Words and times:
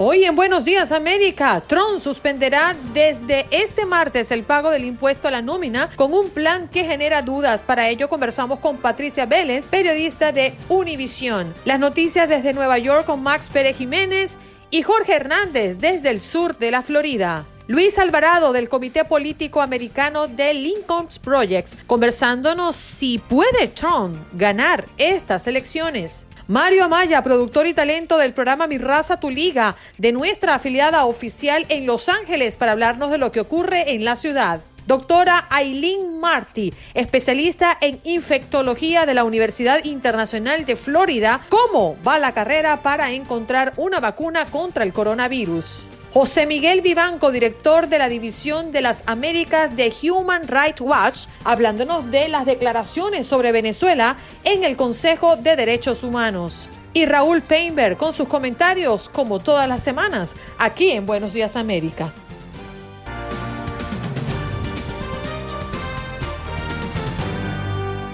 Hoy 0.00 0.24
en 0.24 0.36
Buenos 0.36 0.64
Días 0.64 0.92
América, 0.92 1.60
Trump 1.66 1.98
suspenderá 1.98 2.76
desde 2.94 3.48
este 3.50 3.84
martes 3.84 4.30
el 4.30 4.44
pago 4.44 4.70
del 4.70 4.84
impuesto 4.84 5.26
a 5.26 5.32
la 5.32 5.42
nómina 5.42 5.90
con 5.96 6.14
un 6.14 6.30
plan 6.30 6.68
que 6.68 6.84
genera 6.84 7.20
dudas. 7.22 7.64
Para 7.64 7.88
ello 7.88 8.08
conversamos 8.08 8.60
con 8.60 8.76
Patricia 8.76 9.26
Vélez, 9.26 9.66
periodista 9.66 10.30
de 10.30 10.54
Univisión. 10.68 11.52
Las 11.64 11.80
noticias 11.80 12.28
desde 12.28 12.54
Nueva 12.54 12.78
York 12.78 13.06
con 13.06 13.24
Max 13.24 13.48
Pérez 13.48 13.76
Jiménez 13.76 14.38
y 14.70 14.82
Jorge 14.82 15.16
Hernández 15.16 15.78
desde 15.80 16.10
el 16.10 16.20
sur 16.20 16.56
de 16.56 16.70
la 16.70 16.82
Florida. 16.82 17.44
Luis 17.66 17.98
Alvarado 17.98 18.52
del 18.52 18.68
Comité 18.68 19.04
Político 19.04 19.60
Americano 19.60 20.28
de 20.28 20.54
Lincoln's 20.54 21.18
Projects, 21.18 21.76
conversándonos 21.88 22.76
si 22.76 23.18
puede 23.18 23.66
Trump 23.66 24.16
ganar 24.32 24.86
estas 24.96 25.48
elecciones. 25.48 26.28
Mario 26.48 26.84
Amaya, 26.84 27.22
productor 27.22 27.66
y 27.66 27.74
talento 27.74 28.16
del 28.16 28.32
programa 28.32 28.66
Mi 28.66 28.78
Raza, 28.78 29.20
Tu 29.20 29.28
Liga, 29.28 29.76
de 29.98 30.12
nuestra 30.12 30.54
afiliada 30.54 31.04
oficial 31.04 31.66
en 31.68 31.84
Los 31.84 32.08
Ángeles, 32.08 32.56
para 32.56 32.72
hablarnos 32.72 33.10
de 33.10 33.18
lo 33.18 33.30
que 33.30 33.40
ocurre 33.40 33.92
en 33.92 34.02
la 34.02 34.16
ciudad. 34.16 34.62
Doctora 34.86 35.46
Aileen 35.50 36.18
Marty, 36.20 36.72
especialista 36.94 37.76
en 37.82 38.00
infectología 38.02 39.04
de 39.04 39.12
la 39.12 39.24
Universidad 39.24 39.84
Internacional 39.84 40.64
de 40.64 40.76
Florida, 40.76 41.42
¿cómo 41.50 41.98
va 42.02 42.18
la 42.18 42.32
carrera 42.32 42.80
para 42.80 43.12
encontrar 43.12 43.74
una 43.76 44.00
vacuna 44.00 44.46
contra 44.46 44.84
el 44.84 44.94
coronavirus? 44.94 45.86
José 46.10 46.46
Miguel 46.46 46.80
Vivanco, 46.80 47.30
director 47.30 47.88
de 47.88 47.98
la 47.98 48.08
División 48.08 48.72
de 48.72 48.80
las 48.80 49.02
Américas 49.04 49.76
de 49.76 49.92
Human 50.02 50.48
Rights 50.48 50.80
Watch, 50.80 51.26
hablándonos 51.44 52.10
de 52.10 52.30
las 52.30 52.46
declaraciones 52.46 53.26
sobre 53.26 53.52
Venezuela 53.52 54.16
en 54.42 54.64
el 54.64 54.74
Consejo 54.74 55.36
de 55.36 55.54
Derechos 55.54 56.02
Humanos. 56.02 56.70
Y 56.94 57.04
Raúl 57.04 57.42
Peinberg 57.42 57.98
con 57.98 58.14
sus 58.14 58.26
comentarios, 58.26 59.10
como 59.10 59.38
todas 59.38 59.68
las 59.68 59.82
semanas, 59.82 60.34
aquí 60.58 60.92
en 60.92 61.04
Buenos 61.04 61.34
Días 61.34 61.56
América. 61.56 62.10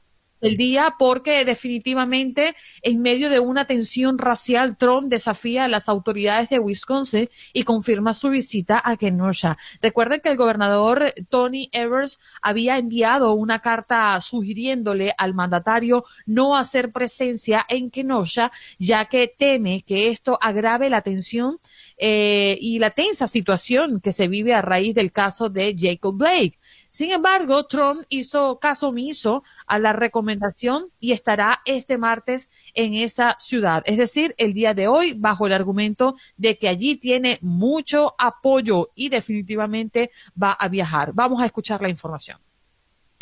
el 0.44 0.56
día 0.56 0.94
porque 0.98 1.44
definitivamente 1.44 2.54
en 2.82 3.00
medio 3.00 3.30
de 3.30 3.40
una 3.40 3.66
tensión 3.66 4.18
racial, 4.18 4.76
Trump 4.76 5.08
desafía 5.08 5.64
a 5.64 5.68
las 5.68 5.88
autoridades 5.88 6.50
de 6.50 6.58
Wisconsin 6.58 7.28
y 7.52 7.64
confirma 7.64 8.12
su 8.12 8.30
visita 8.30 8.80
a 8.84 8.96
Kenosha. 8.96 9.56
Recuerden 9.80 10.20
que 10.20 10.28
el 10.28 10.36
gobernador 10.36 11.12
Tony 11.30 11.70
Evers 11.72 12.20
había 12.42 12.78
enviado 12.78 13.32
una 13.32 13.60
carta 13.60 14.20
sugiriéndole 14.20 15.14
al 15.16 15.34
mandatario 15.34 16.04
no 16.26 16.56
hacer 16.56 16.92
presencia 16.92 17.64
en 17.68 17.90
Kenosha, 17.90 18.52
ya 18.78 19.06
que 19.06 19.28
teme 19.28 19.82
que 19.82 20.08
esto 20.08 20.38
agrave 20.40 20.90
la 20.90 21.00
tensión 21.00 21.58
eh, 21.96 22.56
y 22.60 22.78
la 22.78 22.90
tensa 22.90 23.28
situación 23.28 24.00
que 24.00 24.12
se 24.12 24.28
vive 24.28 24.54
a 24.54 24.62
raíz 24.62 24.94
del 24.94 25.12
caso 25.12 25.48
de 25.48 25.76
Jacob 25.78 26.16
Blake. 26.16 26.58
Sin 26.90 27.10
embargo, 27.10 27.66
Trump 27.66 28.04
hizo 28.08 28.58
caso 28.58 28.88
omiso 28.88 29.42
a 29.66 29.78
la 29.78 29.92
recomendación 29.92 30.86
y 31.00 31.12
estará 31.12 31.60
este 31.64 31.98
martes 31.98 32.50
en 32.74 32.94
esa 32.94 33.36
ciudad, 33.38 33.82
es 33.86 33.98
decir, 33.98 34.34
el 34.38 34.54
día 34.54 34.74
de 34.74 34.88
hoy, 34.88 35.14
bajo 35.14 35.46
el 35.46 35.52
argumento 35.52 36.16
de 36.36 36.56
que 36.56 36.68
allí 36.68 36.96
tiene 36.96 37.38
mucho 37.42 38.14
apoyo 38.18 38.90
y 38.94 39.08
definitivamente 39.08 40.10
va 40.40 40.52
a 40.52 40.68
viajar. 40.68 41.12
Vamos 41.14 41.42
a 41.42 41.46
escuchar 41.46 41.82
la 41.82 41.88
información. 41.88 42.38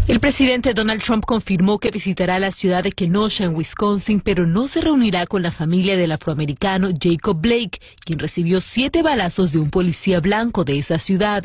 El 0.09 0.19
presidente 0.19 0.75
Donald 0.75 1.01
Trump 1.01 1.25
confirmó 1.25 1.79
que 1.79 1.93
visitará 1.93 2.41
la 2.41 2.51
ciudad 2.51 2.83
de 2.83 2.91
Kenosha 2.91 3.45
en 3.45 3.55
Wisconsin, 3.55 4.21
pero 4.21 4.47
no 4.47 4.67
se 4.67 4.81
reunirá 4.81 5.27
con 5.27 5.43
la 5.43 5.53
familia 5.53 5.97
del 5.97 6.11
afroamericano 6.11 6.89
Jacob 7.01 7.41
Blake, 7.41 7.81
quien 8.05 8.19
recibió 8.19 8.61
siete 8.61 9.03
balazos 9.03 9.53
de 9.53 9.61
un 9.61 9.71
policía 9.71 10.21
blanco 10.21 10.65
de 10.65 10.79
esa 10.79 10.99
ciudad. 10.99 11.45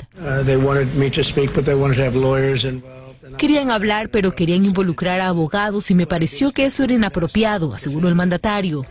Querían 3.37 3.69
hablar, 3.69 4.09
pero 4.09 4.33
querían 4.33 4.65
involucrar 4.65 5.19
a 5.21 5.27
abogados 5.27 5.91
y 5.91 5.95
me 5.95 6.07
pareció 6.07 6.51
que 6.51 6.65
eso 6.65 6.83
era 6.83 6.93
inapropiado, 6.93 7.73
aseguró 7.73 8.07
el 8.07 8.15
mandatario. 8.15 8.85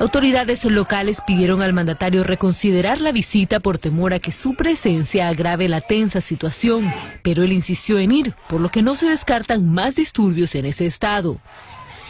Autoridades 0.00 0.64
locales 0.64 1.20
pidieron 1.24 1.62
al 1.62 1.72
mandatario 1.72 2.24
reconsiderar 2.24 3.00
la 3.00 3.12
visita 3.12 3.60
por 3.60 3.78
temor 3.78 4.12
a 4.12 4.18
que 4.18 4.32
su 4.32 4.54
presencia 4.54 5.28
agrave 5.28 5.68
la 5.68 5.80
tensa 5.80 6.20
situación, 6.20 6.92
pero 7.22 7.44
él 7.44 7.52
insistió 7.52 8.00
en 8.00 8.10
ir, 8.10 8.34
por 8.48 8.60
lo 8.60 8.70
que 8.70 8.82
no 8.82 8.96
se 8.96 9.08
descartan 9.08 9.72
más 9.72 9.94
disturbios 9.94 10.56
en 10.56 10.66
ese 10.66 10.86
estado. 10.86 11.38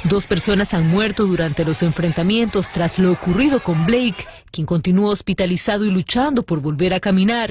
Dos 0.05 0.27
personas 0.27 0.75
han 0.75 0.87
muerto 0.89 1.25
durante 1.25 1.65
los 1.65 1.83
enfrentamientos 1.83 2.73
tras 2.73 2.99
lo 2.99 3.11
ocurrido 3.11 3.61
con 3.61 3.87
Blake, 3.87 4.27
quien 4.51 4.67
continúa 4.67 5.11
hospitalizado 5.11 5.87
y 5.87 5.91
luchando 5.91 6.43
por 6.43 6.61
volver 6.61 6.93
a 6.93 7.01
caminar. 7.01 7.51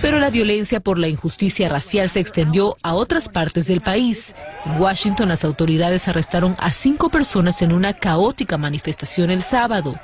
Pero 0.00 0.20
la 0.20 0.30
violencia 0.30 0.78
por 0.78 0.98
la 0.98 1.08
injusticia 1.08 1.68
racial 1.68 2.10
se 2.10 2.20
extendió 2.20 2.76
a 2.82 2.94
otras 2.94 3.28
partes 3.28 3.66
del 3.66 3.80
país. 3.80 4.36
En 4.64 4.80
Washington 4.80 5.30
las 5.30 5.44
autoridades 5.44 6.06
arrestaron 6.06 6.54
a 6.60 6.70
cinco 6.70 7.10
personas 7.10 7.60
en 7.60 7.72
una 7.72 7.92
caótica 7.92 8.56
manifestación 8.56 9.32
el 9.32 9.42
sábado. 9.42 9.98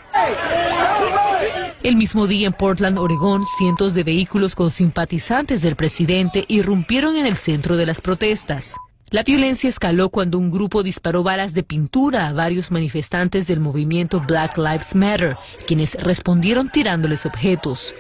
El 1.85 1.95
mismo 1.95 2.27
día 2.27 2.49
en 2.49 2.53
Portland, 2.53 2.99
Oregón, 2.99 3.45
cientos 3.59 3.95
de 3.95 4.03
vehículos 4.03 4.57
con 4.57 4.73
simpatizantes 4.73 5.63
del 5.63 5.77
presidente 5.77 6.45
irrumpieron 6.49 7.17
en 7.17 7.27
el 7.27 7.37
centro 7.37 7.77
de 7.77 7.87
las 7.87 8.01
protestas. 8.01 8.75
La 9.11 9.23
violencia 9.23 9.71
escaló 9.71 10.11
cuando 10.11 10.39
un 10.39 10.51
grupo 10.51 10.83
disparó 10.83 11.23
balas 11.23 11.55
de 11.55 11.63
pintura 11.63 12.29
a 12.29 12.35
varios 12.35 12.71
manifestantes 12.71 13.47
del 13.47 13.59
movimiento 13.59 14.21
Black 14.21 14.59
Lives 14.59 14.95
Matter, 14.95 15.39
quienes 15.67 15.95
respondieron 15.95 16.69
tirándoles 16.69 17.25
objetos. 17.25 17.95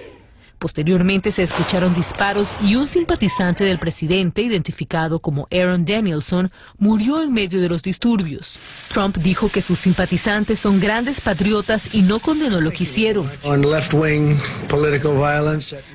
Posteriormente 0.59 1.31
se 1.31 1.45
escucharon 1.45 1.95
disparos 1.95 2.57
y 2.61 2.75
un 2.75 2.87
simpatizante 2.87 3.63
del 3.63 3.79
presidente, 3.79 4.43
identificado 4.43 5.21
como 5.21 5.47
Aaron 5.53 5.85
Danielson, 5.85 6.51
murió 6.79 7.23
en 7.23 7.33
medio 7.33 7.61
de 7.61 7.69
los 7.69 7.83
disturbios. 7.83 8.59
Trump 8.93 9.19
dijo 9.19 9.49
que 9.49 9.63
sus 9.63 9.79
simpatizantes 9.79 10.59
son 10.59 10.81
grandes 10.81 11.21
patriotas 11.21 11.95
y 11.95 12.03
no 12.03 12.19
condenó 12.19 12.61
lo 12.61 12.73
que 12.73 12.83
hicieron. 12.83 13.31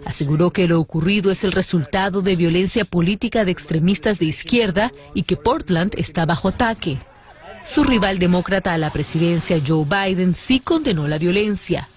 Aseguró 0.06 0.51
que 0.51 0.68
lo 0.68 0.80
ocurrido 0.80 1.30
es 1.30 1.44
el 1.44 1.51
resultado 1.51 2.21
de 2.21 2.36
violencia 2.38 2.86
política 2.86 3.44
de 3.44 3.51
extremistas 3.51 4.19
de 4.19 4.25
izquierda 4.25 4.92
y 5.13 5.24
que 5.24 5.36
Portland 5.36 5.94
está 5.98 6.25
bajo 6.25 6.48
ataque. 6.48 7.00
Su 7.66 7.83
rival 7.83 8.19
demócrata 8.19 8.74
a 8.74 8.77
la 8.77 8.92
presidencia, 8.92 9.62
Joe 9.66 9.86
Biden, 9.86 10.36
sí 10.36 10.59
condenó 10.59 11.07
la 11.07 11.18
violencia. 11.18 11.89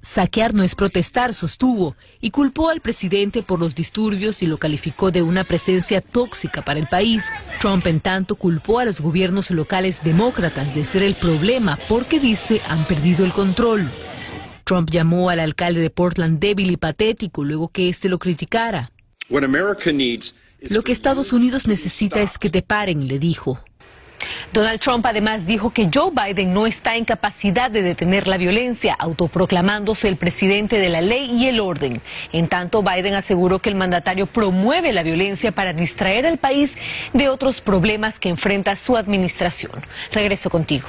Saquear 0.00 0.54
no 0.54 0.62
es 0.62 0.74
protestar, 0.74 1.34
sostuvo, 1.34 1.96
y 2.20 2.30
culpó 2.30 2.70
al 2.70 2.80
presidente 2.80 3.42
por 3.42 3.58
los 3.58 3.74
disturbios 3.74 4.42
y 4.42 4.46
lo 4.46 4.58
calificó 4.58 5.10
de 5.10 5.22
una 5.22 5.44
presencia 5.44 6.00
tóxica 6.00 6.62
para 6.62 6.78
el 6.78 6.86
país. 6.86 7.32
Trump, 7.60 7.86
en 7.86 8.00
tanto, 8.00 8.36
culpó 8.36 8.78
a 8.78 8.84
los 8.84 9.00
gobiernos 9.00 9.50
locales 9.50 10.02
demócratas 10.04 10.74
de 10.74 10.84
ser 10.84 11.02
el 11.02 11.14
problema 11.14 11.78
porque 11.88 12.20
dice 12.20 12.62
han 12.68 12.86
perdido 12.86 13.24
el 13.24 13.32
control. 13.32 13.90
Trump 14.64 14.90
llamó 14.90 15.30
al 15.30 15.40
alcalde 15.40 15.80
de 15.80 15.90
Portland 15.90 16.38
débil 16.38 16.70
y 16.70 16.76
patético 16.76 17.42
luego 17.42 17.68
que 17.68 17.88
éste 17.88 18.08
lo 18.08 18.18
criticara. 18.18 18.92
Lo 20.60 20.82
que 20.82 20.92
Estados 20.92 21.32
Unidos 21.32 21.66
necesita 21.66 22.20
es 22.20 22.38
que 22.38 22.50
te 22.50 22.62
paren, 22.62 23.08
le 23.08 23.18
dijo. 23.18 23.60
Donald 24.52 24.80
Trump 24.80 25.04
además 25.06 25.46
dijo 25.46 25.70
que 25.70 25.88
Joe 25.92 26.10
Biden 26.10 26.52
no 26.54 26.66
está 26.66 26.96
en 26.96 27.04
capacidad 27.04 27.70
de 27.70 27.82
detener 27.82 28.26
la 28.26 28.36
violencia, 28.36 28.94
autoproclamándose 28.98 30.08
el 30.08 30.16
presidente 30.16 30.78
de 30.78 30.88
la 30.88 31.00
ley 31.00 31.30
y 31.30 31.48
el 31.48 31.60
orden. 31.60 32.00
En 32.32 32.48
tanto, 32.48 32.82
Biden 32.82 33.14
aseguró 33.14 33.58
que 33.58 33.68
el 33.68 33.74
mandatario 33.74 34.26
promueve 34.26 34.92
la 34.92 35.02
violencia 35.02 35.52
para 35.52 35.72
distraer 35.72 36.26
al 36.26 36.38
país 36.38 36.76
de 37.12 37.28
otros 37.28 37.60
problemas 37.60 38.18
que 38.18 38.28
enfrenta 38.28 38.76
su 38.76 38.96
administración. 38.96 39.72
Regreso 40.12 40.50
contigo. 40.50 40.88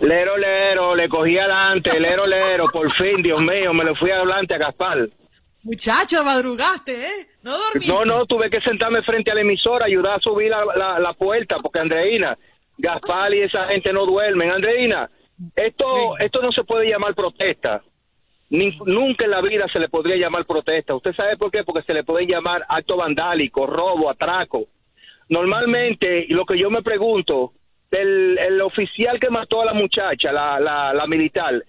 Lero, 0.00 0.36
lero, 0.36 0.94
le 0.94 1.08
cogí 1.08 1.38
adelante, 1.38 1.98
lero, 2.00 2.26
lero, 2.26 2.66
por 2.72 2.90
fin, 2.92 3.22
Dios 3.22 3.40
mío, 3.40 3.72
me 3.72 3.84
lo 3.84 3.94
fui 3.94 4.10
adelante 4.10 4.54
a 4.54 4.58
Gaspar. 4.58 5.08
Muchacho, 5.62 6.22
madrugaste, 6.22 7.06
¿eh? 7.06 7.26
No 7.42 7.52
dormiste. 7.58 7.92
No, 7.92 8.04
no, 8.04 8.26
tuve 8.26 8.50
que 8.50 8.60
sentarme 8.60 9.02
frente 9.02 9.30
a 9.30 9.34
la 9.34 9.40
emisora, 9.40 9.86
ayudar 9.86 10.18
a 10.18 10.20
subir 10.20 10.50
la, 10.50 10.98
la, 11.00 11.12
puerta, 11.14 11.56
porque 11.60 11.80
Andreina, 11.80 12.38
Gaspar 12.78 13.34
y 13.34 13.40
esa 13.40 13.66
gente 13.66 13.92
no 13.92 14.06
duermen. 14.06 14.50
Andreina, 14.50 15.10
esto, 15.56 16.16
esto 16.18 16.40
no 16.40 16.52
se 16.52 16.64
puede 16.64 16.88
llamar 16.88 17.14
protesta. 17.14 17.82
nunca 18.50 19.24
en 19.24 19.30
la 19.30 19.40
vida 19.40 19.66
se 19.72 19.80
le 19.80 19.88
podría 19.88 20.16
llamar 20.16 20.46
protesta. 20.46 20.94
¿Usted 20.94 21.14
sabe 21.14 21.36
por 21.36 21.50
qué? 21.50 21.64
Porque 21.64 21.82
se 21.82 21.94
le 21.94 22.04
puede 22.04 22.26
llamar 22.26 22.64
acto 22.68 22.96
vandálico, 22.96 23.66
robo, 23.66 24.08
atraco. 24.08 24.66
Normalmente, 25.28 26.26
lo 26.28 26.44
que 26.44 26.58
yo 26.58 26.70
me 26.70 26.82
pregunto, 26.82 27.52
el, 28.00 28.60
oficial 28.62 29.18
que 29.20 29.30
mató 29.30 29.62
a 29.62 29.66
la 29.66 29.74
muchacha, 29.74 30.32
la, 30.32 30.58
la, 30.60 31.06
militar, 31.06 31.62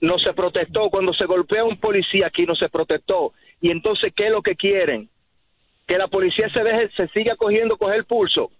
no 0.00 0.18
se 0.18 0.32
protestó. 0.32 0.90
Cuando 0.90 1.12
se 1.12 1.26
golpea 1.26 1.62
a 1.62 1.64
un 1.64 1.78
policía 1.78 2.26
aquí 2.26 2.44
no 2.44 2.54
se 2.54 2.68
protestó. 2.68 3.32
Y 3.60 3.70
entonces, 3.70 4.12
¿qué 4.14 4.26
es 4.26 4.30
lo 4.30 4.42
que 4.42 4.56
quieren? 4.56 5.08
Que 5.86 5.98
la 5.98 6.08
policía 6.08 6.48
se 6.50 6.62
deje, 6.62 6.90
se 6.96 7.08
siga 7.08 7.36
cogiendo, 7.36 7.76
coger 7.76 7.96
el 7.96 8.04
pulso. 8.04 8.50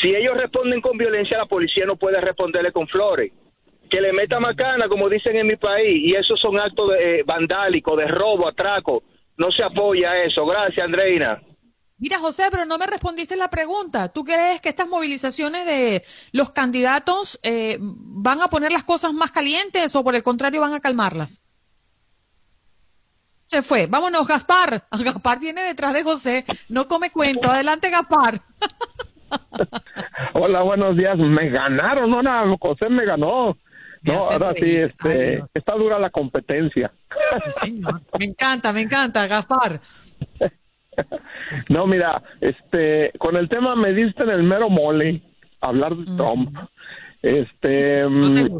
Si 0.00 0.14
ellos 0.14 0.36
responden 0.36 0.80
con 0.80 0.96
violencia, 0.96 1.38
la 1.38 1.46
policía 1.46 1.84
no 1.84 1.96
puede 1.96 2.20
responderle 2.20 2.72
con 2.72 2.86
flores. 2.86 3.32
Que 3.90 4.00
le 4.00 4.12
meta 4.12 4.38
macana, 4.38 4.88
como 4.88 5.08
dicen 5.08 5.36
en 5.36 5.46
mi 5.46 5.56
país, 5.56 6.02
y 6.04 6.14
esos 6.14 6.38
son 6.40 6.58
actos 6.58 6.90
de, 6.90 7.20
eh, 7.20 7.22
vandálicos, 7.24 7.96
de 7.96 8.06
robo, 8.06 8.46
atraco. 8.46 9.02
No 9.36 9.50
se 9.50 9.62
apoya 9.62 10.22
eso. 10.22 10.44
Gracias, 10.46 10.84
Andreina. 10.84 11.40
Mira, 11.98 12.20
José, 12.20 12.44
pero 12.50 12.64
no 12.64 12.78
me 12.78 12.86
respondiste 12.86 13.36
la 13.36 13.50
pregunta. 13.50 14.08
¿Tú 14.08 14.24
crees 14.24 14.60
que 14.60 14.68
estas 14.68 14.88
movilizaciones 14.88 15.66
de 15.66 16.04
los 16.32 16.50
candidatos 16.50 17.40
eh, 17.42 17.78
van 17.80 18.40
a 18.40 18.48
poner 18.48 18.70
las 18.70 18.84
cosas 18.84 19.12
más 19.12 19.32
calientes 19.32 19.94
o 19.96 20.04
por 20.04 20.14
el 20.14 20.22
contrario 20.22 20.60
van 20.60 20.74
a 20.74 20.80
calmarlas? 20.80 21.42
Se 23.42 23.62
fue. 23.62 23.86
Vámonos, 23.86 24.28
Gaspar. 24.28 24.84
Gaspar 25.04 25.40
viene 25.40 25.62
detrás 25.62 25.92
de 25.92 26.04
José. 26.04 26.44
No 26.68 26.86
come 26.86 27.10
cuento. 27.10 27.50
Adelante, 27.50 27.90
Gaspar. 27.90 28.40
Hola, 30.34 30.62
buenos 30.62 30.96
días. 30.96 31.16
Me 31.18 31.48
ganaron, 31.48 32.10
no, 32.10 32.58
José 32.58 32.88
me 32.88 33.04
ganó. 33.04 33.56
No, 34.02 34.12
ahora 34.12 34.54
sí, 34.54 34.76
este, 34.76 35.42
está 35.52 35.74
dura 35.74 35.98
la 35.98 36.10
competencia. 36.10 36.92
Me 38.18 38.26
encanta, 38.26 38.72
me 38.72 38.82
encanta, 38.82 39.26
Gaspar. 39.26 39.80
no, 41.68 41.86
mira, 41.86 42.22
este, 42.40 43.12
con 43.18 43.36
el 43.36 43.48
tema 43.48 43.76
me 43.76 43.92
diste 43.92 44.22
en 44.22 44.30
el 44.30 44.42
mero 44.42 44.68
mole 44.68 45.22
hablar 45.60 45.96
de 45.96 46.04
Trump. 46.16 46.56
Este, 47.22 48.06
mm, 48.06 48.58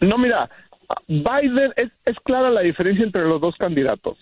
no, 0.00 0.18
mira, 0.18 0.48
Biden 1.08 1.72
es, 1.76 1.90
es 2.04 2.16
clara 2.24 2.50
la 2.50 2.60
diferencia 2.60 3.04
entre 3.04 3.24
los 3.24 3.40
dos 3.40 3.56
candidatos. 3.56 4.18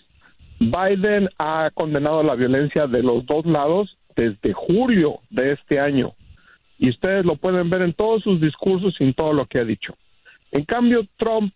Biden 0.59 1.29
ha 1.37 1.69
condenado 1.73 2.23
la 2.23 2.35
violencia 2.35 2.87
de 2.87 3.03
los 3.03 3.25
dos 3.25 3.45
lados 3.45 3.97
desde 4.15 4.53
julio 4.53 5.19
de 5.29 5.53
este 5.53 5.79
año. 5.79 6.13
Y 6.77 6.89
ustedes 6.89 7.25
lo 7.25 7.35
pueden 7.35 7.69
ver 7.69 7.81
en 7.81 7.93
todos 7.93 8.23
sus 8.23 8.41
discursos 8.41 8.95
y 8.99 9.03
en 9.03 9.13
todo 9.13 9.33
lo 9.33 9.45
que 9.45 9.59
ha 9.59 9.65
dicho. 9.65 9.95
En 10.51 10.65
cambio, 10.65 11.05
Trump 11.17 11.53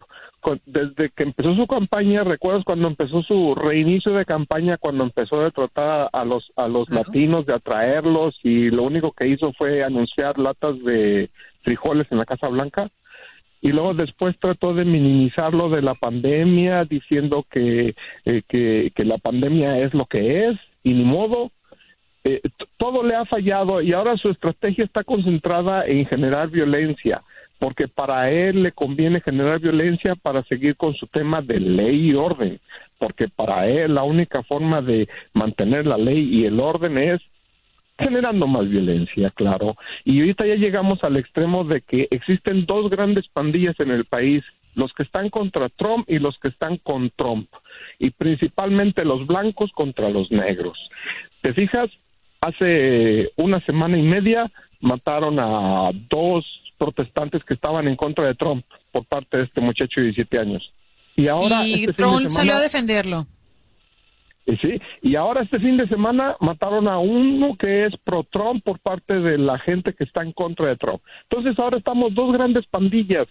desde 0.66 1.10
que 1.10 1.24
empezó 1.24 1.56
su 1.56 1.68
campaña, 1.68 2.24
¿recuerdas 2.24 2.64
cuando 2.64 2.88
empezó 2.88 3.22
su 3.24 3.56
reinicio 3.56 4.14
de 4.14 4.26
campaña, 4.26 4.78
cuando 4.78 5.04
empezó 5.04 5.42
a 5.42 5.52
tratar 5.52 6.10
a 6.12 6.26
los, 6.26 6.52
a 6.56 6.68
los 6.68 6.90
latinos, 6.90 7.46
de 7.46 7.54
atraerlos 7.54 8.40
y 8.44 8.70
lo 8.70 8.84
único 8.84 9.12
que 9.12 9.28
hizo 9.28 9.54
fue 9.54 9.84
anunciar 9.84 10.38
latas 10.38 10.82
de 10.84 11.30
frijoles 11.64 12.08
en 12.12 12.20
la 12.20 12.26
Casa 12.26 12.48
Blanca? 12.48 12.90
y 13.60 13.72
luego 13.72 13.94
después 13.94 14.38
trató 14.38 14.74
de 14.74 14.86
minimizarlo 14.86 15.70
de 15.70 15.82
la 15.82 15.96
pandemia 15.96 16.86
diciendo 16.86 17.46
que, 17.50 17.96
eh, 18.26 18.42
que, 18.48 18.92
que, 18.96 19.04
la 19.04 19.18
pandemia 19.18 19.80
es 19.80 19.94
lo 19.96 20.06
que 20.06 20.48
es 20.48 20.58
y 20.84 20.94
ni 20.94 21.04
modo. 21.04 21.52
Eh, 22.24 22.42
todo 22.78 23.04
le 23.04 23.16
ha 23.16 23.26
fallado 23.26 23.82
y 23.82 23.94
ahora 23.94 24.18
su 24.18 24.30
estrategia 24.30 24.84
está 24.84 25.04
concentrada 25.04 25.86
en 25.86 26.06
generar 26.06 26.50
violencia, 26.50 27.24
porque 27.60 27.88
para 27.88 28.30
él 28.30 28.64
le 28.64 28.72
conviene 28.72 29.22
generar 29.22 29.60
violencia 29.60 30.16
para 30.16 30.44
seguir 30.44 30.76
con 30.76 30.94
su 30.94 31.08
tema 31.08 31.42
de 31.42 31.60
ley 31.60 32.12
y 32.12 32.14
orden, 32.14 32.60
porque 33.00 33.28
para 33.28 33.68
él 33.68 33.96
la 33.96 34.04
única 34.04 34.44
forma 34.44 34.82
de 34.82 35.08
mantener 35.34 35.86
la 35.86 35.98
ley 35.98 36.30
y 36.32 36.46
el 36.46 36.60
orden 36.60 36.98
es 36.98 37.22
generando 38.00 38.46
más 38.48 38.70
violencia, 38.70 39.32
claro. 39.32 39.76
Y 40.06 40.20
ahorita 40.20 40.46
ya 40.46 40.56
llegamos 40.56 41.04
al 41.04 41.18
extremo 41.18 41.64
de 41.64 41.82
que 41.82 42.08
existen 42.12 42.66
dos 42.66 42.90
grandes 42.90 43.28
pandillas 43.30 43.80
en 43.80 43.92
el 43.92 44.06
país, 44.06 44.44
los 44.76 44.94
que 44.94 45.04
están 45.04 45.30
contra 45.30 45.70
Trump 45.70 46.08
y 46.08 46.20
los 46.20 46.38
que 46.38 46.50
están 46.50 46.78
con 46.78 47.10
Trump, 47.16 47.50
y 47.98 48.12
principalmente 48.12 49.04
los 49.04 49.26
blancos 49.26 49.72
contra 49.72 50.10
los 50.10 50.32
negros. 50.32 50.78
¿Te 51.42 51.54
fijas? 51.54 51.90
Hace 52.40 53.32
una 53.36 53.60
semana 53.62 53.98
y 53.98 54.04
media 54.04 54.52
mataron 54.80 55.40
a 55.40 55.90
dos 56.08 56.46
protestantes 56.78 57.44
que 57.44 57.54
estaban 57.54 57.88
en 57.88 57.96
contra 57.96 58.26
de 58.26 58.36
Trump 58.36 58.66
por 58.92 59.06
parte 59.06 59.38
de 59.38 59.44
este 59.44 59.62
muchacho 59.62 60.00
de 60.00 60.08
17 60.08 60.40
años. 60.40 60.74
Y 61.16 61.28
ahora... 61.28 61.66
Y 61.66 61.82
este 61.82 61.94
Trump 61.94 62.30
salió 62.30 62.56
a 62.56 62.60
defenderlo. 62.60 63.26
Sí, 64.62 64.82
y 65.02 65.16
ahora 65.18 65.42
este 65.42 65.60
fin 65.60 65.76
de 65.76 65.90
semana 65.90 66.38
mataron 66.40 66.88
a 66.88 67.00
uno 67.00 67.58
que 67.58 67.86
es 67.86 67.94
pro-Trump 68.06 68.64
por 68.64 68.80
parte 68.80 69.20
de 69.20 69.38
la 69.38 69.60
gente 69.60 69.94
que 69.94 70.06
está 70.06 70.24
en 70.24 70.32
contra 70.32 70.68
de 70.68 70.78
Trump. 70.78 71.02
Entonces 71.30 71.60
ahora 71.60 71.78
estamos 71.78 72.16
dos 72.16 72.32
grandes 72.32 72.66
pandillas, 72.68 73.28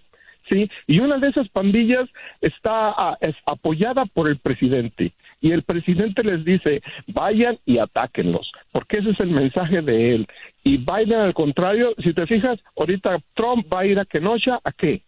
¿sí? 0.47 0.71
Y 0.87 0.99
una 0.99 1.17
de 1.17 1.29
esas 1.29 1.49
pandillas 1.49 2.07
está 2.43 2.91
ah, 2.91 3.17
es 3.23 3.35
apoyada 3.47 4.05
por 4.05 4.29
el 4.29 4.37
presidente. 4.37 5.15
Y 5.47 5.53
el 5.53 5.63
presidente 5.63 6.25
les 6.25 6.45
dice, 6.45 6.83
vayan 7.07 7.57
y 7.65 7.79
atáquenlos, 7.79 8.51
porque 8.73 8.99
ese 8.99 9.11
es 9.11 9.21
el 9.21 9.31
mensaje 9.31 9.81
de 9.81 10.17
él. 10.17 10.27
Y 10.65 10.79
Biden, 10.79 11.21
al 11.21 11.35
contrario, 11.35 11.95
si 12.03 12.13
te 12.13 12.27
fijas, 12.27 12.59
ahorita 12.77 13.19
Trump 13.35 13.73
va 13.73 13.81
a 13.81 13.87
ir 13.87 14.01
a 14.01 14.05
Kenosha, 14.05 14.59
¿a 14.65 14.73
qué? 14.73 15.03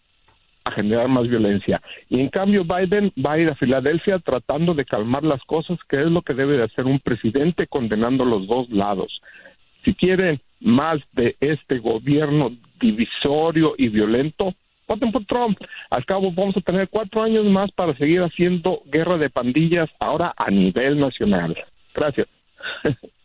a 0.64 0.70
generar 0.70 1.08
más 1.08 1.26
violencia. 1.26 1.82
Y 2.08 2.20
en 2.20 2.28
cambio 2.28 2.62
Biden 2.62 3.10
va 3.16 3.32
a 3.32 3.38
ir 3.40 3.48
a 3.48 3.56
Filadelfia 3.56 4.20
tratando 4.20 4.74
de 4.74 4.84
calmar 4.84 5.24
las 5.24 5.42
cosas, 5.42 5.76
que 5.88 5.96
es 5.96 6.06
lo 6.06 6.22
que 6.22 6.34
debe 6.34 6.56
de 6.56 6.64
hacer 6.64 6.84
un 6.84 7.00
presidente 7.00 7.66
condenando 7.66 8.24
los 8.24 8.46
dos 8.46 8.70
lados. 8.70 9.20
Si 9.84 9.92
quieren 9.94 10.40
más 10.60 11.00
de 11.14 11.36
este 11.40 11.78
gobierno 11.78 12.52
divisorio 12.80 13.74
y 13.76 13.88
violento, 13.88 14.54
voten 14.88 15.12
por 15.12 15.24
Trump. 15.26 15.58
Al 15.90 16.04
cabo 16.04 16.32
vamos 16.32 16.56
a 16.56 16.60
tener 16.60 16.88
cuatro 16.88 17.22
años 17.22 17.44
más 17.44 17.70
para 17.72 17.96
seguir 17.96 18.22
haciendo 18.22 18.82
guerra 18.86 19.18
de 19.18 19.30
pandillas 19.30 19.88
ahora 20.00 20.32
a 20.36 20.50
nivel 20.50 20.98
nacional. 20.98 21.56
Gracias. 21.94 22.26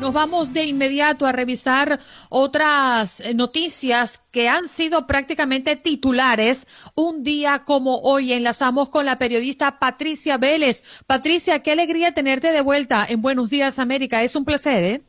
Nos 0.00 0.12
vamos 0.12 0.52
de 0.52 0.64
inmediato 0.64 1.24
a 1.24 1.32
revisar 1.32 1.98
otras 2.28 3.20
eh, 3.20 3.32
noticias 3.32 4.18
que 4.30 4.46
han 4.46 4.66
sido 4.66 5.06
prácticamente 5.06 5.74
titulares 5.74 6.66
un 6.94 7.24
día 7.24 7.62
como 7.64 8.00
hoy. 8.00 8.34
Enlazamos 8.34 8.90
con 8.90 9.06
la 9.06 9.16
periodista 9.16 9.78
Patricia 9.78 10.36
Vélez. 10.36 10.84
Patricia, 11.06 11.62
qué 11.62 11.72
alegría 11.72 12.12
tenerte 12.12 12.52
de 12.52 12.60
vuelta 12.60 13.06
en 13.08 13.22
Buenos 13.22 13.48
Días 13.48 13.78
América. 13.78 14.22
Es 14.22 14.36
un 14.36 14.44
placer, 14.44 14.84
¿eh? 14.84 15.02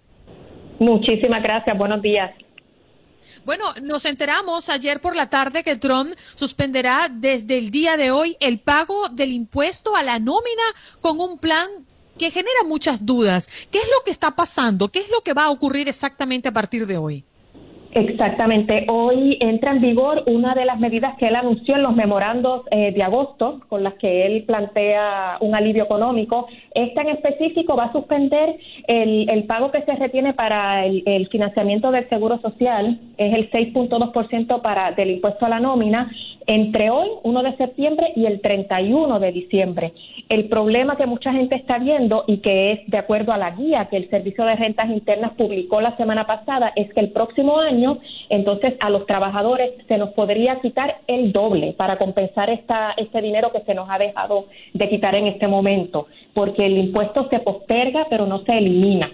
Muchísimas 0.80 1.44
gracias. 1.44 1.78
Buenos 1.78 2.02
días. 2.02 2.32
Bueno, 3.44 3.66
nos 3.84 4.06
enteramos 4.06 4.70
ayer 4.70 5.02
por 5.02 5.18
la 5.18 5.30
tarde 5.30 5.64
que 5.64 5.76
Trump 5.76 6.14
suspenderá 6.36 7.10
desde 7.12 7.58
el 7.58 7.72
día 7.72 7.98
de 7.98 8.12
hoy 8.12 8.38
el 8.40 8.60
pago 8.60 9.10
del 9.10 9.32
impuesto 9.32 9.98
a 9.98 10.04
la 10.04 10.20
nómina 10.20 10.64
con 11.02 11.20
un 11.20 11.38
plan 11.38 11.68
que 12.18 12.32
genera 12.32 12.64
muchas 12.66 13.06
dudas. 13.06 13.50
¿Qué 13.72 13.80
es 13.80 13.86
lo 13.86 14.04
que 14.04 14.12
está 14.12 14.36
pasando? 14.36 14.90
¿Qué 14.90 15.00
es 15.00 15.10
lo 15.10 15.22
que 15.22 15.34
va 15.34 15.46
a 15.46 15.50
ocurrir 15.50 15.88
exactamente 15.88 16.48
a 16.48 16.54
partir 16.54 16.88
de 16.88 16.98
hoy? 16.98 17.24
Exactamente. 17.98 18.86
Hoy 18.90 19.40
entra 19.40 19.72
en 19.72 19.82
vigor 19.82 20.22
una 20.28 20.54
de 20.54 20.66
las 20.66 20.80
medidas 20.80 21.18
que 21.18 21.30
él 21.30 21.36
anunció 21.36 21.78
en 21.78 21.82
los 21.82 21.96
memorandos 21.96 22.62
eh, 22.70 22.92
de 22.92 23.02
agosto, 23.02 23.62
con 23.70 23.84
las 23.84 23.96
que 23.96 24.28
él 24.28 24.44
plantea 24.44 25.38
un 25.42 25.56
alivio 25.56 25.86
económico. 25.86 26.48
Esta 26.76 27.02
en 27.02 27.10
específico 27.10 27.76
va 27.76 27.86
a 27.86 27.92
suspender 27.92 28.56
el, 28.88 29.44
pago 29.48 29.72
que 29.72 29.82
se 29.82 29.96
retiene 29.96 30.36
para 30.36 30.86
el, 30.86 31.28
financiamiento 31.32 31.92
del 31.92 32.08
Seguro 32.08 32.40
Social, 32.40 33.00
es 33.18 33.34
el 33.34 33.50
6.2% 33.50 34.62
para 34.62 34.92
del 34.92 35.12
impuesto 35.12 35.48
a 35.48 35.50
la 35.50 35.60
nómina, 35.60 36.12
entre 36.46 36.90
hoy, 36.90 37.10
1 37.24 37.44
de 37.44 37.58
septiembre, 37.58 38.14
y 38.16 38.26
el 38.26 38.42
31 38.42 39.20
de 39.20 39.32
diciembre. 39.32 39.94
El 40.30 40.50
problema 40.50 40.98
que 40.98 41.06
mucha 41.06 41.32
gente 41.32 41.56
está 41.56 41.78
viendo 41.78 42.26
y 42.28 42.38
que 42.38 42.72
es 42.74 42.88
de 42.88 42.98
acuerdo 42.98 43.32
a 43.32 43.38
la 43.38 43.52
guía 43.52 43.88
que 43.90 43.98
el 43.98 44.10
Servicio 44.10 44.44
de 44.46 44.56
Rentas 44.56 44.90
Internas 44.90 45.34
publicó 45.38 45.80
la 45.80 45.96
semana 45.98 46.26
pasada 46.28 46.74
es 46.76 46.94
que 46.94 47.00
el 47.00 47.12
próximo 47.12 47.60
año, 47.60 47.87
entonces 48.30 48.74
a 48.80 48.90
los 48.90 49.06
trabajadores 49.06 49.74
se 49.88 49.98
nos 49.98 50.10
podría 50.14 50.60
quitar 50.62 51.02
el 51.08 51.32
doble 51.32 51.74
para 51.74 51.98
compensar 51.98 52.50
esta, 52.50 52.92
este 52.98 53.22
dinero 53.22 53.52
que 53.52 53.62
se 53.62 53.74
nos 53.74 53.90
ha 53.90 53.98
dejado 53.98 54.48
de 54.74 54.90
quitar 54.90 55.16
en 55.16 55.28
este 55.28 55.48
momento, 55.48 56.08
porque 56.34 56.66
el 56.66 56.78
impuesto 56.78 57.28
se 57.30 57.40
posterga 57.40 58.08
pero 58.10 58.26
no 58.26 58.44
se 58.44 58.58
elimina. 58.58 59.12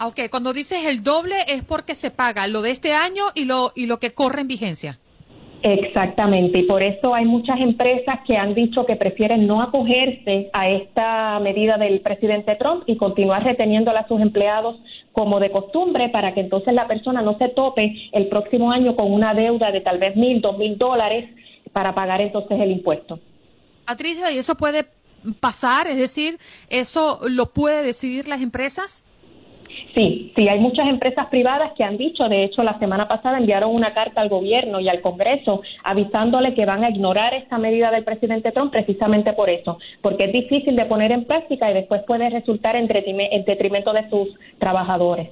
Ok, 0.00 0.20
cuando 0.30 0.52
dices 0.52 0.84
el 0.86 1.02
doble 1.02 1.36
es 1.48 1.64
porque 1.64 1.94
se 1.94 2.10
paga 2.10 2.46
lo 2.48 2.60
de 2.62 2.70
este 2.70 2.92
año 2.92 3.24
y 3.34 3.44
lo, 3.44 3.72
y 3.74 3.86
lo 3.86 3.98
que 3.98 4.12
corre 4.12 4.42
en 4.42 4.48
vigencia. 4.48 4.98
Exactamente, 5.68 6.60
y 6.60 6.62
por 6.62 6.80
eso 6.80 7.12
hay 7.12 7.24
muchas 7.24 7.58
empresas 7.58 8.20
que 8.24 8.36
han 8.36 8.54
dicho 8.54 8.86
que 8.86 8.94
prefieren 8.94 9.48
no 9.48 9.60
acogerse 9.60 10.48
a 10.52 10.70
esta 10.70 11.40
medida 11.40 11.76
del 11.76 12.02
presidente 12.02 12.54
Trump 12.54 12.84
y 12.86 12.96
continuar 12.96 13.42
reteniéndola 13.42 14.00
a 14.00 14.06
sus 14.06 14.20
empleados 14.20 14.76
como 15.10 15.40
de 15.40 15.50
costumbre 15.50 16.08
para 16.10 16.34
que 16.34 16.42
entonces 16.42 16.72
la 16.72 16.86
persona 16.86 17.20
no 17.20 17.36
se 17.38 17.48
tope 17.48 17.96
el 18.12 18.28
próximo 18.28 18.70
año 18.70 18.94
con 18.94 19.12
una 19.12 19.34
deuda 19.34 19.72
de 19.72 19.80
tal 19.80 19.98
vez 19.98 20.14
mil, 20.14 20.40
dos 20.40 20.56
mil 20.56 20.78
dólares 20.78 21.28
para 21.72 21.96
pagar 21.96 22.20
entonces 22.20 22.60
el 22.60 22.70
impuesto. 22.70 23.18
Patricia, 23.86 24.30
¿y 24.30 24.38
eso 24.38 24.54
puede 24.54 24.84
pasar? 25.40 25.88
Es 25.88 25.96
decir, 25.96 26.38
¿eso 26.70 27.18
lo 27.28 27.46
puede 27.46 27.82
decidir 27.82 28.28
las 28.28 28.40
empresas? 28.40 29.02
Sí, 29.94 30.32
sí, 30.36 30.48
hay 30.48 30.58
muchas 30.60 30.86
empresas 30.88 31.26
privadas 31.28 31.72
que 31.76 31.84
han 31.84 31.96
dicho, 31.96 32.28
de 32.28 32.44
hecho, 32.44 32.62
la 32.62 32.78
semana 32.78 33.08
pasada 33.08 33.38
enviaron 33.38 33.74
una 33.74 33.94
carta 33.94 34.20
al 34.20 34.28
gobierno 34.28 34.80
y 34.80 34.88
al 34.88 35.00
Congreso 35.00 35.62
avisándole 35.84 36.54
que 36.54 36.66
van 36.66 36.84
a 36.84 36.90
ignorar 36.90 37.34
esta 37.34 37.58
medida 37.58 37.90
del 37.90 38.04
presidente 38.04 38.52
Trump 38.52 38.72
precisamente 38.72 39.32
por 39.32 39.48
eso, 39.48 39.78
porque 40.02 40.24
es 40.24 40.32
difícil 40.32 40.76
de 40.76 40.84
poner 40.84 41.12
en 41.12 41.24
práctica 41.24 41.70
y 41.70 41.74
después 41.74 42.02
puede 42.06 42.28
resultar 42.30 42.76
en 42.76 42.86
detrimento 42.86 43.92
de 43.92 44.08
sus 44.10 44.28
trabajadores. 44.58 45.28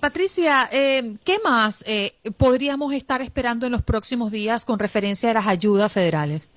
Patricia, 0.00 0.68
eh, 0.72 1.02
¿qué 1.24 1.36
más 1.44 1.84
eh, 1.86 2.12
podríamos 2.36 2.92
estar 2.92 3.22
esperando 3.22 3.66
en 3.66 3.72
los 3.72 3.82
próximos 3.82 4.30
días 4.30 4.64
con 4.64 4.78
referencia 4.78 5.30
a 5.30 5.34
las 5.34 5.46
ayudas 5.46 5.92
federales? 5.92 6.50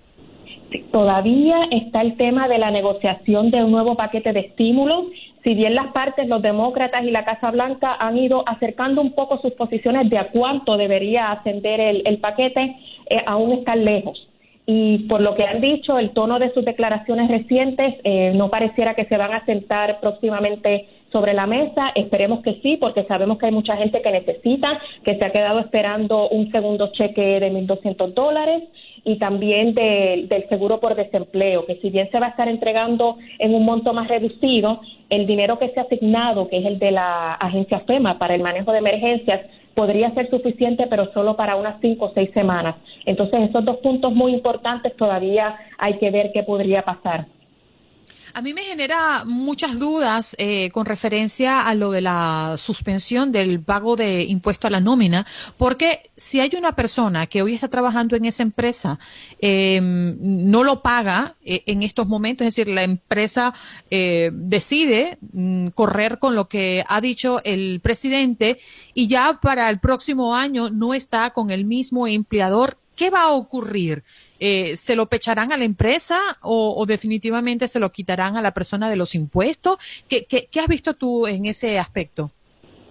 Todavía 0.92 1.56
está 1.72 2.02
el 2.02 2.18
tema 2.18 2.48
de 2.48 2.58
la 2.58 2.72
negociación 2.72 3.52
de 3.52 3.64
un 3.64 3.72
nuevo 3.72 3.96
paquete 3.96 4.34
de 4.34 4.42
estímulos 4.42 5.06
si 5.48 5.54
bien 5.54 5.76
las 5.76 5.94
partes, 5.94 6.28
los 6.28 6.42
demócratas 6.42 7.06
y 7.06 7.10
la 7.10 7.24
Casa 7.24 7.50
Blanca 7.52 7.96
han 7.98 8.18
ido 8.18 8.44
acercando 8.46 9.00
un 9.02 9.14
poco 9.14 9.38
sus 9.38 9.54
posiciones 9.54 10.10
de 10.10 10.18
a 10.18 10.28
cuánto 10.28 10.76
debería 10.76 11.32
ascender 11.32 11.80
el, 11.80 12.18
paquete, 12.18 12.76
eh, 13.10 13.24
aún 13.26 13.54
están 13.54 13.86
lejos. 13.86 14.28
Y 14.66 15.08
por 15.08 15.22
lo 15.22 15.36
que 15.36 15.46
han 15.46 15.62
dicho, 15.62 15.98
el 16.00 16.10
tono 16.10 16.38
de 16.38 16.54
sus 16.54 16.66
declaraciones 16.66 17.30
recientes 17.30 17.96
eh, 18.04 18.34
no 18.36 18.50
pareciera 18.50 18.94
que 18.94 19.06
se 19.06 19.16
van 19.16 19.34
a 19.34 19.46
sentar 19.46 20.02
próximamente 20.02 20.86
sobre 21.12 21.34
la 21.34 21.46
mesa. 21.46 21.92
Esperemos 21.96 22.42
que 22.42 22.60
sí, 22.62 22.78
porque 22.78 23.04
sabemos 23.06 23.38
que 23.38 23.48
hay 23.48 23.52
mucha 23.52 23.78
gente 23.78 24.02
que 24.02 24.12
necesita, 24.12 24.80
que 25.04 25.16
se 25.18 25.26
ha 25.26 25.32
quedado 25.32 25.60
esperando 25.60 26.30
un 26.30 26.52
segundo 26.52 26.92
cheque 26.94 27.40
de 27.40 27.52
1.200 27.52 28.14
dólares 28.14 28.64
y 29.04 29.18
también 29.18 29.74
del 29.74 30.50
seguro 30.50 30.80
por 30.80 30.96
desempleo, 30.96 31.66
que 31.66 31.78
si 31.78 31.90
bien 31.90 32.10
se 32.12 32.20
va 32.20 32.28
a 32.28 32.30
estar 32.30 32.50
entregando 32.50 33.18
en 33.40 33.54
un 33.54 33.64
monto 33.64 33.94
más 33.94 34.10
reducido, 34.10 34.82
el 35.10 35.26
dinero 35.26 35.58
que 35.58 35.70
se 35.70 35.80
ha 35.80 35.84
asignado, 35.84 36.50
que 36.50 36.58
es 36.58 36.66
el 36.66 36.78
de 36.78 36.92
la 36.92 37.36
agencia 37.36 37.80
FEMA 37.82 38.20
para 38.20 38.36
el 38.36 38.42
manejo 38.42 38.74
de 38.74 38.80
emergencias, 38.80 39.42
podría 39.76 40.12
ser 40.12 40.30
suficiente, 40.30 40.88
pero 40.90 41.12
solo 41.14 41.38
para 41.38 41.56
unas 41.56 41.80
cinco 41.80 42.06
o 42.06 42.12
seis 42.14 42.32
semanas. 42.34 42.76
Entonces, 43.06 43.50
esos 43.50 43.64
dos 43.64 43.78
puntos 43.78 44.12
muy 44.12 44.34
importantes 44.34 44.96
todavía 44.98 45.56
hay 45.78 46.00
que 46.00 46.12
ver 46.12 46.32
qué 46.34 46.44
podría 46.44 46.82
pasar. 46.82 47.28
A 48.38 48.42
mí 48.44 48.54
me 48.54 48.66
genera 48.66 49.24
muchas 49.26 49.80
dudas 49.80 50.36
eh, 50.38 50.70
con 50.70 50.86
referencia 50.86 51.62
a 51.62 51.74
lo 51.74 51.90
de 51.90 52.02
la 52.02 52.54
suspensión 52.60 53.32
del 53.32 53.62
pago 53.62 53.96
de 53.96 54.26
impuesto 54.26 54.68
a 54.68 54.70
la 54.70 54.80
nómina, 54.80 55.26
porque 55.58 56.12
si 56.16 56.40
hay 56.40 56.52
una 56.56 56.76
persona 56.76 57.26
que 57.26 57.42
hoy 57.42 57.56
está 57.56 57.68
trabajando 57.68 58.16
en 58.16 58.26
esa 58.26 58.44
empresa, 58.44 59.00
eh, 59.40 59.80
no 59.82 60.64
lo 60.64 60.84
paga 60.84 61.34
eh, 61.44 61.64
en 61.66 61.82
estos 61.82 62.08
momentos, 62.08 62.46
es 62.46 62.54
decir, 62.54 62.72
la 62.72 62.84
empresa 62.84 63.56
decide 63.90 65.18
mm, 65.34 65.70
correr 65.70 66.20
con 66.20 66.36
lo 66.36 66.48
que 66.48 66.84
ha 66.88 67.02
dicho 67.02 67.42
el 67.44 67.80
presidente 67.82 68.60
y 68.94 69.08
ya 69.08 69.40
para 69.42 69.68
el 69.68 69.80
próximo 69.80 70.36
año 70.36 70.70
no 70.70 70.94
está 70.94 71.32
con 71.32 71.50
el 71.50 71.66
mismo 71.66 72.06
empleador, 72.06 72.78
¿qué 72.96 73.10
va 73.10 73.24
a 73.24 73.32
ocurrir? 73.32 74.04
Eh, 74.40 74.76
¿se 74.76 74.96
lo 74.96 75.08
pecharán 75.08 75.52
a 75.52 75.58
la 75.58 75.66
empresa 75.66 76.18
o, 76.42 76.86
definitivamente 76.86 77.68
se 77.68 77.80
lo 77.80 77.92
quitarán 77.92 78.38
a 78.38 78.42
la 78.42 78.52
persona 78.52 78.90
de 78.90 78.96
los 78.96 79.16
impuestos? 79.16 79.78
¿Qué, 80.08 80.26
qué, 80.26 80.60
has 80.60 80.68
visto 80.68 80.94
tú 80.94 81.28
en 81.28 81.46
ese 81.46 81.80
aspecto? 81.80 82.32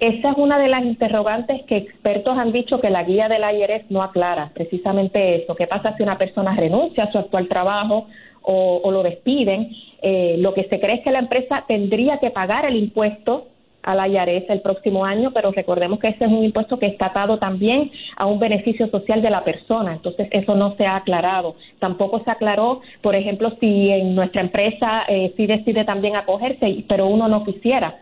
Esa 0.01 0.31
es 0.33 0.37
una 0.37 0.59
de 0.59 0.69
las 0.69 0.85
interrogantes 0.85 1.63
que 1.65 1.79
expertos 1.79 2.37
han 2.37 2.53
dicho 2.53 2.81
que 2.81 2.91
la 2.91 3.05
guía 3.05 3.29
del 3.29 3.43
IRS 3.43 3.91
no 3.91 4.03
aclara, 4.03 4.51
precisamente 4.55 5.43
eso. 5.43 5.55
¿Qué 5.55 5.67
pasa 5.67 5.97
si 5.97 6.03
una 6.03 6.19
persona 6.19 6.55
renuncia 6.55 7.05
a 7.05 7.13
su 7.13 7.19
actual 7.19 7.49
trabajo 7.49 8.07
o, 8.43 8.91
lo 8.91 9.03
despiden? 9.03 9.71
Eh, 10.03 10.37
lo 10.39 10.53
que 10.53 10.65
se 10.65 10.79
cree 10.81 10.97
es 10.97 11.05
que 11.05 11.11
la 11.11 11.21
empresa 11.21 11.65
tendría 11.67 12.19
que 12.19 12.31
pagar 12.31 12.67
el 12.67 12.77
impuesto 12.77 13.49
a 13.87 13.95
la 13.95 14.09
IARES 14.09 14.45
el 14.51 14.61
próximo 14.61 15.05
año, 15.05 15.31
pero 15.33 15.53
recordemos 15.53 16.01
que 16.01 16.09
ese 16.09 16.25
es 16.25 16.31
un 16.31 16.45
impuesto 16.45 16.79
que 16.79 16.87
está 16.87 17.07
atado 17.07 17.39
también 17.39 17.91
a 18.17 18.27
un 18.27 18.39
beneficio 18.39 18.89
social 18.89 19.23
de 19.23 19.31
la 19.31 19.45
persona, 19.45 19.95
entonces 19.95 20.29
eso 20.33 20.55
no 20.57 20.75
se 20.77 20.85
ha 20.85 20.97
aclarado. 20.97 21.55
Tampoco 21.79 22.23
se 22.25 22.31
aclaró, 22.31 22.81
por 23.01 23.15
ejemplo, 23.15 23.53
si 23.61 23.91
en 23.91 24.15
nuestra 24.17 24.43
empresa 24.43 25.05
eh, 25.09 25.33
sí 25.37 25.47
decide 25.47 25.85
también 25.85 26.17
acogerse, 26.17 26.85
pero 26.89 27.07
uno 27.07 27.29
no 27.29 27.45
quisiera. 27.45 28.01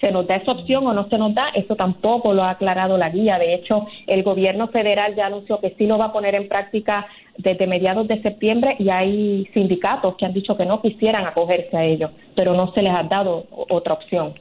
¿Se 0.00 0.10
nos 0.10 0.26
da 0.26 0.36
esa 0.36 0.52
opción 0.52 0.86
o 0.86 0.92
no 0.92 1.08
se 1.08 1.16
nos 1.16 1.34
da? 1.34 1.48
Eso 1.54 1.76
tampoco 1.76 2.34
lo 2.34 2.42
ha 2.42 2.50
aclarado 2.50 2.98
la 2.98 3.08
guía. 3.08 3.38
De 3.38 3.54
hecho, 3.54 3.86
el 4.06 4.22
gobierno 4.22 4.68
federal 4.68 5.14
ya 5.14 5.26
anunció 5.26 5.60
que 5.60 5.74
sí 5.78 5.86
lo 5.86 5.96
va 5.96 6.06
a 6.06 6.12
poner 6.12 6.34
en 6.34 6.48
práctica 6.48 7.06
desde 7.38 7.66
mediados 7.66 8.06
de 8.08 8.20
septiembre 8.20 8.76
y 8.78 8.90
hay 8.90 9.48
sindicatos 9.54 10.16
que 10.16 10.26
han 10.26 10.34
dicho 10.34 10.58
que 10.58 10.66
no 10.66 10.82
quisieran 10.82 11.24
acogerse 11.24 11.74
a 11.74 11.84
ello, 11.84 12.10
pero 12.34 12.52
no 12.52 12.72
se 12.72 12.82
les 12.82 12.92
ha 12.92 13.04
dado 13.04 13.46
otra 13.50 13.94
opción. 13.94 14.34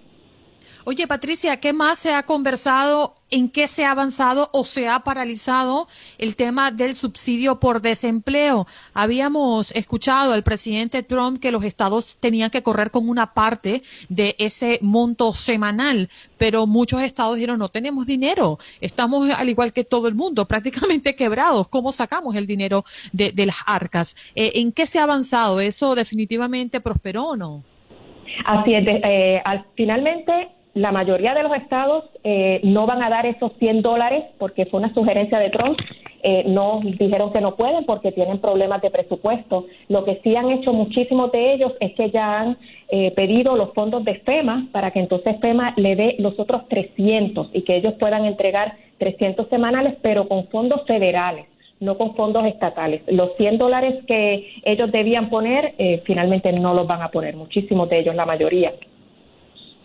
Oye, 0.86 1.08
Patricia, 1.08 1.58
¿qué 1.62 1.72
más 1.72 1.98
se 1.98 2.14
ha 2.14 2.24
conversado? 2.24 3.16
¿En 3.32 3.50
qué 3.50 3.70
se 3.70 3.86
ha 3.86 3.92
avanzado 3.92 4.50
o 4.52 4.66
se 4.66 4.90
ha 4.90 5.00
paralizado 5.00 5.88
el 6.18 6.36
tema 6.36 6.72
del 6.72 6.94
subsidio 6.94 7.58
por 7.58 7.82
desempleo? 7.82 8.68
Habíamos 8.94 9.72
escuchado 9.72 10.34
al 10.34 10.44
presidente 10.44 11.02
Trump 11.02 11.40
que 11.40 11.52
los 11.54 11.64
estados 11.64 12.18
tenían 12.20 12.50
que 12.50 12.64
correr 12.64 12.92
con 12.92 13.08
una 13.08 13.34
parte 13.34 13.82
de 14.10 14.36
ese 14.40 14.80
monto 14.82 15.32
semanal, 15.32 16.10
pero 16.38 16.68
muchos 16.68 17.02
estados 17.02 17.36
dijeron 17.36 17.60
no 17.60 17.70
tenemos 17.70 18.06
dinero, 18.06 18.58
estamos 18.82 19.30
al 19.30 19.48
igual 19.48 19.72
que 19.72 19.86
todo 19.86 20.10
el 20.10 20.16
mundo, 20.16 20.50
prácticamente 20.50 21.16
quebrados. 21.16 21.70
¿Cómo 21.70 21.94
sacamos 21.94 22.36
el 22.36 22.46
dinero 22.46 22.84
de, 23.14 23.34
las 23.46 23.58
arcas? 23.66 24.18
Eh, 24.36 24.52
¿En 24.56 24.74
qué 24.74 24.86
se 24.86 25.00
ha 25.00 25.04
avanzado? 25.04 25.62
¿Eso 25.62 25.96
definitivamente 25.96 26.82
prosperó 26.82 27.30
o 27.30 27.36
no? 27.38 27.64
Así 28.46 28.74
es, 28.74 28.84
eh, 28.86 29.42
finalmente 29.78 30.50
la 30.74 30.92
mayoría 30.92 31.36
de 31.36 31.44
los 31.44 31.56
estados 31.56 32.06
eh, 32.24 32.60
no 32.64 32.88
van 32.88 33.04
a 33.04 33.10
dar 33.10 33.26
esos 33.28 33.52
100 33.60 33.84
dólares 33.84 34.24
porque 34.40 34.66
fue 34.66 34.80
una 34.80 34.94
sugerencia 34.94 35.38
de 35.40 35.52
Trump. 35.52 35.78
Eh, 36.24 36.46
no 36.48 36.80
dijeron 36.84 37.34
que 37.34 37.42
no 37.42 37.56
pueden 37.56 37.86
porque 37.86 38.12
tienen 38.12 38.40
problemas 38.40 38.82
de 38.82 38.90
presupuesto. 38.90 39.68
Lo 39.90 40.04
que 40.04 40.20
sí 40.24 40.36
han 40.36 40.50
hecho 40.50 40.74
muchísimos 40.74 41.32
de 41.32 41.54
ellos 41.54 41.74
es 41.80 41.94
que 41.94 42.10
ya 42.10 42.40
han 42.40 42.58
eh, 42.90 43.12
pedido 43.12 43.56
los 43.56 43.74
fondos 43.74 44.04
de 44.04 44.16
FEMA 44.22 44.68
para 44.72 44.90
que 44.92 45.00
entonces 45.00 45.40
FEMA 45.42 45.74
le 45.78 45.96
dé 45.96 46.16
los 46.20 46.40
otros 46.40 46.68
300 46.70 47.50
y 47.54 47.62
que 47.64 47.76
ellos 47.76 47.94
puedan 48.00 48.26
entregar 48.26 48.74
300 48.98 49.50
semanales, 49.50 49.96
pero 50.02 50.28
con 50.28 50.48
fondos 50.48 50.86
federales 50.88 51.46
no 51.80 51.98
con 51.98 52.16
fondos 52.16 52.46
estatales. 52.46 53.02
Los 53.08 53.36
100 53.36 53.58
dólares 53.58 54.06
que 54.08 54.48
ellos 54.64 54.90
debían 54.90 55.30
poner, 55.30 55.74
finalmente 56.06 56.54
no 56.54 56.74
los 56.74 56.88
van 56.88 57.02
a 57.02 57.10
poner, 57.12 57.36
muchísimos 57.36 57.90
de 57.90 58.00
ellos, 58.00 58.16
la 58.16 58.26
mayoría. 58.26 58.72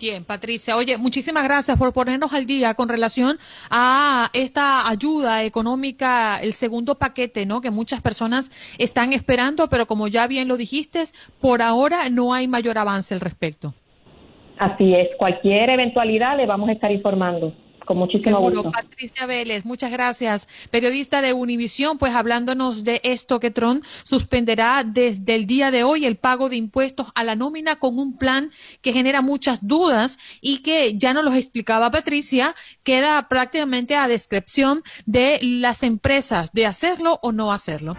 Bien, 0.01 0.25
Patricia. 0.25 0.77
Oye, 0.77 0.97
muchísimas 0.97 1.43
gracias 1.43 1.77
por 1.77 1.93
ponernos 1.93 2.33
al 2.33 2.47
día 2.47 2.75
con 2.75 2.89
relación 2.89 3.37
a 3.69 4.31
esta 4.33 4.89
ayuda 4.89 5.43
económica, 5.43 6.39
el 6.41 6.53
segundo 6.53 6.95
paquete, 6.95 7.47
¿no? 7.47 7.61
Que 7.61 7.73
muchas 7.73 8.01
personas 8.01 8.53
están 8.79 9.13
esperando, 9.13 9.69
pero 9.69 9.87
como 9.87 10.07
ya 10.07 10.29
bien 10.29 10.47
lo 10.47 10.57
dijiste, 10.57 11.03
por 11.41 11.63
ahora 11.63 12.09
no 12.11 12.33
hay 12.33 12.47
mayor 12.47 12.79
avance 12.79 13.13
al 13.13 13.21
respecto. 13.21 13.75
Así 14.59 14.95
es. 14.95 15.09
Cualquier 15.19 15.71
eventualidad 15.71 16.37
le 16.37 16.47
vamos 16.47 16.69
a 16.69 16.73
estar 16.73 16.93
informando 16.93 17.53
con 17.89 17.97
muchísimo 17.97 18.39
gusto. 18.39 18.71
Patricia 18.71 19.25
Vélez, 19.25 19.65
muchas 19.65 19.91
gracias. 19.91 20.47
Periodista 20.71 21.23
de 21.23 21.33
Univisión, 21.33 21.97
pues 21.97 22.15
hablándonos 22.15 22.85
de 22.85 23.01
esto 23.03 23.41
que 23.41 23.51
Tron 23.51 23.83
suspenderá 24.05 24.85
desde 24.85 25.35
el 25.35 25.47
día 25.47 25.71
de 25.71 25.85
hoy 25.85 26.05
el 26.05 26.17
pago 26.17 26.51
de 26.51 26.57
impuestos 26.57 27.07
a 27.15 27.25
la 27.25 27.35
nómina 27.35 27.77
con 27.77 27.99
un 27.99 28.19
plan 28.19 28.51
que 28.83 28.93
genera 28.93 29.23
muchas 29.23 29.61
dudas 29.63 30.19
y 30.43 30.59
que 30.59 30.99
ya 30.99 31.15
nos 31.15 31.25
los 31.25 31.35
explicaba 31.35 31.91
Patricia, 31.91 32.55
queda 32.83 33.27
prácticamente 33.29 33.97
a 33.97 34.07
descripción 34.07 34.83
de 35.07 35.39
las 35.41 35.83
empresas 35.83 36.53
de 36.53 36.67
hacerlo 36.67 37.19
o 37.23 37.33
no 37.33 37.53
hacerlo. 37.53 37.97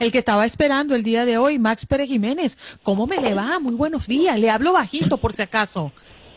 El 0.00 0.10
que 0.10 0.18
estaba 0.18 0.46
esperando 0.46 0.94
el 0.94 1.02
día 1.02 1.26
de 1.26 1.36
hoy, 1.36 1.58
Max 1.58 1.86
Pérez 1.86 2.08
Jiménez. 2.08 2.80
¿Cómo 2.82 3.06
me 3.06 3.20
le 3.20 3.34
va? 3.34 3.60
Muy 3.60 3.74
buenos 3.74 4.08
días. 4.08 4.40
Le 4.40 4.50
hablo 4.50 4.72
bajito 4.72 5.18
por 5.18 5.34
si 5.34 5.42
acaso. 5.42 5.92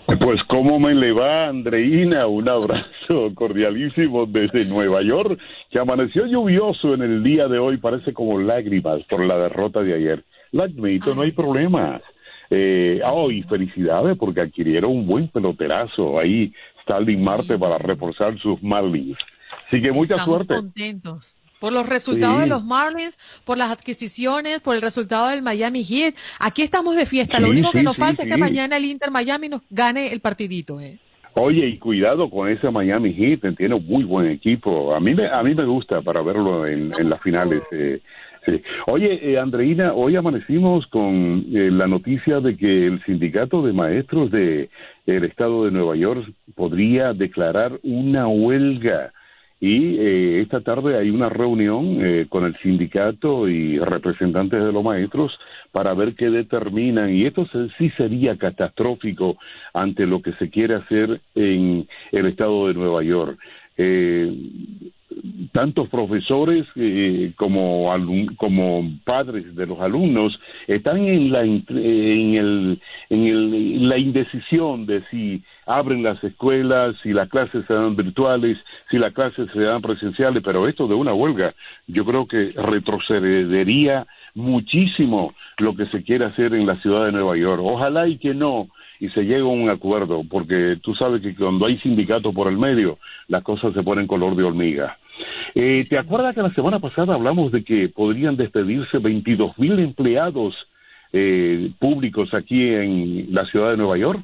Pues 0.06 0.42
cómo 0.50 0.80
me 0.80 0.94
le 0.94 1.14
va, 1.14 1.48
Andreina, 1.48 2.28
un 2.28 2.48
abrazo 2.50 3.34
cordialísimo 3.34 4.26
desde 4.26 4.66
Nueva 4.66 5.02
York, 5.02 5.40
que 5.72 5.80
amaneció 5.80 6.26
lluvioso 6.26 6.94
en 6.94 7.04
el 7.04 7.24
día 7.24 7.48
de 7.48 7.58
hoy, 7.58 7.78
parece 7.78 8.12
como 8.12 8.38
lágrimas 8.38 9.02
por 9.10 9.26
la 9.26 9.38
derrota 9.38 9.82
de 9.82 9.94
ayer. 9.94 10.26
La 10.52 10.66
admito, 10.66 11.16
no 11.16 11.22
hay 11.22 11.32
problema. 11.32 12.02
Eh, 12.50 13.00
oh, 13.06 13.30
felicidades 13.48 14.18
porque 14.18 14.42
adquirieron 14.42 14.92
un 14.92 15.08
buen 15.08 15.30
peloterazo 15.30 16.20
ahí, 16.20 16.54
Stalin 16.82 17.24
Marte 17.24 17.58
para 17.58 17.78
reforzar 17.78 18.38
sus 18.40 18.62
Marlins. 18.62 19.18
Así 19.68 19.82
que 19.82 19.94
mucha 19.94 20.16
Estamos 20.16 20.36
suerte. 20.36 20.56
contentos 20.56 21.38
por 21.64 21.72
los 21.72 21.88
resultados 21.88 22.42
de 22.42 22.48
los 22.48 22.66
Marlins, 22.66 23.18
por 23.46 23.58
las 23.58 23.72
adquisiciones, 23.72 24.60
por 24.60 24.76
el 24.76 24.82
resultado 24.82 25.30
del 25.30 25.42
Miami 25.42 25.86
Heat. 25.86 26.14
Aquí 26.42 26.62
estamos 26.62 26.98
de 26.98 27.06
fiesta. 27.06 27.40
Lo 27.40 27.52
único 27.52 27.72
que 27.72 27.84
nos 27.84 27.96
falta 27.96 28.24
es 28.24 28.28
que 28.30 28.38
mañana 28.38 28.76
el 28.76 28.84
Inter 28.84 29.12
Miami 29.12 29.48
nos 29.48 29.62
gane 29.70 30.12
el 30.12 30.20
partidito. 30.20 30.82
¿eh? 30.82 30.98
Oye, 31.36 31.66
y 31.66 31.78
cuidado 31.78 32.30
con 32.30 32.50
ese 32.50 32.70
Miami 32.70 33.14
Heat, 33.14 33.56
tiene 33.56 33.80
muy 33.80 34.04
buen 34.04 34.30
equipo. 34.30 34.94
A 34.94 35.00
mí 35.00 35.16
me, 35.16 35.26
a 35.30 35.42
mí 35.42 35.56
me 35.56 35.64
gusta 35.64 36.02
para 36.02 36.22
verlo 36.22 36.68
en, 36.68 36.92
las 37.10 37.22
finales. 37.22 37.64
Eh, 37.72 38.02
Oye, 38.88 39.32
eh, 39.32 39.40
Andreina, 39.40 39.94
hoy 39.94 40.18
amanecimos 40.18 40.86
con 40.88 41.46
eh, 41.54 41.72
la 41.72 41.88
noticia 41.88 42.42
de 42.42 42.58
que 42.58 42.88
el 42.88 43.02
sindicato 43.06 43.62
de 43.62 43.72
maestros 43.72 44.32
de 44.32 44.70
el 45.06 45.24
estado 45.24 45.64
de 45.64 45.72
Nueva 45.72 45.96
York 45.96 46.30
podría 46.56 47.14
declarar 47.14 47.80
una 47.84 48.28
huelga 48.28 49.14
y 49.66 49.96
eh, 49.98 50.42
esta 50.42 50.60
tarde 50.60 50.98
hay 50.98 51.10
una 51.10 51.30
reunión 51.30 52.06
eh, 52.06 52.26
con 52.28 52.44
el 52.44 52.54
sindicato 52.58 53.48
y 53.48 53.80
representantes 53.80 54.62
de 54.62 54.74
los 54.74 54.84
maestros 54.84 55.32
para 55.72 55.94
ver 55.94 56.16
qué 56.16 56.30
determinan. 56.30 57.16
Y 57.16 57.26
esto 57.26 57.48
sí 57.78 57.90
sería 57.92 58.36
catastrófico 58.36 59.38
ante 59.74 60.06
lo 60.06 60.22
que 60.22 60.34
se 60.34 60.50
quiere 60.50 60.76
hacer 60.76 61.22
en 61.34 61.88
el 62.12 62.26
estado 62.26 62.68
de 62.68 62.74
Nueva 62.74 63.04
York. 63.04 63.40
Eh, 63.78 64.36
tantos 65.54 65.88
profesores 65.88 66.66
eh, 66.76 67.32
como 67.38 67.90
como 68.36 68.84
padres 69.06 69.56
de 69.56 69.66
los 69.66 69.80
alumnos 69.80 70.38
están 70.68 70.98
en 70.98 71.32
la 71.32 71.44
en 71.44 72.36
el 72.36 72.82
en 73.10 73.24
el, 73.28 73.88
la 73.88 73.98
indecisión 73.98 74.86
de 74.86 75.04
si 75.10 75.42
abren 75.66 76.04
las 76.04 76.24
escuelas 76.24 76.96
si 77.04 77.14
las 77.14 77.30
clases 77.30 77.66
se 77.66 77.74
dan 77.74 77.96
virtuales 77.96 78.58
si 78.90 78.98
las 78.98 79.14
clases 79.14 79.50
se 79.52 79.62
dan 79.62 79.82
presenciales 79.82 80.44
pero 80.44 80.68
esto 80.68 80.88
de 80.88 80.96
una 80.96 81.14
huelga 81.14 81.54
yo 81.88 82.06
creo 82.06 82.28
que 82.28 82.54
retrocedería 82.56 84.06
muchísimo 84.36 85.34
lo 85.58 85.76
que 85.76 85.86
se 85.88 86.04
quiere 86.04 86.26
hacer 86.26 86.54
en 86.54 86.66
la 86.66 86.80
ciudad 86.82 87.06
de 87.06 87.12
Nueva 87.12 87.38
York. 87.38 87.62
Ojalá 87.64 88.08
y 88.08 88.18
que 88.18 88.34
no, 88.34 88.68
y 89.00 89.10
se 89.10 89.22
llegue 89.22 89.42
a 89.42 89.46
un 89.46 89.70
acuerdo, 89.70 90.24
porque 90.30 90.78
tú 90.82 90.96
sabes 90.96 91.22
que 91.22 91.36
cuando 91.36 91.66
hay 91.66 91.78
sindicatos 91.80 92.34
por 92.34 92.48
el 92.48 92.58
medio, 92.58 92.98
las 93.28 93.44
cosas 93.44 93.74
se 93.74 93.84
ponen 93.84 94.08
color 94.08 94.36
de 94.36 94.44
hormiga. 94.44 94.98
Eh, 95.56 95.84
¿Te 95.88 95.98
acuerdas 95.98 96.34
que 96.34 96.42
la 96.42 96.54
semana 96.54 96.80
pasada 96.80 97.14
hablamos 97.14 97.52
de 97.52 97.64
que 97.64 97.90
podrían 97.90 98.36
despedirse 98.36 98.98
22 98.98 99.58
mil 99.60 99.78
empleados 99.80 100.56
eh, 101.12 101.70
públicos 101.80 102.34
aquí 102.34 102.70
en 102.70 103.28
la 103.34 103.46
ciudad 103.46 103.72
de 103.72 103.78
Nueva 103.78 103.98
York? 103.98 104.24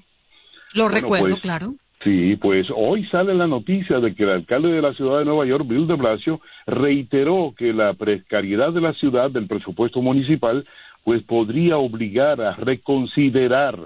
Lo 0.75 0.89
recuerdo, 0.89 1.29
pues, 1.29 1.41
claro. 1.41 1.73
Sí, 2.03 2.37
pues 2.37 2.67
hoy 2.73 3.05
sale 3.07 3.33
la 3.33 3.47
noticia 3.47 3.99
de 3.99 4.15
que 4.15 4.23
el 4.23 4.29
alcalde 4.29 4.71
de 4.71 4.81
la 4.81 4.93
ciudad 4.93 5.19
de 5.19 5.25
Nueva 5.25 5.45
York, 5.45 5.65
Bill 5.67 5.85
de 5.85 5.95
Blasio, 5.95 6.39
reiteró 6.65 7.53
que 7.57 7.73
la 7.73 7.93
precariedad 7.93 8.71
de 8.71 8.79
la 8.79 8.93
ciudad, 8.93 9.29
del 9.29 9.47
presupuesto 9.47 10.01
municipal, 10.01 10.65
pues 11.03 11.23
podría 11.23 11.77
obligar 11.77 12.41
a 12.41 12.55
reconsiderar 12.55 13.77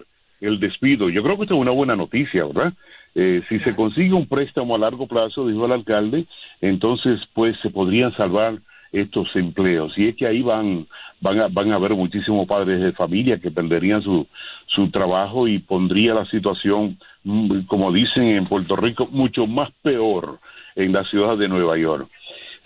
el 0.42 0.60
despido. 0.60 1.10
Yo 1.10 1.24
creo 1.24 1.38
que 1.38 1.44
esto 1.44 1.56
es 1.56 1.62
una 1.62 1.72
buena 1.72 1.96
noticia, 1.96 2.46
¿verdad? 2.46 2.74
Eh, 3.16 3.42
si 3.50 3.60
se 3.60 3.76
consigue 3.76 4.14
un 4.14 4.28
préstamo 4.28 4.76
a 4.76 4.80
largo 4.80 5.08
plazo, 5.08 5.48
dijo 5.48 5.66
el 5.66 5.72
alcalde, 5.72 6.26
entonces 6.62 7.20
pues 7.34 7.56
se 7.62 7.70
podrían 7.70 8.16
salvar 8.16 8.60
estos 8.92 9.36
empleos. 9.36 9.98
Y 9.98 10.10
es 10.10 10.16
que 10.16 10.28
ahí 10.28 10.42
van, 10.42 10.88
van, 11.24 11.40
a, 11.40 11.48
van 11.48 11.72
a 11.72 11.76
haber 11.76 11.96
muchísimos 11.96 12.46
padres 12.46 12.82
de 12.82 12.92
familia 12.92 13.40
que 13.40 13.50
perderían 13.50 14.04
su, 14.04 14.28
su 14.68 14.92
trabajo 14.92 15.48
y 15.48 15.60
pondría 15.60 16.14
la 16.14 16.26
situación, 16.26 16.98
mm, 17.24 17.62
como 17.62 17.92
dicen 17.92 18.24
en 18.24 18.46
Puerto 18.46 18.76
Rico, 18.76 19.08
mucho 19.10 19.48
más 19.48 19.72
peor 19.82 20.40
en 20.76 20.92
la 20.92 21.04
ciudad 21.06 21.38
de 21.38 21.48
Nueva 21.48 21.78
York. 21.78 22.10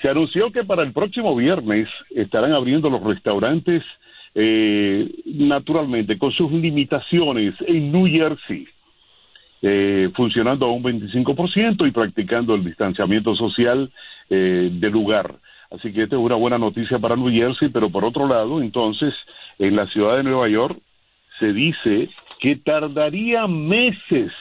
Se 0.01 0.09
anunció 0.09 0.51
que 0.51 0.63
para 0.63 0.83
el 0.83 0.91
próximo 0.91 1.35
viernes 1.35 1.87
estarán 2.09 2.53
abriendo 2.53 2.89
los 2.89 3.03
restaurantes 3.03 3.83
eh, 4.35 5.09
naturalmente 5.25 6.17
con 6.17 6.31
sus 6.31 6.51
limitaciones 6.51 7.55
en 7.65 7.91
New 7.91 8.07
Jersey, 8.07 8.67
eh, 9.61 10.09
funcionando 10.15 10.65
a 10.65 10.71
un 10.71 10.83
25% 10.83 11.87
y 11.87 11.91
practicando 11.91 12.55
el 12.55 12.63
distanciamiento 12.63 13.35
social 13.35 13.91
eh, 14.29 14.69
de 14.71 14.89
lugar. 14.89 15.35
Así 15.71 15.91
que 15.91 16.03
esta 16.03 16.15
es 16.15 16.21
una 16.21 16.36
buena 16.36 16.58
noticia 16.58 16.99
para 16.99 17.15
New 17.15 17.32
Jersey, 17.32 17.69
pero 17.69 17.89
por 17.89 18.06
otro 18.06 18.27
lado, 18.27 18.62
entonces, 18.62 19.13
en 19.60 19.75
la 19.75 19.88
ciudad 19.88 20.17
de 20.17 20.23
Nueva 20.23 20.47
York 20.47 20.77
se 21.39 21.53
dice 21.53 22.10
que 22.39 22.56
tardaría 22.56 23.47
meses 23.47 24.32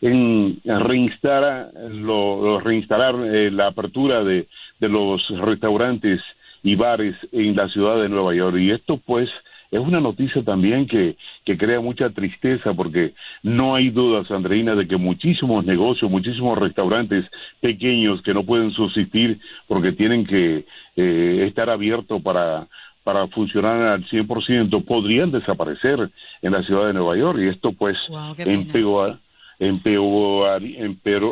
en 0.00 0.60
reinstalar, 0.64 1.70
lo, 1.90 2.60
reinstalar 2.60 3.14
eh, 3.24 3.50
la 3.50 3.68
apertura 3.68 4.22
de, 4.22 4.46
de 4.78 4.88
los 4.88 5.26
restaurantes 5.40 6.20
y 6.62 6.74
bares 6.74 7.16
en 7.32 7.56
la 7.56 7.68
ciudad 7.68 8.00
de 8.00 8.08
Nueva 8.08 8.34
York. 8.34 8.56
Y 8.58 8.70
esto 8.70 9.00
pues 9.04 9.30
es 9.74 9.80
una 9.80 10.00
noticia 10.00 10.40
también 10.44 10.86
que, 10.86 11.16
que 11.44 11.58
crea 11.58 11.80
mucha 11.80 12.08
tristeza 12.10 12.72
porque 12.74 13.12
no 13.42 13.74
hay 13.74 13.90
dudas, 13.90 14.30
Andreina, 14.30 14.76
de 14.76 14.86
que 14.86 14.96
muchísimos 14.96 15.64
negocios, 15.64 16.08
muchísimos 16.08 16.56
restaurantes 16.56 17.24
pequeños 17.60 18.22
que 18.22 18.32
no 18.32 18.44
pueden 18.44 18.70
subsistir 18.70 19.40
porque 19.66 19.90
tienen 19.90 20.24
que 20.26 20.64
eh, 20.94 21.44
estar 21.48 21.70
abiertos 21.70 22.22
para, 22.22 22.68
para 23.02 23.26
funcionar 23.26 23.82
al 23.82 24.04
100% 24.04 24.84
podrían 24.84 25.32
desaparecer 25.32 26.08
en 26.40 26.52
la 26.52 26.62
ciudad 26.62 26.86
de 26.86 26.92
Nueva 26.92 27.16
York. 27.16 27.40
Y 27.40 27.48
esto 27.48 27.72
pues 27.72 27.98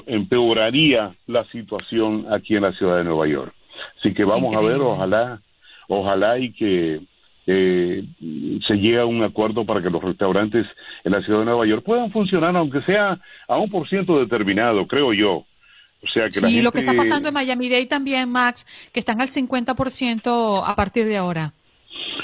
empeoraría 0.06 1.14
la 1.28 1.44
situación 1.44 2.26
aquí 2.28 2.56
en 2.56 2.62
la 2.62 2.72
ciudad 2.72 2.96
de 2.96 3.04
Nueva 3.04 3.28
York. 3.28 3.54
Así 4.00 4.12
que 4.12 4.24
vamos 4.24 4.56
a 4.56 4.62
ver, 4.62 4.80
ojalá, 4.80 5.40
ojalá 5.86 6.38
y 6.40 6.52
que 6.52 7.00
eh, 7.46 8.04
se 8.66 8.74
llegue 8.74 9.00
a 9.00 9.06
un 9.06 9.22
acuerdo 9.22 9.64
para 9.64 9.82
que 9.82 9.90
los 9.90 10.02
restaurantes 10.02 10.66
en 11.04 11.12
la 11.12 11.22
ciudad 11.22 11.40
de 11.40 11.44
Nueva 11.46 11.66
York 11.66 11.82
puedan 11.84 12.10
funcionar, 12.12 12.56
aunque 12.56 12.82
sea 12.82 13.18
a 13.48 13.58
un 13.58 13.70
por 13.70 13.88
ciento 13.88 14.18
determinado, 14.18 14.86
creo 14.86 15.12
yo. 15.12 15.44
O 16.04 16.08
sea 16.12 16.24
que 16.24 16.40
sí, 16.40 16.62
lo 16.62 16.72
que 16.72 16.80
está 16.80 16.94
pasando 16.94 17.28
en 17.28 17.34
Miami-Dade 17.34 17.86
también, 17.86 18.30
Max, 18.30 18.66
que 18.92 18.98
están 18.98 19.20
al 19.20 19.28
50% 19.28 20.62
a 20.64 20.74
partir 20.74 21.06
de 21.06 21.16
ahora. 21.16 21.52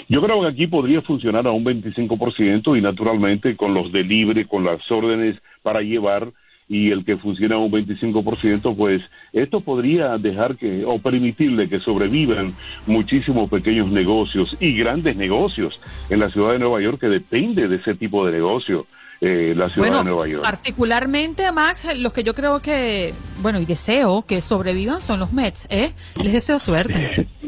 Yo 0.09 0.23
creo 0.23 0.41
que 0.41 0.49
aquí 0.49 0.67
podría 0.67 1.03
funcionar 1.03 1.47
a 1.47 1.53
un 1.53 1.65
25% 1.65 2.77
y 2.77 2.81
naturalmente 2.81 3.57
con 3.57 3.75
los 3.75 3.93
delivery, 3.93 4.47
con 4.47 4.65
las 4.65 4.81
órdenes 4.91 5.37
para 5.63 5.83
llevar, 5.83 6.33
y 6.69 6.91
el 6.91 7.05
que 7.05 7.17
funciona 7.17 7.57
un 7.57 7.73
25%, 7.73 8.77
pues 8.77 9.03
esto 9.33 9.61
podría 9.61 10.19
dejar 10.19 10.57
que 10.57 10.85
o 10.85 10.99
permitirle 10.99 11.69
que 11.69 11.81
sobrevivan 11.81 12.55
muchísimos 12.87 13.49
pequeños 13.49 13.91
negocios 13.91 14.57
y 14.61 14.77
grandes 14.77 15.17
negocios 15.17 15.81
en 16.11 16.21
la 16.21 16.31
ciudad 16.31 16.53
de 16.53 16.59
Nueva 16.59 16.81
York 16.81 17.01
que 17.01 17.09
depende 17.09 17.69
de 17.69 17.77
ese 17.77 17.95
tipo 17.95 18.27
de 18.27 18.33
negocio. 18.33 18.87
Eh, 19.21 19.53
la 19.57 19.69
ciudad 19.69 19.99
de 19.99 20.05
Nueva 20.05 20.29
York. 20.29 20.45
Particularmente, 20.45 21.51
Max, 21.51 21.89
los 21.99 22.13
que 22.13 22.23
yo 22.23 22.35
creo 22.35 22.61
que, 22.61 23.13
bueno, 23.43 23.61
y 23.61 23.67
deseo 23.67 24.23
que 24.23 24.43
sobrevivan 24.43 25.01
son 25.01 25.19
los 25.19 25.33
Mets, 25.33 25.67
¿eh? 25.71 25.93
Les 26.23 26.33
deseo 26.33 26.61
suerte. 26.61 27.27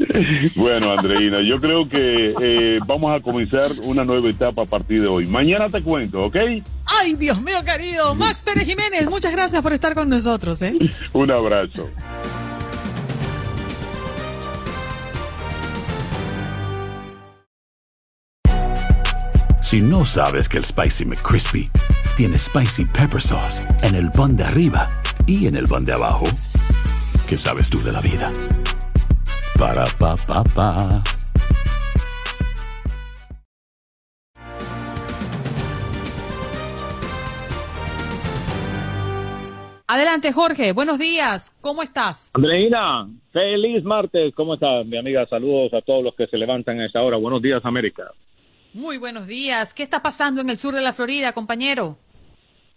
bueno, 0.56 0.92
Andreina, 0.92 1.38
yo 1.42 1.60
creo 1.60 1.88
que 1.88 2.34
eh, 2.40 2.78
vamos 2.86 3.16
a 3.16 3.20
comenzar 3.20 3.72
una 3.82 4.04
nueva 4.04 4.28
etapa 4.30 4.62
a 4.62 4.66
partir 4.66 5.02
de 5.02 5.08
hoy. 5.08 5.26
Mañana 5.26 5.68
te 5.68 5.82
cuento, 5.82 6.24
¿ok? 6.24 6.36
Ay, 6.86 7.14
Dios 7.14 7.40
mío, 7.40 7.58
querido. 7.64 8.14
Max 8.14 8.42
Pérez 8.42 8.64
Jiménez, 8.64 9.08
muchas 9.08 9.32
gracias 9.32 9.62
por 9.62 9.72
estar 9.72 9.94
con 9.94 10.08
nosotros, 10.08 10.60
¿eh? 10.62 10.76
Un 11.12 11.30
abrazo. 11.30 11.88
Si 19.62 19.80
no 19.80 20.04
sabes 20.04 20.48
que 20.48 20.58
el 20.58 20.64
Spicy 20.64 21.04
McCrispy 21.04 21.70
tiene 22.16 22.36
Spicy 22.38 22.86
Pepper 22.86 23.22
Sauce 23.22 23.62
en 23.82 23.94
el 23.94 24.10
pan 24.10 24.36
de 24.36 24.42
arriba 24.42 24.88
y 25.26 25.46
en 25.46 25.54
el 25.54 25.68
pan 25.68 25.84
de 25.84 25.92
abajo, 25.92 26.24
¿qué 27.28 27.38
sabes 27.38 27.70
tú 27.70 27.80
de 27.82 27.92
la 27.92 28.00
vida? 28.00 28.32
Para, 29.60 29.84
pa, 29.98 30.16
pa, 30.26 30.42
pa. 30.42 31.02
Adelante, 39.86 40.32
Jorge. 40.32 40.72
Buenos 40.72 40.98
días. 40.98 41.54
¿Cómo 41.60 41.82
estás? 41.82 42.30
Andreina, 42.32 43.06
feliz 43.34 43.84
martes. 43.84 44.34
¿Cómo 44.34 44.54
estás, 44.54 44.86
mi 44.86 44.96
amiga? 44.96 45.26
Saludos 45.26 45.74
a 45.74 45.82
todos 45.82 46.04
los 46.04 46.14
que 46.14 46.26
se 46.28 46.38
levantan 46.38 46.80
a 46.80 46.86
esta 46.86 47.02
hora. 47.02 47.18
Buenos 47.18 47.42
días, 47.42 47.60
América. 47.62 48.10
Muy 48.72 48.96
buenos 48.96 49.26
días. 49.26 49.74
¿Qué 49.74 49.82
está 49.82 50.00
pasando 50.00 50.40
en 50.40 50.48
el 50.48 50.56
sur 50.56 50.72
de 50.72 50.80
la 50.80 50.94
Florida, 50.94 51.34
compañero? 51.34 51.98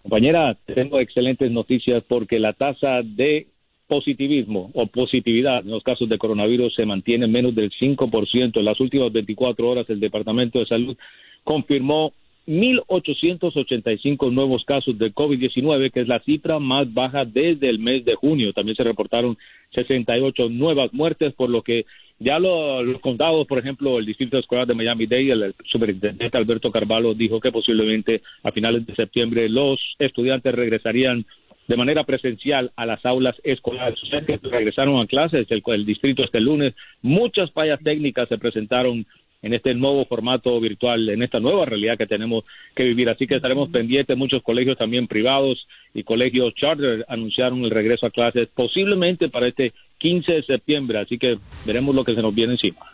Compañera, 0.02 0.58
tengo 0.65 1.00
excelentes 1.00 1.50
noticias 1.50 2.04
porque 2.10 2.39
la 2.39 2.52
tasa 2.52 3.04
de 3.06 3.53
positivismo 3.94 4.72
o 4.74 4.88
positividad 4.88 5.60
en 5.60 5.70
los 5.70 5.84
casos 5.84 6.10
de 6.10 6.18
coronavirus 6.18 6.74
se 6.74 6.84
mantiene 6.84 7.26
en 7.26 7.32
menos 7.32 7.54
del 7.54 7.70
5%. 7.70 8.58
En 8.58 8.66
las 8.66 8.80
últimas 8.80 9.14
24 9.14 9.70
horas 9.70 9.88
el 9.88 10.00
Departamento 10.00 10.58
de 10.58 10.66
Salud 10.66 10.98
confirmó 11.44 12.12
1.885 12.48 14.32
nuevos 14.32 14.66
casos 14.66 14.98
de 14.98 15.14
COVID-19, 15.14 15.92
que 15.92 16.02
es 16.02 16.08
la 16.08 16.20
cifra 16.22 16.58
más 16.58 16.92
baja 16.92 17.24
desde 17.24 17.70
el 17.70 17.78
mes 17.78 18.04
de 18.04 18.16
junio. 18.16 18.52
También 18.52 18.76
se 18.76 18.84
reportaron 18.84 19.38
68 19.76 20.50
nuevas 20.50 20.92
muertes, 20.92 21.34
por 21.36 21.52
lo 21.52 21.62
que 21.62 21.86
ya 22.20 22.40
los 22.40 23.00
contados, 23.02 23.46
por 23.48 23.60
ejemplo, 23.60 24.00
el 24.00 24.06
Distrito 24.06 24.38
Escolar 24.38 24.66
de 24.66 24.74
Miami-Dade, 24.74 25.32
el 25.32 25.56
superintendente 25.66 26.38
Alberto 26.38 26.72
Carvalho 26.72 27.14
dijo 27.14 27.40
que 27.40 27.52
posiblemente 27.52 28.22
a 28.44 28.52
finales 28.52 28.86
de 28.86 28.96
septiembre 28.96 29.50
los 29.50 29.80
estudiantes 30.00 30.56
regresarían 30.56 31.26
de 31.67 31.78
manera 31.78 32.04
presencial 32.04 32.71
a 32.76 32.86
las 32.86 33.06
aulas 33.06 33.36
escolares. 33.43 34.02
O 34.04 34.06
sea, 34.08 34.21
que 34.21 34.39
regresaron 34.41 34.99
a 34.99 35.08
clases 35.08 35.47
el, 35.49 35.63
el 35.65 35.86
distrito 35.86 36.23
este 36.23 36.39
lunes. 36.39 36.73
Muchas 37.02 37.52
fallas 37.52 37.80
técnicas 37.84 38.28
se 38.30 38.38
presentaron 38.38 39.06
en 39.41 39.54
este 39.54 39.73
nuevo 39.76 40.06
formato 40.06 40.60
virtual, 40.60 41.10
en 41.10 41.21
esta 41.21 41.39
nueva 41.39 41.65
realidad 41.65 41.97
que 41.97 42.08
tenemos 42.08 42.45
que 42.76 42.84
vivir. 42.84 43.10
Así 43.10 43.28
que 43.28 43.36
estaremos 43.36 43.69
pendientes. 43.69 44.17
Muchos 44.17 44.41
colegios 44.41 44.78
también 44.78 45.08
privados 45.08 45.67
y 45.93 46.04
colegios 46.04 46.54
charter 46.56 47.06
anunciaron 47.10 47.63
el 47.63 47.69
regreso 47.69 48.06
a 48.06 48.12
clases 48.12 48.47
posiblemente 48.56 49.30
para 49.30 49.47
este 49.47 49.73
15 49.99 50.32
de 50.32 50.43
septiembre. 50.43 50.99
Así 50.99 51.17
que 51.17 51.38
veremos 51.65 51.93
lo 51.93 52.06
que 52.06 52.15
se 52.15 52.21
nos 52.21 52.34
viene 52.34 52.54
encima. 52.54 52.86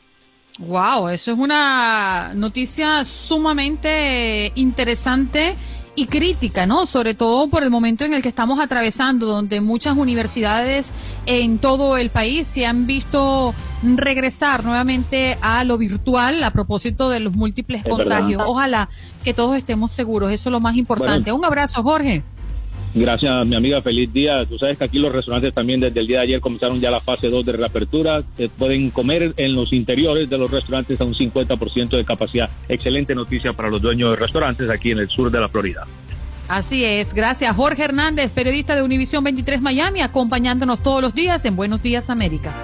Wow, 0.58 1.08
eso 1.08 1.32
es 1.32 1.38
una 1.38 2.34
noticia 2.36 3.06
sumamente 3.06 4.52
interesante 4.56 5.56
y 6.00 6.08
crítica, 6.08 6.66
¿no? 6.66 6.86
Sobre 6.86 7.14
todo 7.14 7.50
por 7.50 7.64
el 7.64 7.70
momento 7.70 8.06
en 8.06 8.14
el 8.14 8.22
que 8.22 8.30
estamos 8.30 8.60
atravesando, 8.62 9.26
donde 9.26 9.60
muchas 9.60 9.98
universidades 9.98 10.94
en 11.26 11.58
todo 11.58 11.98
el 11.98 12.10
país 12.10 12.48
se 12.48 12.66
han 12.66 12.88
visto 12.88 13.54
regresar 13.84 14.64
nuevamente 14.64 15.38
a 15.42 15.66
lo 15.66 15.78
virtual 15.78 16.42
a 16.44 16.52
propósito 16.52 17.10
de 17.10 17.20
los 17.20 17.36
múltiples 17.36 17.84
contagios. 17.84 18.42
Ojalá 18.46 18.88
que 19.26 19.34
todos 19.34 19.58
estemos 19.58 19.92
seguros, 19.92 20.32
eso 20.32 20.48
es 20.48 20.52
lo 20.54 20.62
más 20.62 20.78
importante. 20.78 21.34
Un 21.34 21.44
abrazo, 21.44 21.84
Jorge. 21.84 22.24
Gracias, 22.94 23.46
mi 23.46 23.56
amiga. 23.56 23.82
Feliz 23.82 24.12
día. 24.12 24.46
Tú 24.46 24.58
sabes 24.58 24.78
que 24.78 24.86
aquí 24.86 25.00
los 25.00 25.12
restaurantes 25.12 25.54
también 25.54 25.80
desde 25.80 26.00
el 26.00 26.08
día 26.08 26.18
de 26.18 26.24
ayer 26.24 26.42
comenzaron 26.42 26.80
ya 26.80 26.90
la 26.90 27.00
fase 27.00 27.30
2 27.30 27.46
de 27.46 27.52
reapertura. 27.54 28.24
Eh, 28.38 28.50
pueden 28.58 28.90
comer 28.90 29.34
en 29.38 29.56
los 29.56 29.72
interiores 29.74 30.30
de 30.30 30.38
los 30.38 30.50
restaurantes 30.50 31.00
a 31.00 31.06
un 31.06 31.14
50% 31.14 31.90
de 31.90 32.06
capacidad. 32.06 32.50
Excelente 32.68 33.14
noticia 33.14 33.54
para 33.54 33.70
los 33.70 33.82
dueños 33.82 34.12
de 34.12 34.16
restaurantes 34.16 34.70
aquí 34.70 34.92
en 34.92 35.00
el 35.00 35.10
sur 35.10 35.30
de 35.30 35.40
la 35.40 35.50
Florida. 35.50 35.86
Así 36.48 36.84
es. 36.84 37.14
Gracias, 37.14 37.56
Jorge 37.56 37.84
Hernández, 37.84 38.32
periodista 38.32 38.76
de 38.76 38.82
Univisión 38.82 39.24
23 39.24 39.62
Miami, 39.62 40.02
acompañándonos 40.02 40.82
todos 40.82 41.00
los 41.00 41.14
días 41.14 41.46
en 41.46 41.56
Buenos 41.56 41.84
Días 41.84 42.10
América. 42.10 42.56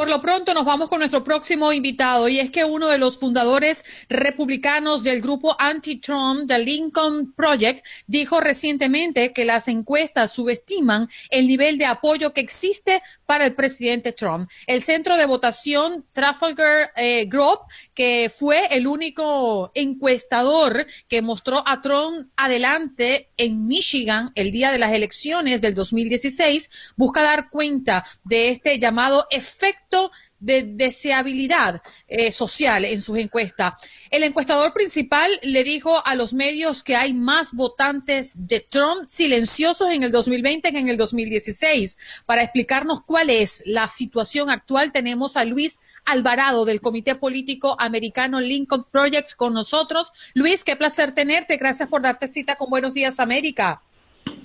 Por 0.00 0.08
lo 0.08 0.22
pronto 0.22 0.54
nos 0.54 0.64
vamos 0.64 0.88
con 0.88 1.00
nuestro 1.00 1.22
próximo 1.22 1.74
invitado 1.74 2.26
y 2.26 2.40
es 2.40 2.50
que 2.50 2.64
uno 2.64 2.88
de 2.88 2.96
los 2.96 3.18
fundadores 3.18 3.84
republicanos 4.08 5.02
del 5.02 5.20
grupo 5.20 5.54
anti-Trump, 5.58 6.48
The 6.48 6.58
Lincoln 6.58 7.34
Project, 7.34 7.84
dijo 8.06 8.40
recientemente 8.40 9.34
que 9.34 9.44
las 9.44 9.68
encuestas 9.68 10.32
subestiman 10.32 11.10
el 11.28 11.46
nivel 11.46 11.76
de 11.76 11.84
apoyo 11.84 12.32
que 12.32 12.40
existe 12.40 13.02
para 13.26 13.44
el 13.44 13.54
presidente 13.54 14.12
Trump. 14.12 14.48
El 14.66 14.80
centro 14.80 15.18
de 15.18 15.26
votación 15.26 16.06
Trafalgar 16.14 16.92
eh, 16.96 17.26
Group, 17.26 17.58
que 17.92 18.32
fue 18.34 18.74
el 18.74 18.86
único 18.86 19.70
encuestador 19.74 20.86
que 21.08 21.20
mostró 21.20 21.62
a 21.66 21.82
Trump 21.82 22.30
adelante 22.36 23.28
en 23.36 23.66
Michigan 23.66 24.32
el 24.34 24.50
día 24.50 24.72
de 24.72 24.78
las 24.78 24.94
elecciones 24.94 25.60
del 25.60 25.74
2016, 25.74 26.70
busca 26.96 27.20
dar 27.20 27.50
cuenta 27.50 28.02
de 28.24 28.48
este 28.48 28.78
llamado 28.78 29.26
efecto 29.30 29.89
de 30.38 30.62
deseabilidad 30.62 31.82
eh, 32.08 32.32
social 32.32 32.84
en 32.84 33.00
sus 33.00 33.18
encuestas. 33.18 33.74
El 34.10 34.24
encuestador 34.24 34.72
principal 34.72 35.30
le 35.42 35.64
dijo 35.64 36.02
a 36.06 36.14
los 36.14 36.32
medios 36.32 36.82
que 36.82 36.96
hay 36.96 37.12
más 37.12 37.54
votantes 37.54 38.46
de 38.46 38.60
Trump 38.60 39.04
silenciosos 39.04 39.90
en 39.90 40.02
el 40.02 40.12
2020 40.12 40.72
que 40.72 40.78
en 40.78 40.88
el 40.88 40.96
2016. 40.96 42.22
Para 42.24 42.42
explicarnos 42.42 43.02
cuál 43.02 43.28
es 43.30 43.62
la 43.66 43.88
situación 43.88 44.48
actual, 44.48 44.92
tenemos 44.92 45.36
a 45.36 45.44
Luis 45.44 45.80
Alvarado 46.06 46.64
del 46.64 46.80
Comité 46.80 47.14
Político 47.14 47.76
Americano 47.78 48.40
Lincoln 48.40 48.86
Project 48.90 49.34
con 49.36 49.52
nosotros. 49.52 50.12
Luis, 50.34 50.64
qué 50.64 50.76
placer 50.76 51.14
tenerte. 51.14 51.58
Gracias 51.58 51.88
por 51.88 52.00
darte 52.00 52.26
cita 52.26 52.56
con 52.56 52.70
Buenos 52.70 52.94
Días 52.94 53.20
América. 53.20 53.82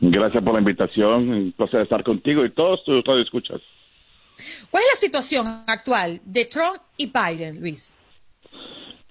Gracias 0.02 0.44
por 0.44 0.54
la 0.54 0.60
invitación. 0.60 1.30
Un 1.30 1.52
placer 1.54 1.82
estar 1.82 2.04
contigo 2.04 2.44
y 2.46 2.52
todos 2.52 2.84
tus 2.84 3.04
escuchas. 3.24 3.62
¿Cuál 4.70 4.84
es 4.84 4.90
la 4.94 4.98
situación 4.98 5.48
actual 5.68 6.20
de 6.26 6.46
Trump 6.46 6.78
y 6.98 7.12
Biden, 7.12 7.60
Luis? 7.60 7.98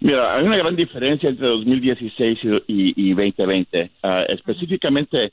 Mira, 0.00 0.36
hay 0.36 0.44
una 0.44 0.58
gran 0.58 0.76
diferencia 0.76 1.30
entre 1.30 1.46
2016 1.46 2.38
y, 2.66 3.14
2020. 3.14 3.90
Ah, 4.02 4.24
específicamente, 4.28 5.32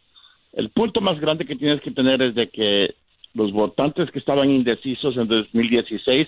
el 0.54 0.70
punto 0.70 1.02
más 1.02 1.20
grande 1.20 1.46
que 1.46 1.56
tienes 1.56 1.82
que 1.82 1.92
tener 1.92 2.22
es 2.22 2.36
de 2.36 2.50
que 2.50 2.96
los 3.34 3.52
votantes 3.52 4.10
que 4.12 4.20
estaban 4.20 4.50
indecisos 4.50 5.18
en 5.18 5.28
2016 5.28 6.28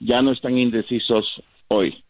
ya 0.00 0.22
no 0.22 0.32
están 0.32 0.58
indecisos 0.58 1.42
hoy. 1.68 2.03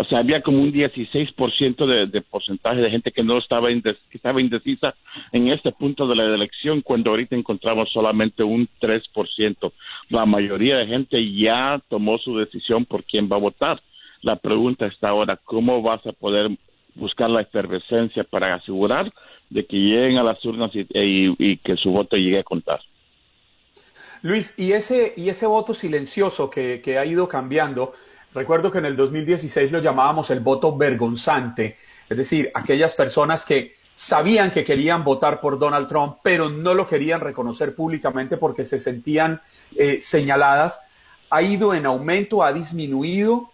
O 0.00 0.04
sea, 0.04 0.20
había 0.20 0.42
como 0.42 0.62
un 0.62 0.72
16% 0.72 1.84
de, 1.84 2.06
de 2.06 2.20
porcentaje 2.22 2.80
de 2.80 2.88
gente 2.88 3.10
que 3.10 3.24
no 3.24 3.36
estaba, 3.36 3.66
que 3.68 3.96
estaba 4.12 4.40
indecisa 4.40 4.94
en 5.32 5.48
este 5.48 5.72
punto 5.72 6.06
de 6.06 6.14
la 6.14 6.22
elección, 6.22 6.82
cuando 6.82 7.10
ahorita 7.10 7.34
encontramos 7.34 7.90
solamente 7.90 8.44
un 8.44 8.68
3%. 8.80 9.72
La 10.10 10.24
mayoría 10.24 10.76
de 10.76 10.86
gente 10.86 11.32
ya 11.34 11.82
tomó 11.88 12.16
su 12.18 12.38
decisión 12.38 12.84
por 12.84 13.02
quién 13.02 13.28
va 13.28 13.36
a 13.36 13.40
votar. 13.40 13.82
La 14.22 14.36
pregunta 14.36 14.86
está 14.86 15.08
ahora, 15.08 15.36
¿cómo 15.36 15.82
vas 15.82 16.06
a 16.06 16.12
poder 16.12 16.48
buscar 16.94 17.28
la 17.28 17.40
efervescencia 17.40 18.22
para 18.22 18.54
asegurar 18.54 19.12
de 19.50 19.66
que 19.66 19.78
lleguen 19.78 20.18
a 20.18 20.22
las 20.22 20.44
urnas 20.44 20.70
y, 20.76 20.86
y 20.92 21.56
que 21.56 21.76
su 21.76 21.90
voto 21.90 22.16
llegue 22.16 22.38
a 22.38 22.44
contar? 22.44 22.78
Luis, 24.22 24.56
y 24.58 24.72
ese, 24.72 25.14
y 25.16 25.28
ese 25.28 25.46
voto 25.46 25.74
silencioso 25.74 26.50
que, 26.50 26.80
que 26.84 26.98
ha 26.98 27.04
ido 27.04 27.28
cambiando, 27.28 27.94
Recuerdo 28.34 28.70
que 28.70 28.78
en 28.78 28.84
el 28.84 28.96
2016 28.96 29.72
lo 29.72 29.80
llamábamos 29.80 30.30
el 30.30 30.40
voto 30.40 30.76
vergonzante, 30.76 31.76
es 32.08 32.16
decir, 32.16 32.50
aquellas 32.54 32.94
personas 32.94 33.44
que 33.44 33.72
sabían 33.94 34.50
que 34.50 34.64
querían 34.64 35.02
votar 35.02 35.40
por 35.40 35.58
Donald 35.58 35.88
Trump, 35.88 36.18
pero 36.22 36.48
no 36.48 36.74
lo 36.74 36.86
querían 36.86 37.20
reconocer 37.20 37.74
públicamente 37.74 38.36
porque 38.36 38.64
se 38.64 38.78
sentían 38.78 39.40
eh, 39.76 39.98
señaladas, 40.00 40.80
ha 41.30 41.42
ido 41.42 41.74
en 41.74 41.86
aumento, 41.86 42.42
ha 42.42 42.52
disminuido. 42.52 43.50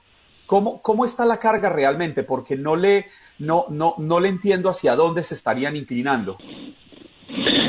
¿Cómo, 0.47 0.83
¿Cómo 0.83 1.05
está 1.05 1.25
la 1.25 1.39
carga 1.39 1.71
realmente? 1.71 2.23
Porque 2.23 2.57
no 2.57 2.77
le, 2.77 3.07
no, 3.39 3.65
no, 3.71 3.95
no 3.97 4.21
le 4.21 4.29
entiendo 4.29 4.69
hacia 4.69 4.95
dónde 4.97 5.23
se 5.23 5.35
estarían 5.35 5.77
inclinando. 5.77 6.37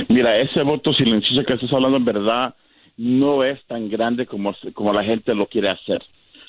Mira, 0.10 0.38
ese 0.41 0.62
voto 0.63 0.91
silencioso 0.94 1.46
que 1.48 1.54
estás 1.54 1.72
hablando 1.72 1.98
en 1.98 2.06
verdad 2.06 2.56
no 2.98 3.44
es 3.44 3.65
tan 3.68 3.89
grande 3.89 4.26
como, 4.26 4.54
como 4.74 4.91
la 4.91 5.04
gente 5.04 5.34
lo 5.34 5.48
quiere 5.48 5.70
hacer 5.70 6.04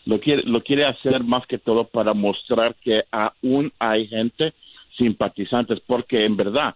lo 0.07 0.21
quiere, 0.21 0.43
lo 0.45 0.63
quiere 0.63 0.87
hacer 0.87 1.23
más 1.25 1.47
que 1.47 1.59
todo 1.59 1.85
para 1.85 2.15
mostrar 2.15 2.75
que 2.77 3.03
aún 3.11 3.73
hay 3.79 4.07
gente 4.07 4.55
simpatizantes, 4.97 5.81
porque 5.87 6.25
en 6.25 6.37
verdad 6.37 6.75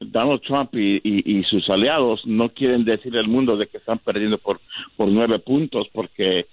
Donald 0.00 0.40
Trump 0.42 0.74
y, 0.74 1.42
sus 1.44 1.68
aliados 1.68 2.24
no 2.26 2.48
quieren 2.48 2.84
decir 2.84 3.16
al 3.16 3.28
mundo 3.28 3.56
de 3.56 3.66
que 3.66 3.76
están 3.76 3.98
perdiendo 3.98 4.38
por, 4.38 4.60
por 4.96 5.08
nueve 5.08 5.38
puntos, 5.38 5.88
porque 5.92 6.46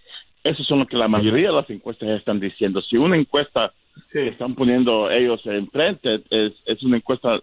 eso 0.43 0.63
son 0.63 0.79
lo 0.79 0.87
que 0.87 0.97
la 0.97 1.07
mayoría 1.07 1.49
de 1.49 1.55
las 1.55 1.69
encuestas 1.69 2.09
están 2.09 2.39
diciendo. 2.39 2.81
Si 2.81 2.97
una 2.97 3.17
encuesta 3.17 3.71
que 4.11 4.27
están 4.27 4.55
poniendo 4.55 5.09
ellos 5.09 5.41
enfrente 5.45 6.21
es, 6.29 6.53
es 6.65 6.83
una 6.83 6.97
encuesta 6.97 7.39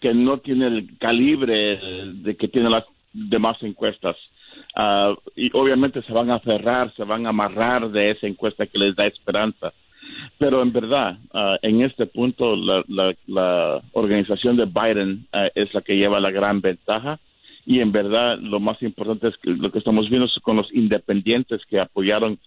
que 0.00 0.14
no 0.14 0.38
tiene 0.38 0.66
el 0.66 0.98
calibre 0.98 1.78
de 2.14 2.36
que 2.36 2.48
tienen 2.48 2.72
las 2.72 2.84
demás 3.12 3.62
encuestas. 3.62 4.16
Ah, 4.74 5.14
y 5.36 5.50
obviamente 5.52 6.02
se 6.02 6.12
van 6.12 6.30
a 6.30 6.36
aferrar, 6.36 6.92
se 6.94 7.04
van 7.04 7.26
a 7.26 7.30
amarrar 7.30 7.90
de 7.90 8.10
esa 8.10 8.26
encuesta 8.26 8.66
que 8.66 8.78
les 8.78 8.94
da 8.94 9.06
esperanza. 9.06 9.72
Pero 10.38 10.62
en 10.62 10.72
verdad, 10.72 11.18
ah, 11.34 11.56
en 11.62 11.82
este 11.82 12.06
punto, 12.06 12.56
la, 12.56 12.84
la, 13.26 13.82
organización 13.92 14.56
de 14.56 14.66
Biden 14.66 15.26
ah, 15.32 15.48
es 15.54 15.72
la 15.74 15.82
que 15.82 15.96
lleva 15.96 16.20
la 16.20 16.30
gran 16.30 16.60
ventaja. 16.60 17.18
Y 17.66 17.80
en 17.80 17.92
verdad, 17.92 18.38
lo 18.38 18.58
más 18.58 18.82
importante 18.82 19.28
es 19.28 19.36
que 19.38 19.50
lo 19.50 19.70
que 19.70 19.78
estamos 19.78 20.08
viendo 20.08 20.28
con 20.42 20.56
los 20.56 20.72
independientes 20.74 21.64
que 21.66 21.78
apoyaron 21.78 22.38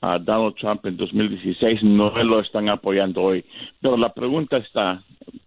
a 0.00 0.18
Donald 0.18 0.54
Trump 0.56 0.84
en 0.86 0.96
2016 0.96 1.82
no 1.82 2.10
lo 2.22 2.40
están 2.40 2.68
apoyando 2.68 3.22
hoy. 3.22 3.44
Pero 3.80 3.96
la 3.96 4.12
pregunta 4.12 4.58
está, 4.58 5.02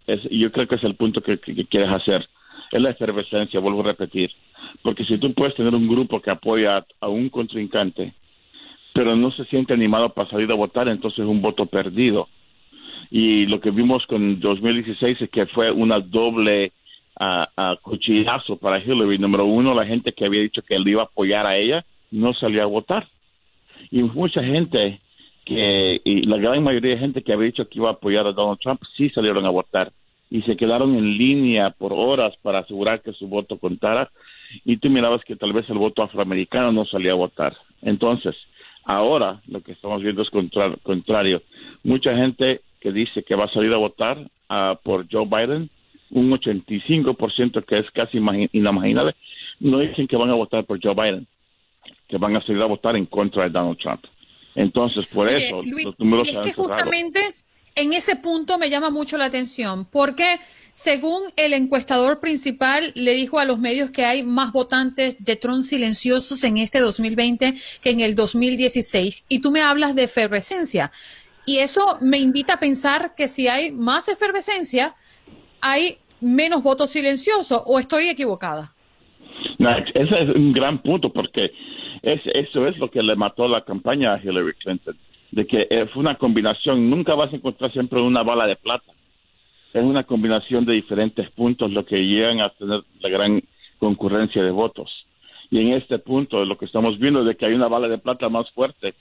es, 0.08 0.22
yo 0.30 0.52
creo 0.52 0.68
que 0.68 0.76
es 0.76 0.84
el 0.84 0.96
punto 0.96 1.22
que 1.22 1.38
quieres 1.38 1.90
hacer 1.90 2.28
es 2.72 2.82
la 2.82 2.92
efervescencia, 2.92 3.60
vuelvo 3.60 3.82
a 3.82 3.86
repetir. 3.86 4.32
Porque 4.82 5.04
si 5.04 5.18
tú 5.18 5.34
puedes 5.34 5.56
tener 5.56 5.74
un 5.74 5.88
grupo 5.88 6.22
que 6.22 6.32
apoya 6.32 6.86
a 7.00 7.08
un 7.08 7.30
contrincante, 7.30 8.14
pero 8.94 9.16
no 9.16 9.32
se 9.32 9.46
siente 9.46 9.74
animado 9.74 10.10
para 10.10 10.30
salir 10.30 10.52
a 10.52 10.56
votar, 10.56 10.88
entonces 10.88 11.20
es 11.20 11.26
un 11.26 11.42
voto 11.42 11.66
perdido. 11.66 12.28
Y 13.10 13.46
lo 13.46 13.60
que 13.60 13.72
vimos 13.72 14.06
con 14.08 14.40
2016 14.40 15.22
es 15.22 15.30
que 15.30 15.46
fue 15.46 15.72
una 15.72 16.00
doble 16.00 16.74
uh, 17.20 17.76
cuchillazo 17.82 18.58
para 18.58 18.80
Hillary. 18.80 19.18
Número 19.18 19.46
uno, 19.46 19.74
la 19.74 19.86
gente 19.86 20.14
que 20.14 20.26
había 20.26 20.42
dicho 20.42 20.62
que 20.62 20.76
él 20.76 20.88
iba 20.88 21.04
a 21.04 21.06
apoyar 21.06 21.46
a 21.46 21.58
ella 21.58 21.86
no 22.12 22.34
salió 22.34 22.64
a 22.64 22.66
votar. 22.66 23.08
Y 23.92 24.02
mucha 24.04 24.44
gente 24.44 25.00
que, 25.46 26.02
y 26.04 26.24
la 26.24 26.38
gran 26.38 26.64
mayoría 26.64 26.96
de 26.96 27.00
gente 27.00 27.22
que 27.22 27.32
había 27.32 27.46
dicho 27.46 27.70
que 27.70 27.80
iba 27.80 27.90
a 27.90 27.94
apoyar 27.94 28.28
a 28.28 28.34
Donald 28.34 28.60
Trump, 28.60 28.82
sí 28.98 29.10
salieron 29.10 29.46
a 29.46 29.50
votar 29.50 29.92
y 30.30 30.42
se 30.42 30.58
quedaron 30.58 30.96
en 30.96 31.18
línea 31.18 31.70
por 31.72 31.94
horas 31.94 32.36
para 32.42 32.60
asegurar 32.60 33.02
que 33.02 33.14
su 33.14 33.28
voto 33.28 33.58
contara 33.58 34.12
y 34.66 34.78
tú 34.78 34.90
mirabas 34.90 35.24
que 35.24 35.36
tal 35.36 35.54
vez 35.54 35.70
el 35.70 35.78
voto 35.78 36.04
afroamericano 36.04 36.72
no 36.72 36.86
salía 36.86 37.12
a 37.12 37.16
votar. 37.16 37.56
Entonces, 37.82 38.36
ahora 38.84 39.42
lo 39.48 39.62
que 39.62 39.74
estamos 39.74 40.02
viendo 40.02 40.22
es 40.22 40.30
contrario. 40.84 41.42
Mucha 41.84 42.16
gente 42.16 42.62
que 42.80 42.92
dice 42.92 43.24
que 43.24 43.36
va 43.36 43.46
a 43.46 43.54
salir 43.54 43.74
a 43.74 43.78
votar 43.78 44.20
uh, 44.20 44.76
por 44.84 45.08
Joe 45.12 45.26
Biden, 45.26 45.70
un 46.12 46.32
85% 46.32 47.66
que 47.66 47.80
es 47.80 47.92
casi 47.92 48.18
inimaginable, 48.18 49.16
no 49.60 49.80
dicen 49.80 50.08
que 50.08 50.16
van 50.16 50.30
a 50.30 50.36
votar 50.36 50.66
por 50.66 50.80
Joe 50.82 50.94
Biden, 50.94 51.28
que 52.08 52.18
van 52.18 52.36
a 52.36 52.42
salir 52.42 52.62
a 52.62 52.66
votar 52.66 52.96
en 52.96 53.06
contra 53.06 53.44
de 53.44 53.50
Donald 53.50 53.78
Trump. 53.78 54.06
Entonces, 54.56 55.06
por 55.14 55.28
eso, 55.28 55.62
los 55.62 56.00
números 56.00 56.30
es 56.30 56.40
que 56.40 56.54
justamente 56.54 57.20
en 57.78 57.94
ese 57.94 58.16
punto 58.16 58.58
me 58.58 58.70
llama 58.72 58.90
mucho 58.90 59.18
la 59.18 59.26
atención, 59.26 59.86
porque 59.86 60.40
según 60.74 61.22
el 61.36 61.54
encuestador 61.54 62.20
principal 62.20 62.92
le 62.96 63.14
dijo 63.14 63.40
a 63.40 63.46
los 63.46 63.60
medios 63.60 63.92
que 63.92 64.04
hay 64.04 64.24
más 64.24 64.52
votantes 64.52 65.24
de 65.24 65.36
Trump 65.36 65.62
silenciosos 65.62 66.44
en 66.44 66.58
este 66.58 66.80
2020 66.80 67.54
que 67.82 67.90
en 67.92 68.00
el 68.00 68.16
2016, 68.16 69.26
y 69.30 69.42
tú 69.42 69.52
me 69.52 69.62
hablas 69.62 69.96
de 69.96 70.04
efervescencia. 70.04 70.92
Y 71.46 71.60
eso 71.60 72.00
me 72.02 72.18
invita 72.18 72.56
a 72.56 72.60
pensar 72.60 73.14
que 73.16 73.28
si 73.28 73.48
hay 73.48 73.72
más 73.72 74.10
efervescencia, 74.10 74.96
hay 75.62 75.98
menos 76.20 76.64
votos 76.64 76.90
silenciosos, 76.90 77.62
o 77.64 77.78
estoy 77.78 78.10
equivocada. 78.10 78.74
ese 79.94 80.24
es 80.24 80.36
un 80.36 80.52
gran 80.52 80.82
punto, 80.82 81.14
porque 81.14 81.52
es, 82.02 82.22
eso 82.34 82.68
es 82.68 82.76
lo 82.80 82.90
que 82.90 83.04
le 83.04 83.16
mató 83.16 83.48
la 83.48 83.64
campaña 83.64 84.16
a 84.16 84.20
Hillary 84.20 84.54
Clinton 84.64 84.98
de 85.32 85.46
que 85.46 85.68
eh, 85.70 85.88
fue 85.88 86.02
una 86.02 86.16
combinación, 86.16 86.90
nunca 86.90 87.16
vas 87.16 87.32
a 87.32 87.36
encontrar 87.36 87.72
siempre 87.72 88.02
una 88.02 88.24
bala 88.24 88.48
de 88.48 88.56
plata. 88.56 88.92
Es 89.74 89.84
una 89.84 90.04
combinación 90.04 90.66
de 90.66 90.74
diferentes 90.74 91.30
puntos 91.32 91.72
lo 91.72 91.86
que 91.86 91.98
llegan 91.98 92.40
a 92.40 92.50
tener 92.50 92.82
la 93.02 93.10
gran 93.10 93.42
concurrencia 93.78 94.42
de 94.42 94.52
votos. 94.52 94.90
Y 95.52 95.60
en 95.60 95.74
este 95.74 96.00
punto 96.00 96.44
lo 96.46 96.58
que 96.58 96.66
estamos 96.66 96.98
viendo 97.00 97.22
es 97.22 97.28
de 97.28 97.36
que 97.36 97.46
hay 97.46 97.54
una 97.54 97.68
bala 97.68 97.88
de 97.88 97.98
plata 97.98 98.30
más 98.30 98.50
fuerte 98.52 98.96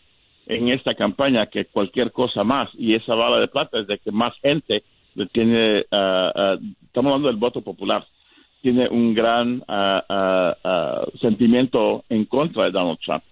en 0.46 0.68
esta 0.68 0.94
campaña 0.94 1.46
que 1.46 1.66
cualquier 1.66 2.12
cosa 2.12 2.44
más. 2.44 2.68
Y 2.74 2.94
esa 2.94 3.14
bala 3.14 3.40
de 3.40 3.48
plata 3.48 3.80
es 3.80 3.86
de 3.86 3.98
que 3.98 4.12
más 4.12 4.34
gente 4.40 4.82
tiene, 5.32 5.84
ah, 5.90 6.56
estamos 6.84 7.10
hablando 7.10 7.28
del 7.28 7.36
voto 7.36 7.62
popular, 7.62 8.04
tiene 8.60 8.88
un 8.88 9.14
gran 9.14 9.62
ah, 9.68 11.04
sentimiento 11.20 12.04
en 12.08 12.26
contra 12.26 12.64
de 12.64 12.70
Donald 12.72 12.98
Trump. 12.98 13.22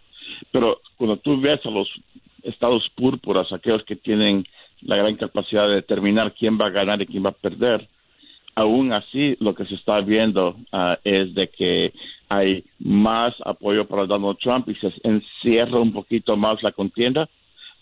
Pero 0.50 0.80
cuando 0.96 1.16
tú 1.18 1.40
ves 1.40 1.64
a 1.66 1.70
los 1.70 1.88
estados 2.44 2.88
púrpuras, 2.94 3.52
aquellos 3.52 3.84
que 3.84 3.96
tienen 3.96 4.46
la 4.82 4.96
gran 4.96 5.16
capacidad 5.16 5.66
de 5.68 5.76
determinar 5.76 6.34
quién 6.34 6.58
va 6.60 6.66
a 6.66 6.70
ganar 6.70 7.00
y 7.02 7.06
quién 7.06 7.24
va 7.24 7.30
a 7.30 7.32
perder, 7.32 7.88
aún 8.54 8.92
así 8.92 9.36
lo 9.40 9.54
que 9.54 9.64
se 9.66 9.74
está 9.74 10.00
viendo 10.00 10.56
es 11.04 11.34
de 11.34 11.48
que 11.48 11.92
hay 12.28 12.64
más 12.78 13.34
apoyo 13.44 13.86
para 13.86 14.06
Donald 14.06 14.38
Trump 14.38 14.68
y 14.68 14.74
se 14.76 14.92
encierra 15.02 15.78
un 15.78 15.92
poquito 15.92 16.36
más 16.36 16.62
la 16.62 16.72
contienda, 16.72 17.28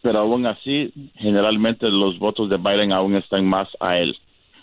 pero 0.01 0.21
aún 0.21 0.47
así, 0.47 0.93
generalmente 1.17 1.89
los 1.89 2.19
votos 2.19 2.49
de 2.49 2.57
Biden 2.57 2.93
aún 2.93 3.15
están 3.17 3.45
más 3.45 3.69
a 3.81 3.99
él. 3.99 4.17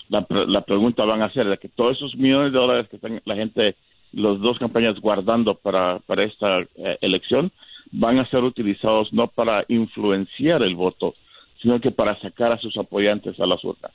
La, 0.08 0.62
pregunta 0.62 1.04
van 1.04 1.22
a 1.22 1.32
ser 1.32 1.46
de 1.46 1.56
que 1.56 1.68
todos 1.68 1.96
esos 1.96 2.16
millones 2.16 2.52
de 2.52 2.58
dólares 2.58 2.88
que 2.88 2.96
están 2.96 3.22
la 3.24 3.36
gente, 3.36 3.76
las 4.12 4.40
dos 4.40 4.58
campañas 4.58 4.98
guardando 5.00 5.54
para, 5.54 6.00
para 6.00 6.24
esta 6.24 6.60
eh, 6.60 6.98
elección, 7.00 7.52
van 7.92 8.18
a 8.18 8.28
ser 8.28 8.42
utilizados 8.42 9.12
no 9.12 9.28
para 9.28 9.64
influenciar 9.68 10.62
el 10.62 10.74
voto, 10.74 11.14
sino 11.60 11.80
que 11.80 11.90
para 11.90 12.18
sacar 12.20 12.52
a 12.52 12.58
sus 12.58 12.76
apoyantes 12.76 13.38
a 13.40 13.46
las 13.46 13.62
urnas. 13.64 13.92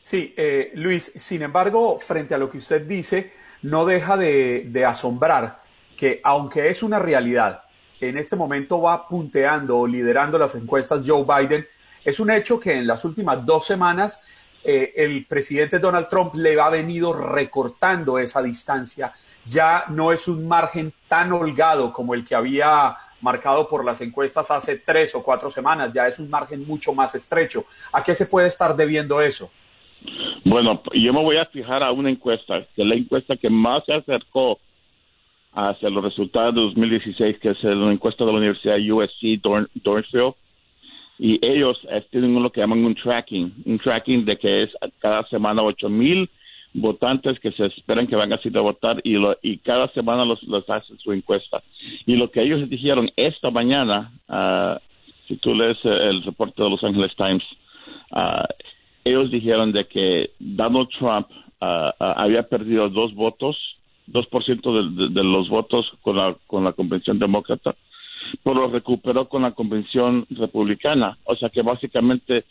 Sí, 0.00 0.34
eh, 0.36 0.72
Luis, 0.74 1.12
sin 1.16 1.42
embargo, 1.42 1.96
frente 1.96 2.34
a 2.34 2.38
lo 2.38 2.50
que 2.50 2.58
usted 2.58 2.86
dice, 2.86 3.32
no 3.62 3.86
deja 3.86 4.16
de, 4.18 4.84
asombrar 4.86 5.62
que 5.96 6.20
aunque 6.22 6.68
es 6.68 6.82
una 6.82 6.98
realidad, 6.98 7.62
en 8.00 8.18
este 8.18 8.36
momento 8.36 8.82
va 8.82 9.08
punteando 9.08 9.78
o 9.78 9.86
liderando 9.86 10.36
las 10.36 10.54
encuestas 10.56 11.04
Joe 11.06 11.24
Biden, 11.24 11.66
es 12.04 12.20
un 12.20 12.30
hecho 12.30 12.60
que 12.60 12.74
en 12.74 12.86
las 12.86 13.04
últimas 13.06 13.46
dos 13.46 13.64
semanas 13.64 14.22
eh, 14.62 14.92
el 14.96 15.24
presidente 15.24 15.78
Donald 15.78 16.08
Trump 16.10 16.34
le 16.34 16.60
ha 16.60 16.68
venido 16.68 17.14
recortando 17.14 18.18
esa 18.18 18.42
distancia. 18.42 19.10
Ya 19.46 19.84
no 19.88 20.12
es 20.12 20.28
un 20.28 20.48
margen 20.48 20.92
tan 21.08 21.32
holgado 21.32 21.92
como 21.92 22.14
el 22.14 22.24
que 22.24 22.34
había 22.34 22.96
marcado 23.20 23.66
por 23.66 23.84
las 23.84 24.00
encuestas 24.02 24.50
hace 24.50 24.78
tres 24.78 25.14
o 25.14 25.22
cuatro 25.22 25.48
semanas, 25.48 25.92
ya 25.92 26.06
es 26.06 26.18
un 26.18 26.28
margen 26.28 26.66
mucho 26.66 26.92
más 26.92 27.14
estrecho. 27.14 27.64
¿A 27.92 28.04
qué 28.04 28.14
se 28.14 28.26
puede 28.26 28.48
estar 28.48 28.76
debiendo 28.76 29.20
eso? 29.20 29.50
Bueno, 30.44 30.82
yo 30.92 31.12
me 31.12 31.22
voy 31.22 31.38
a 31.38 31.46
fijar 31.46 31.82
a 31.82 31.90
una 31.90 32.10
encuesta, 32.10 32.66
que 32.76 32.82
es 32.82 32.86
la 32.86 32.94
encuesta 32.94 33.36
que 33.36 33.48
más 33.48 33.82
se 33.86 33.94
acercó 33.94 34.58
hacia 35.54 35.88
los 35.88 36.04
resultados 36.04 36.54
de 36.54 36.60
2016, 36.60 37.38
que 37.38 37.50
es 37.50 37.62
la 37.62 37.92
encuesta 37.92 38.24
de 38.24 38.32
la 38.32 38.38
Universidad 38.38 38.76
USC 38.76 39.40
Dornfield. 39.40 40.34
Y 41.18 41.38
ellos 41.46 41.78
tienen 42.10 42.42
lo 42.42 42.50
que 42.50 42.60
llaman 42.60 42.84
un 42.84 42.94
tracking, 42.94 43.54
un 43.64 43.78
tracking 43.78 44.24
de 44.24 44.36
que 44.36 44.64
es 44.64 44.70
cada 44.98 45.26
semana 45.28 45.62
8 45.62 45.88
mil 45.88 46.28
votantes 46.74 47.38
que 47.38 47.52
se 47.52 47.66
esperan 47.66 48.06
que 48.06 48.16
van 48.16 48.32
a 48.32 48.40
ir 48.42 48.58
a 48.58 48.60
votar 48.60 49.00
y, 49.04 49.16
y 49.42 49.58
cada 49.58 49.88
semana 49.88 50.24
los, 50.24 50.40
hacen 50.68 50.98
su 50.98 51.12
encuesta. 51.12 51.62
Y 52.04 52.16
lo 52.16 52.30
que 52.30 52.42
ellos 52.42 52.68
dijeron 52.68 53.10
esta 53.16 53.50
mañana, 53.50 54.12
uh, 54.28 54.78
si 55.28 55.36
tú 55.36 55.54
lees 55.54 55.78
el 55.84 56.22
reporte 56.24 56.62
de 56.62 56.70
Los 56.70 56.82
Angeles 56.82 57.14
Times, 57.16 57.44
uh, 58.10 58.44
ellos 59.04 59.30
dijeron 59.30 59.72
de 59.72 59.86
que 59.86 60.30
Donald 60.38 60.88
Trump 60.98 61.28
ah, 61.60 61.92
había 62.16 62.42
perdido 62.44 62.88
dos 62.88 63.14
votos, 63.14 63.56
2% 64.08 64.96
de, 64.96 65.14
de, 65.14 65.24
los 65.24 65.50
votos 65.50 65.86
con 66.00 66.16
la, 66.16 66.34
con 66.46 66.64
la 66.64 66.72
convención 66.72 67.18
demócrata, 67.18 67.74
pero 68.42 68.62
lo 68.62 68.68
recuperó 68.68 69.28
con 69.28 69.42
la 69.42 69.52
convención 69.52 70.26
republicana. 70.30 71.18
O 71.24 71.36
sea 71.36 71.50
que 71.50 71.60
básicamente 71.60 72.44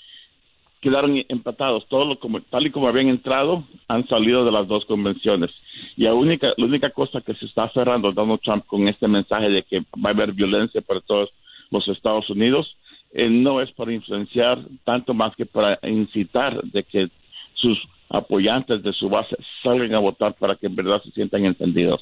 quedaron 0.84 1.24
empatados. 1.30 1.88
Todo 1.88 2.04
lo 2.06 2.20
como, 2.20 2.42
tal 2.42 2.68
y 2.68 2.72
como 2.72 2.90
habían 2.90 3.08
entrado, 3.08 3.64
han 3.88 4.06
salido 4.08 4.44
de 4.44 4.52
las 4.52 4.68
dos 4.68 4.84
convenciones. 4.86 5.50
Y 5.96 6.04
la 6.04 6.14
única, 6.14 6.54
la 6.58 6.66
única 6.66 6.90
cosa 6.90 7.22
que 7.22 7.34
se 7.36 7.46
está 7.46 7.70
cerrando 7.70 8.12
Donald 8.12 8.42
Trump 8.42 8.66
con 8.68 8.88
este 8.90 9.08
mensaje 9.08 9.50
de 9.50 9.64
que 9.64 9.80
va 9.80 10.10
a 10.10 10.14
haber 10.14 10.34
violencia 10.34 10.82
para 10.82 11.00
todos 11.00 11.30
los 11.72 11.88
Estados 11.88 12.30
Unidos 12.30 12.76
eh, 13.14 13.30
no 13.30 13.62
es 13.62 13.72
para 13.72 13.94
influenciar 13.94 14.60
tanto 14.84 15.14
más 15.14 15.36
que 15.36 15.46
para 15.46 15.80
incitar 15.84 16.62
de 16.64 16.84
que 16.84 17.08
sus 17.54 17.80
apoyantes 18.10 18.84
de 18.84 18.92
su 18.94 19.08
base 19.08 19.36
salgan 19.64 19.96
a 19.96 20.00
votar 20.00 20.34
para 20.34 20.56
que 20.56 20.68
en 20.68 20.76
verdad 20.76 21.02
se 21.02 21.12
sientan 21.12 21.46
entendidos. 21.46 22.02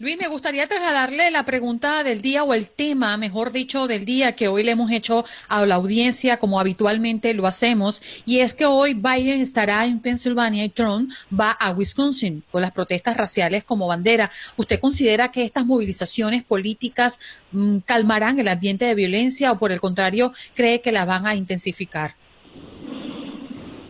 Luis, 0.00 0.18
me 0.20 0.26
gustaría 0.26 0.66
trasladarle 0.66 1.30
la 1.30 1.44
pregunta 1.44 2.02
del 2.02 2.20
día 2.20 2.42
o 2.42 2.52
el 2.52 2.68
tema, 2.68 3.16
mejor 3.16 3.52
dicho, 3.52 3.86
del 3.86 4.04
día 4.04 4.34
que 4.34 4.48
hoy 4.48 4.64
le 4.64 4.72
hemos 4.72 4.90
hecho 4.90 5.24
a 5.48 5.64
la 5.66 5.76
audiencia 5.76 6.38
como 6.38 6.58
habitualmente 6.58 7.32
lo 7.32 7.46
hacemos, 7.46 8.02
y 8.26 8.40
es 8.40 8.54
que 8.54 8.66
hoy 8.66 8.94
Biden 8.94 9.40
estará 9.40 9.86
en 9.86 10.00
Pensilvania 10.00 10.64
y 10.64 10.68
Trump 10.68 11.12
va 11.32 11.52
a 11.52 11.70
Wisconsin 11.70 12.42
con 12.50 12.62
las 12.62 12.72
protestas 12.72 13.16
raciales 13.16 13.62
como 13.62 13.86
bandera. 13.86 14.30
¿Usted 14.56 14.80
considera 14.80 15.30
que 15.30 15.44
estas 15.44 15.64
movilizaciones 15.64 16.42
políticas 16.42 17.20
mm, 17.52 17.78
calmarán 17.86 18.40
el 18.40 18.48
ambiente 18.48 18.86
de 18.86 18.96
violencia 18.96 19.52
o 19.52 19.60
por 19.60 19.70
el 19.70 19.80
contrario 19.80 20.32
cree 20.56 20.80
que 20.80 20.90
la 20.90 21.04
van 21.04 21.24
a 21.24 21.36
intensificar? 21.36 22.16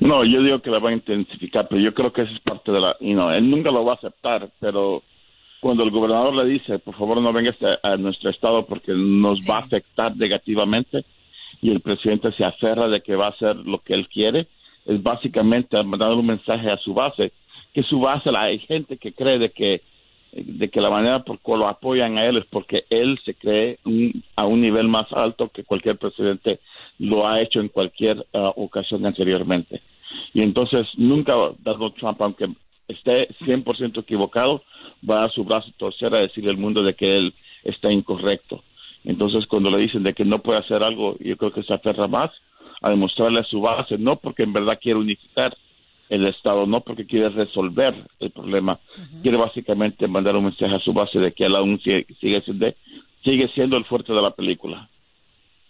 No, 0.00 0.22
yo 0.22 0.42
digo 0.42 0.60
que 0.60 0.68
la 0.68 0.80
van 0.80 0.92
a 0.92 0.96
intensificar, 0.96 1.66
pero 1.66 1.80
yo 1.80 1.94
creo 1.94 2.12
que 2.12 2.22
eso 2.22 2.32
es 2.34 2.40
parte 2.40 2.70
de 2.70 2.78
la... 2.78 2.94
Y 3.00 3.14
no, 3.14 3.32
él 3.32 3.50
nunca 3.50 3.70
lo 3.70 3.86
va 3.86 3.92
a 3.92 3.96
aceptar, 3.96 4.50
pero 4.60 5.02
cuando 5.64 5.82
el 5.82 5.90
gobernador 5.90 6.34
le 6.34 6.44
dice, 6.44 6.78
por 6.78 6.94
favor 6.94 7.22
no 7.22 7.32
vengas 7.32 7.56
a, 7.82 7.96
nuestro 7.96 8.28
estado 8.28 8.66
porque 8.66 8.92
nos 8.92 9.48
va 9.48 9.56
a 9.56 9.60
afectar 9.60 10.14
negativamente, 10.14 11.06
y 11.62 11.70
el 11.70 11.80
presidente 11.80 12.32
se 12.32 12.44
aferra 12.44 12.86
de 12.88 13.00
que 13.00 13.16
va 13.16 13.28
a 13.28 13.30
hacer 13.30 13.56
lo 13.56 13.78
que 13.78 13.94
él 13.94 14.06
quiere, 14.08 14.46
es 14.84 15.02
básicamente 15.02 15.82
mandar 15.82 16.12
un 16.12 16.26
mensaje 16.26 16.70
a 16.70 16.76
su 16.76 16.92
base, 16.92 17.32
que 17.72 17.82
su 17.82 17.98
base, 17.98 18.28
hay 18.36 18.58
gente 18.58 18.98
que 18.98 19.14
cree 19.14 19.38
de 19.38 19.52
que 19.52 19.80
de 20.32 20.68
que 20.68 20.82
la 20.82 20.90
manera 20.90 21.20
por 21.20 21.38
la 21.46 21.56
lo 21.56 21.68
apoyan 21.68 22.18
a 22.18 22.26
él 22.26 22.36
es 22.36 22.44
porque 22.50 22.84
él 22.90 23.18
se 23.24 23.34
cree 23.34 23.78
a 24.36 24.44
un 24.44 24.60
nivel 24.60 24.88
más 24.88 25.10
alto 25.12 25.48
que 25.48 25.64
cualquier 25.64 25.96
presidente 25.96 26.60
lo 26.98 27.26
ha 27.26 27.40
hecho 27.40 27.60
en 27.60 27.68
cualquier 27.68 28.18
uh, 28.18 28.52
ocasión 28.56 29.06
anteriormente. 29.06 29.80
Y 30.34 30.42
entonces 30.42 30.88
nunca 30.96 31.34
Donald 31.60 31.94
Trump, 31.94 32.20
aunque 32.20 32.48
esté 32.88 33.28
100% 33.40 34.00
equivocado, 34.00 34.62
va 35.08 35.24
a 35.24 35.28
su 35.30 35.44
brazo 35.44 35.70
torcer 35.76 36.14
a 36.14 36.20
decirle 36.20 36.50
al 36.50 36.56
mundo 36.56 36.82
de 36.82 36.94
que 36.94 37.04
él 37.04 37.34
está 37.62 37.90
incorrecto. 37.90 38.62
Entonces, 39.04 39.46
cuando 39.46 39.70
le 39.70 39.78
dicen 39.78 40.02
de 40.02 40.14
que 40.14 40.24
no 40.24 40.40
puede 40.40 40.60
hacer 40.60 40.82
algo, 40.82 41.16
yo 41.20 41.36
creo 41.36 41.52
que 41.52 41.62
se 41.62 41.74
aferra 41.74 42.08
más 42.08 42.30
a 42.80 42.90
demostrarle 42.90 43.40
a 43.40 43.44
su 43.44 43.60
base, 43.60 43.98
no 43.98 44.16
porque 44.16 44.42
en 44.42 44.52
verdad 44.52 44.78
quiere 44.80 44.98
unificar 44.98 45.56
el 46.08 46.26
Estado, 46.26 46.66
no 46.66 46.80
porque 46.80 47.06
quiere 47.06 47.28
resolver 47.30 47.94
el 48.20 48.30
problema, 48.30 48.78
quiere 49.22 49.36
básicamente 49.36 50.06
mandar 50.06 50.36
un 50.36 50.44
mensaje 50.44 50.74
a 50.74 50.80
su 50.80 50.92
base 50.92 51.18
de 51.18 51.32
que 51.32 51.44
él 51.44 51.56
aún 51.56 51.80
sigue, 51.80 52.06
siendo, 52.20 52.66
sigue 53.22 53.48
siendo 53.54 53.76
el 53.76 53.84
fuerte 53.84 54.12
de 54.12 54.22
la 54.22 54.30
película. 54.30 54.88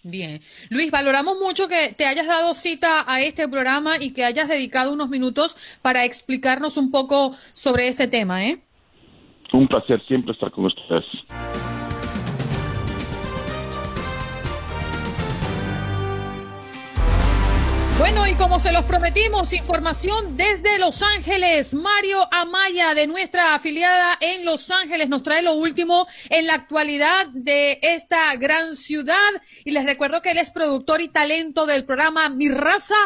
Bien. 0.02 0.40
Luis, 0.68 0.90
valoramos 0.90 1.38
mucho 1.38 1.66
que 1.66 1.94
te 1.96 2.04
hayas 2.04 2.26
dado 2.26 2.52
cita 2.52 3.04
a 3.10 3.22
este 3.22 3.48
programa 3.48 3.96
y 3.98 4.12
que 4.12 4.24
hayas 4.24 4.48
dedicado 4.48 4.92
unos 4.92 5.08
minutos 5.08 5.56
para 5.80 6.04
explicarnos 6.04 6.76
un 6.76 6.90
poco 6.90 7.34
sobre 7.54 7.88
este 7.88 8.06
tema, 8.06 8.46
¿eh? 8.46 8.58
Un 9.54 9.68
placer 9.68 10.04
siempre 10.08 10.32
estar 10.32 10.50
con 10.50 10.64
ustedes. 10.64 11.04
Bueno, 18.00 18.26
y 18.26 18.34
como 18.34 18.58
se 18.58 18.72
los 18.72 18.84
prometimos, 18.84 19.52
información 19.52 20.36
desde 20.36 20.80
Los 20.80 21.02
Ángeles. 21.02 21.72
Mario 21.72 22.18
Amaya, 22.32 22.94
de 22.94 23.06
nuestra 23.06 23.54
afiliada 23.54 24.18
en 24.20 24.44
Los 24.44 24.72
Ángeles, 24.72 25.08
nos 25.08 25.22
trae 25.22 25.42
lo 25.42 25.54
último 25.54 26.08
en 26.30 26.48
la 26.48 26.54
actualidad 26.54 27.28
de 27.28 27.78
esta 27.80 28.34
gran 28.34 28.74
ciudad. 28.74 29.14
Y 29.64 29.70
les 29.70 29.84
recuerdo 29.84 30.20
que 30.20 30.32
él 30.32 30.38
es 30.38 30.50
productor 30.50 31.00
y 31.00 31.08
talento 31.08 31.64
del 31.64 31.84
programa 31.84 32.28
Mi 32.28 32.48
Raza, 32.48 32.96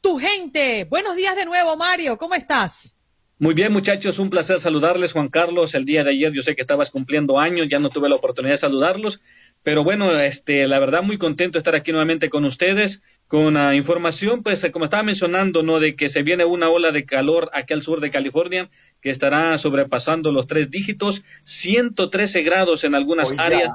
Tu 0.00 0.18
Gente. 0.18 0.84
Buenos 0.84 1.14
días 1.14 1.36
de 1.36 1.44
nuevo, 1.44 1.76
Mario. 1.76 2.16
¿Cómo 2.16 2.34
estás? 2.34 2.96
Muy 3.40 3.54
bien, 3.54 3.72
muchachos, 3.72 4.18
un 4.18 4.28
placer 4.28 4.60
saludarles, 4.60 5.14
Juan 5.14 5.30
Carlos. 5.30 5.74
El 5.74 5.86
día 5.86 6.04
de 6.04 6.10
ayer 6.10 6.30
yo 6.30 6.42
sé 6.42 6.54
que 6.54 6.60
estabas 6.60 6.90
cumpliendo 6.90 7.40
años, 7.40 7.68
ya 7.70 7.78
no 7.78 7.88
tuve 7.88 8.10
la 8.10 8.16
oportunidad 8.16 8.52
de 8.52 8.58
saludarlos, 8.58 9.22
pero 9.62 9.82
bueno, 9.82 10.12
este, 10.20 10.68
la 10.68 10.78
verdad 10.78 11.02
muy 11.02 11.16
contento 11.16 11.54
de 11.54 11.60
estar 11.60 11.74
aquí 11.74 11.90
nuevamente 11.90 12.28
con 12.28 12.44
ustedes 12.44 13.02
con 13.28 13.54
la 13.54 13.74
información, 13.74 14.42
pues 14.42 14.66
como 14.70 14.84
estaba 14.84 15.02
mencionando, 15.04 15.62
¿no? 15.62 15.80
De 15.80 15.96
que 15.96 16.10
se 16.10 16.22
viene 16.22 16.44
una 16.44 16.68
ola 16.68 16.92
de 16.92 17.06
calor 17.06 17.50
aquí 17.54 17.72
al 17.72 17.80
sur 17.80 18.00
de 18.00 18.10
California 18.10 18.68
que 19.00 19.08
estará 19.08 19.56
sobrepasando 19.56 20.32
los 20.32 20.46
tres 20.46 20.70
dígitos, 20.70 21.24
113 21.44 22.42
grados 22.42 22.84
en 22.84 22.94
algunas 22.94 23.32
áreas. 23.38 23.70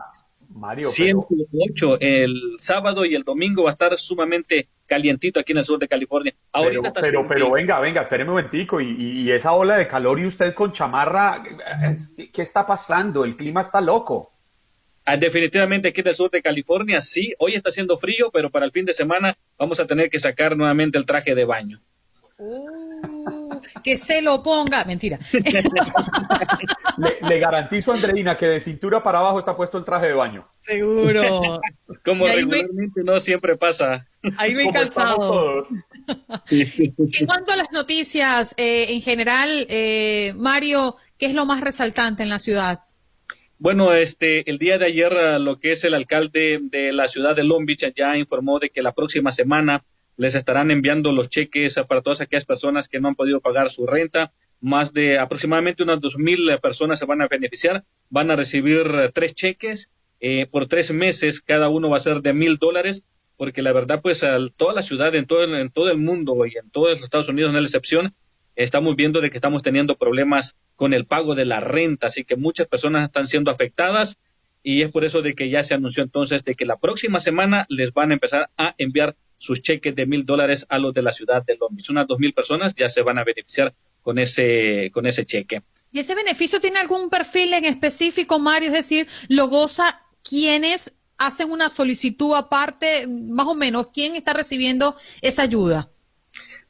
Mario, 0.55 0.87
108 0.87 1.97
el 1.99 2.55
sábado 2.57 3.05
y 3.05 3.13
el 3.13 3.23
domingo 3.23 3.63
va 3.63 3.69
a 3.69 3.71
estar 3.71 3.95
sumamente 3.97 4.69
calientito 4.85 5.39
aquí 5.39 5.51
en 5.51 5.59
el 5.59 5.65
sur 5.65 5.79
de 5.79 5.87
California. 5.87 6.33
Ahorita 6.53 6.93
pero, 6.93 7.01
pero, 7.01 7.27
pero, 7.27 7.51
venga, 7.51 7.79
venga, 7.79 8.03
espéreme 8.03 8.29
un 8.29 8.37
momentico. 8.37 8.79
Y, 8.79 8.89
y, 8.89 9.31
esa 9.31 9.51
ola 9.51 9.77
de 9.77 9.87
calor 9.87 10.19
y 10.19 10.25
usted 10.25 10.53
con 10.53 10.71
chamarra, 10.71 11.43
¿qué 12.31 12.41
está 12.41 12.65
pasando? 12.65 13.25
El 13.25 13.35
clima 13.35 13.61
está 13.61 13.81
loco. 13.81 14.31
Ah, 15.03 15.17
definitivamente 15.17 15.89
aquí 15.89 16.01
en 16.01 16.07
el 16.07 16.15
sur 16.15 16.31
de 16.31 16.41
California, 16.41 16.99
sí, 17.01 17.33
hoy 17.37 17.53
está 17.53 17.69
haciendo 17.69 17.97
frío, 17.97 18.31
pero 18.31 18.49
para 18.49 18.65
el 18.65 18.71
fin 18.71 18.85
de 18.85 18.93
semana 18.93 19.37
vamos 19.57 19.79
a 19.79 19.85
tener 19.85 20.09
que 20.09 20.19
sacar 20.19 20.57
nuevamente 20.57 20.97
el 20.97 21.05
traje 21.05 21.35
de 21.35 21.45
baño. 21.45 21.81
Uh, 22.39 22.84
que 23.83 23.97
se 23.97 24.21
lo 24.21 24.41
ponga. 24.41 24.83
Mentira. 24.85 25.19
le, 27.29 27.39
garantizo, 27.39 27.93
Andreina, 27.93 28.37
que 28.37 28.47
de 28.47 28.59
cintura 28.59 29.01
para 29.03 29.19
abajo 29.19 29.39
está 29.39 29.55
puesto 29.55 29.77
el 29.77 29.85
traje 29.85 30.07
de 30.07 30.13
baño. 30.13 30.47
Seguro. 30.59 31.61
Como 32.03 32.27
regularmente 32.27 33.03
no 33.03 33.19
siempre 33.19 33.55
pasa. 33.57 34.07
Ahí 34.37 34.55
me 34.55 34.71
calzado. 34.71 35.63
en 36.49 37.25
cuanto 37.25 37.51
a 37.51 37.55
las 37.55 37.71
noticias, 37.71 38.53
eh, 38.57 38.87
en 38.89 39.01
general, 39.01 39.67
eh, 39.69 40.33
Mario, 40.35 40.95
¿qué 41.17 41.27
es 41.27 41.33
lo 41.33 41.45
más 41.45 41.61
resaltante 41.61 42.23
en 42.23 42.29
la 42.29 42.39
ciudad? 42.39 42.81
Bueno, 43.57 43.93
este, 43.93 44.49
el 44.49 44.57
día 44.57 44.77
de 44.77 44.87
ayer, 44.87 45.39
lo 45.39 45.59
que 45.59 45.71
es 45.71 45.83
el 45.85 45.93
alcalde 45.93 46.59
de 46.61 46.91
la 46.91 47.07
ciudad 47.07 47.35
de 47.35 47.43
Long 47.43 47.65
Beach 47.65 47.85
ya 47.95 48.17
informó 48.17 48.59
de 48.59 48.69
que 48.69 48.81
la 48.81 48.93
próxima 48.93 49.31
semana 49.31 49.83
les 50.17 50.35
estarán 50.35 50.71
enviando 50.71 51.11
los 51.11 51.29
cheques 51.29 51.79
para 51.87 52.01
todas 52.01 52.21
aquellas 52.21 52.45
personas 52.45 52.87
que 52.87 52.99
no 52.99 53.07
han 53.07 53.15
podido 53.15 53.41
pagar 53.41 53.69
su 53.69 53.85
renta. 53.85 54.33
Más 54.61 54.93
de 54.93 55.19
aproximadamente 55.19 55.83
unas 55.83 55.99
dos 55.99 56.17
mil 56.17 56.49
personas 56.61 56.99
se 56.99 57.05
van 57.05 57.21
a 57.21 57.27
beneficiar. 57.27 57.83
Van 58.09 58.31
a 58.31 58.35
recibir 58.35 58.87
eh, 58.93 59.11
tres 59.13 59.33
cheques 59.33 59.91
eh, 60.19 60.47
por 60.47 60.67
tres 60.67 60.91
meses. 60.93 61.41
Cada 61.41 61.69
uno 61.69 61.89
va 61.89 61.97
a 61.97 62.01
ser 62.01 62.21
de 62.21 62.33
mil 62.33 62.57
dólares. 62.57 63.03
Porque 63.37 63.61
la 63.61 63.73
verdad, 63.73 64.01
pues, 64.01 64.23
a 64.23 64.37
toda 64.55 64.73
la 64.73 64.81
ciudad, 64.81 65.13
en 65.13 65.25
todo, 65.25 65.43
en 65.43 65.69
todo 65.69 65.91
el 65.91 65.97
mundo 65.97 66.45
y 66.45 66.57
en 66.57 66.69
todos 66.69 66.91
los 66.91 67.03
Estados 67.03 67.27
Unidos, 67.27 67.51
no 67.51 67.57
es 67.57 67.63
la 67.63 67.67
excepción, 67.67 68.15
estamos 68.55 68.95
viendo 68.95 69.19
de 69.19 69.29
que 69.29 69.37
estamos 69.37 69.61
teniendo 69.61 69.97
problemas 69.97 70.55
con 70.77 70.93
el 70.93 71.05
pago 71.05 71.35
de 71.35 71.43
la 71.43 71.59
renta. 71.59 72.07
Así 72.07 72.23
que 72.23 72.37
muchas 72.37 72.67
personas 72.67 73.03
están 73.03 73.27
siendo 73.27 73.51
afectadas 73.51 74.17
y 74.63 74.81
es 74.81 74.89
por 74.89 75.05
eso 75.05 75.21
de 75.21 75.35
que 75.35 75.49
ya 75.49 75.63
se 75.63 75.73
anunció 75.73 76.01
entonces 76.01 76.43
de 76.43 76.55
que 76.55 76.65
la 76.65 76.77
próxima 76.77 77.19
semana 77.19 77.65
les 77.69 77.93
van 77.93 78.11
a 78.11 78.13
empezar 78.15 78.49
a 78.57 78.73
enviar 78.77 79.15
sus 79.37 79.61
cheques 79.61 79.95
de 79.95 80.05
mil 80.05 80.25
dólares 80.25 80.65
a 80.69 80.77
los 80.77 80.93
de 80.93 81.01
la 81.01 81.11
ciudad 81.11 81.43
de 81.45 81.57
Londres. 81.57 81.89
Unas 81.89 82.07
dos 82.07 82.19
mil 82.19 82.33
personas 82.33 82.73
ya 82.75 82.89
se 82.89 83.01
van 83.01 83.17
a 83.17 83.23
beneficiar 83.23 83.73
con 84.01 84.19
ese, 84.19 84.91
con 84.93 85.05
ese 85.05 85.25
cheque. 85.25 85.63
¿Y 85.91 85.99
ese 85.99 86.13
beneficio 86.13 86.59
tiene 86.59 86.79
algún 86.79 87.09
perfil 87.09 87.53
en 87.53 87.65
específico, 87.65 88.37
Mario? 88.37 88.67
Es 88.67 88.75
decir, 88.75 89.07
¿lo 89.29 89.47
goza 89.47 90.01
quienes 90.23 90.97
hacen 91.17 91.51
una 91.51 91.69
solicitud 91.69 92.35
aparte, 92.35 93.07
más 93.07 93.47
o 93.47 93.55
menos? 93.55 93.87
¿Quién 93.93 94.15
está 94.15 94.33
recibiendo 94.33 94.95
esa 95.21 95.43
ayuda? 95.43 95.89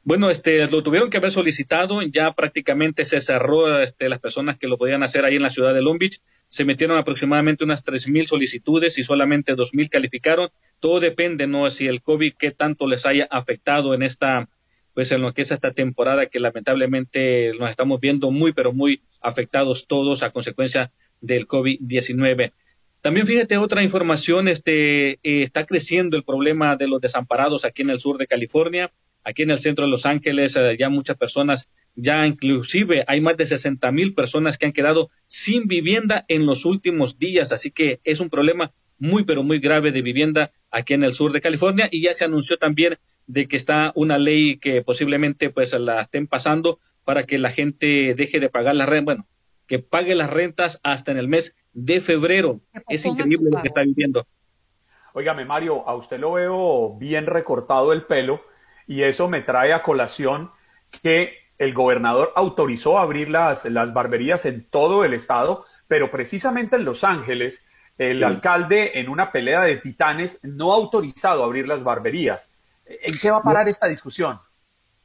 Bueno, 0.06 0.30
este, 0.30 0.68
lo 0.68 0.84
tuvieron 0.84 1.10
que 1.10 1.16
haber 1.16 1.32
solicitado, 1.32 2.00
ya 2.00 2.32
prácticamente 2.32 3.04
se 3.04 3.18
cerró 3.18 3.80
este, 3.80 4.08
las 4.08 4.20
personas 4.20 4.56
que 4.56 4.68
lo 4.68 4.78
podían 4.78 5.02
hacer 5.02 5.24
ahí 5.24 5.34
en 5.34 5.42
la 5.42 5.50
ciudad 5.50 5.74
de 5.74 5.82
Long 5.82 5.98
Beach. 5.98 6.20
Se 6.48 6.64
metieron 6.64 6.96
aproximadamente 6.96 7.64
unas 7.64 7.82
tres 7.82 8.06
mil 8.06 8.28
solicitudes 8.28 8.98
y 8.98 9.02
solamente 9.02 9.56
dos 9.56 9.74
mil 9.74 9.90
calificaron. 9.90 10.50
Todo 10.78 11.00
depende, 11.00 11.48
¿no? 11.48 11.68
Si 11.70 11.88
el 11.88 12.02
COVID, 12.02 12.34
qué 12.38 12.52
tanto 12.52 12.86
les 12.86 13.04
haya 13.04 13.26
afectado 13.32 13.94
en 13.94 14.04
esta, 14.04 14.48
pues 14.94 15.10
en 15.10 15.22
lo 15.22 15.34
que 15.34 15.42
es 15.42 15.50
esta 15.50 15.72
temporada 15.72 16.26
que 16.26 16.38
lamentablemente 16.38 17.50
nos 17.58 17.68
estamos 17.68 17.98
viendo 17.98 18.30
muy, 18.30 18.52
pero 18.52 18.72
muy 18.72 19.02
afectados 19.20 19.88
todos 19.88 20.22
a 20.22 20.30
consecuencia 20.30 20.92
del 21.20 21.48
COVID-19. 21.48 22.52
También 23.00 23.26
fíjate 23.26 23.56
otra 23.56 23.82
información, 23.82 24.46
este, 24.46 25.14
eh, 25.14 25.42
está 25.42 25.66
creciendo 25.66 26.16
el 26.16 26.22
problema 26.22 26.76
de 26.76 26.86
los 26.86 27.00
desamparados 27.00 27.64
aquí 27.64 27.82
en 27.82 27.90
el 27.90 27.98
sur 27.98 28.18
de 28.18 28.28
California 28.28 28.92
aquí 29.26 29.42
en 29.42 29.50
el 29.50 29.58
centro 29.58 29.84
de 29.84 29.90
Los 29.90 30.06
Ángeles 30.06 30.54
eh, 30.54 30.76
ya 30.78 30.88
muchas 30.88 31.16
personas, 31.16 31.68
ya 31.96 32.26
inclusive 32.26 33.04
hay 33.08 33.20
más 33.20 33.36
de 33.36 33.46
60 33.46 33.90
mil 33.90 34.14
personas 34.14 34.56
que 34.56 34.66
han 34.66 34.72
quedado 34.72 35.10
sin 35.26 35.66
vivienda 35.66 36.24
en 36.28 36.46
los 36.46 36.64
últimos 36.64 37.18
días, 37.18 37.52
así 37.52 37.72
que 37.72 38.00
es 38.04 38.20
un 38.20 38.30
problema 38.30 38.72
muy 38.98 39.24
pero 39.24 39.42
muy 39.42 39.58
grave 39.58 39.90
de 39.90 40.00
vivienda 40.00 40.52
aquí 40.70 40.94
en 40.94 41.02
el 41.02 41.12
sur 41.12 41.32
de 41.32 41.40
California 41.40 41.88
y 41.90 42.02
ya 42.02 42.14
se 42.14 42.24
anunció 42.24 42.56
también 42.56 42.98
de 43.26 43.48
que 43.48 43.56
está 43.56 43.92
una 43.96 44.16
ley 44.16 44.58
que 44.58 44.82
posiblemente 44.82 45.50
pues 45.50 45.72
la 45.72 46.00
estén 46.00 46.28
pasando 46.28 46.78
para 47.04 47.24
que 47.24 47.38
la 47.38 47.50
gente 47.50 48.14
deje 48.14 48.38
de 48.38 48.48
pagar 48.48 48.76
la 48.76 48.86
renta, 48.86 49.04
bueno, 49.04 49.26
que 49.66 49.80
pague 49.80 50.14
las 50.14 50.30
rentas 50.30 50.78
hasta 50.84 51.10
en 51.10 51.18
el 51.18 51.26
mes 51.26 51.56
de 51.72 52.00
febrero. 52.00 52.60
Es 52.88 53.04
increíble 53.04 53.50
lo 53.50 53.60
que 53.60 53.68
está 53.68 53.82
viviendo. 53.82 54.24
Óigame, 55.14 55.44
Mario, 55.44 55.88
a 55.88 55.96
usted 55.96 56.20
lo 56.20 56.32
veo 56.32 56.96
bien 56.96 57.26
recortado 57.26 57.92
el 57.92 58.04
pelo 58.04 58.40
y 58.86 59.02
eso 59.02 59.28
me 59.28 59.42
trae 59.42 59.72
a 59.72 59.82
colación 59.82 60.50
que 61.02 61.46
el 61.58 61.74
gobernador 61.74 62.32
autorizó 62.36 62.98
abrir 62.98 63.30
las, 63.30 63.64
las 63.64 63.94
barberías 63.94 64.44
en 64.46 64.64
todo 64.68 65.04
el 65.04 65.14
estado, 65.14 65.64
pero 65.88 66.10
precisamente 66.10 66.76
en 66.76 66.84
Los 66.84 67.04
Ángeles, 67.04 67.64
el 67.98 68.22
alcalde 68.22 69.00
en 69.00 69.08
una 69.08 69.32
pelea 69.32 69.62
de 69.62 69.76
titanes 69.76 70.40
no 70.42 70.72
ha 70.72 70.76
autorizado 70.76 71.42
abrir 71.42 71.66
las 71.66 71.82
barberías. 71.82 72.52
¿En 72.84 73.18
qué 73.18 73.30
va 73.30 73.38
a 73.38 73.42
parar 73.42 73.68
esta 73.68 73.86
discusión? 73.86 74.38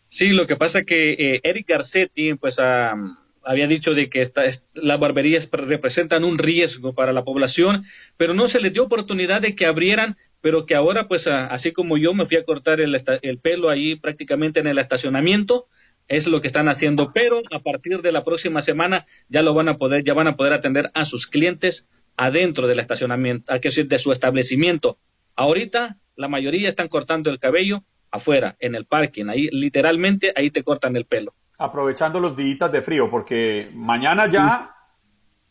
Sí, 0.09 0.29
lo 0.29 0.45
que 0.45 0.57
pasa 0.57 0.79
es 0.79 0.85
que 0.85 1.13
eh, 1.13 1.41
Eric 1.43 1.69
Garcetti 1.69 2.33
pues 2.33 2.59
había 2.59 3.67
dicho 3.67 3.93
de 3.93 4.09
que 4.09 4.29
las 4.73 4.99
barberías 4.99 5.47
representan 5.49 6.25
un 6.25 6.37
riesgo 6.37 6.93
para 6.93 7.13
la 7.13 7.23
población, 7.23 7.85
pero 8.17 8.33
no 8.33 8.49
se 8.49 8.59
les 8.59 8.73
dio 8.73 8.83
oportunidad 8.83 9.41
de 9.41 9.55
que 9.55 9.65
abrieran 9.65 10.17
pero 10.41 10.65
que 10.65 10.75
ahora, 10.75 11.07
pues, 11.07 11.27
así 11.27 11.71
como 11.71 11.97
yo 11.97 12.13
me 12.13 12.25
fui 12.25 12.37
a 12.37 12.43
cortar 12.43 12.81
el, 12.81 13.01
el, 13.21 13.37
pelo 13.39 13.69
ahí 13.69 13.95
prácticamente 13.95 14.59
en 14.59 14.67
el 14.67 14.79
estacionamiento, 14.79 15.67
es 16.07 16.27
lo 16.27 16.41
que 16.41 16.47
están 16.47 16.67
haciendo, 16.67 17.11
pero 17.13 17.41
a 17.51 17.59
partir 17.59 18.01
de 18.01 18.11
la 18.11 18.23
próxima 18.23 18.61
semana 18.61 19.05
ya 19.29 19.43
lo 19.43 19.53
van 19.53 19.69
a 19.69 19.77
poder, 19.77 20.03
ya 20.03 20.13
van 20.13 20.27
a 20.27 20.35
poder 20.35 20.53
atender 20.53 20.91
a 20.93 21.05
sus 21.05 21.27
clientes 21.27 21.87
adentro 22.17 22.67
del 22.67 22.79
estacionamiento, 22.79 23.53
a 23.53 23.59
que 23.59 23.69
decir, 23.69 23.87
de 23.87 23.97
su 23.97 24.11
establecimiento. 24.11 24.97
Ahorita 25.35 25.97
la 26.15 26.27
mayoría 26.27 26.69
están 26.69 26.87
cortando 26.87 27.29
el 27.29 27.39
cabello 27.39 27.83
afuera, 28.09 28.57
en 28.59 28.75
el 28.75 28.85
parking, 28.85 29.27
ahí 29.27 29.47
literalmente 29.51 30.33
ahí 30.35 30.51
te 30.51 30.63
cortan 30.63 30.95
el 30.97 31.05
pelo. 31.05 31.33
Aprovechando 31.57 32.19
los 32.19 32.35
días 32.35 32.71
de 32.71 32.81
frío, 32.81 33.09
porque 33.09 33.69
mañana 33.73 34.27
ya 34.27 34.75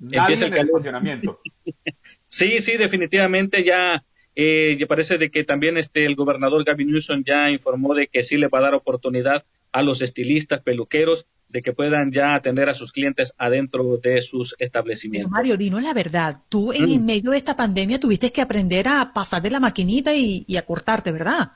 Empieza 0.01 0.47
el, 0.47 0.53
en 0.53 0.59
el 0.59 0.64
estacionamiento. 0.64 1.41
sí, 2.26 2.61
sí, 2.61 2.76
definitivamente 2.76 3.62
ya 3.62 4.03
eh, 4.43 4.74
y 4.78 4.84
parece 4.86 5.18
de 5.18 5.30
que 5.30 5.45
también 5.45 5.76
este, 5.76 6.07
el 6.07 6.14
gobernador 6.14 6.64
Gavin 6.64 6.91
Newsom 6.91 7.22
ya 7.22 7.51
informó 7.51 7.95
de 7.95 8.07
que 8.07 8.22
sí 8.22 8.38
le 8.38 8.49
va 8.49 8.61
a 8.61 8.62
dar 8.62 8.74
oportunidad 8.74 9.45
a 9.70 9.82
los 9.82 10.01
estilistas, 10.01 10.62
peluqueros, 10.62 11.26
de 11.51 11.61
que 11.61 11.74
puedan 11.74 12.11
ya 12.11 12.34
atender 12.34 12.70
a 12.70 12.72
sus 12.72 12.91
clientes 12.91 13.34
adentro 13.36 13.99
de 13.99 14.22
sus 14.22 14.57
establecimientos. 14.59 15.30
Mario, 15.30 15.59
dinos 15.59 15.82
la 15.82 15.93
verdad, 15.93 16.38
tú 16.49 16.72
en 16.72 17.03
mm. 17.03 17.05
medio 17.05 17.32
de 17.32 17.36
esta 17.36 17.55
pandemia 17.55 18.01
tuviste 18.01 18.32
que 18.32 18.41
aprender 18.41 18.88
a 18.88 19.12
pasar 19.12 19.43
de 19.43 19.51
la 19.51 19.61
maquinita 19.61 20.14
y, 20.14 20.57
a 20.57 20.62
cortarte, 20.62 21.12
¿verdad? 21.12 21.53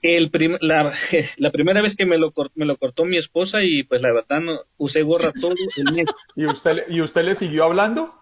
El 0.00 0.30
la, 0.60 0.92
la, 1.38 1.50
primera 1.50 1.82
vez 1.82 1.96
que 1.96 2.06
me 2.06 2.18
lo, 2.18 2.32
me 2.54 2.66
lo 2.66 2.76
cortó 2.76 3.04
mi 3.04 3.16
esposa 3.16 3.64
y 3.64 3.82
pues 3.82 4.00
la 4.00 4.12
verdad 4.12 4.40
no, 4.40 4.60
usé 4.76 5.02
gorra 5.02 5.32
todo 5.32 5.56
el 5.76 5.92
mes. 5.92 6.06
¿Y 6.36 6.44
usted, 6.46 6.84
¿Y 6.88 7.00
usted 7.00 7.24
le 7.24 7.34
siguió 7.34 7.64
hablando? 7.64 8.14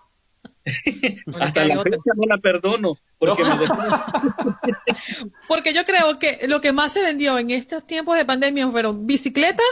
Hasta 1.40 1.64
la 1.64 1.82
fecha 1.82 2.10
no 2.16 2.26
la 2.28 2.38
perdono. 2.38 2.98
Porque, 3.18 3.42
porque 5.48 5.72
yo 5.72 5.84
creo 5.84 6.18
que 6.18 6.40
lo 6.48 6.60
que 6.60 6.72
más 6.72 6.92
se 6.92 7.02
vendió 7.02 7.38
en 7.38 7.50
estos 7.50 7.86
tiempos 7.86 8.16
de 8.16 8.24
pandemia 8.24 8.68
fueron 8.68 9.06
bicicletas 9.06 9.66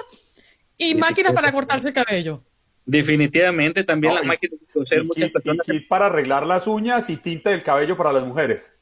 y 0.79 0.95
máquinas 0.95 1.33
para 1.33 1.53
cortarse 1.53 1.89
el 1.89 1.95
cabello. 1.95 2.43
Definitivamente 2.87 3.83
también 3.83 4.15
las 4.15 4.25
máquinas 4.25 4.61
muchas 5.05 5.31
personas. 5.31 5.67
para 5.89 6.07
arreglar 6.07 6.47
las 6.47 6.67
uñas 6.67 7.11
y 7.11 7.17
tinta 7.17 7.51
del 7.51 7.63
cabello 7.63 7.97
para 7.97 8.13
las 8.13 8.25
mujeres. 8.25 8.73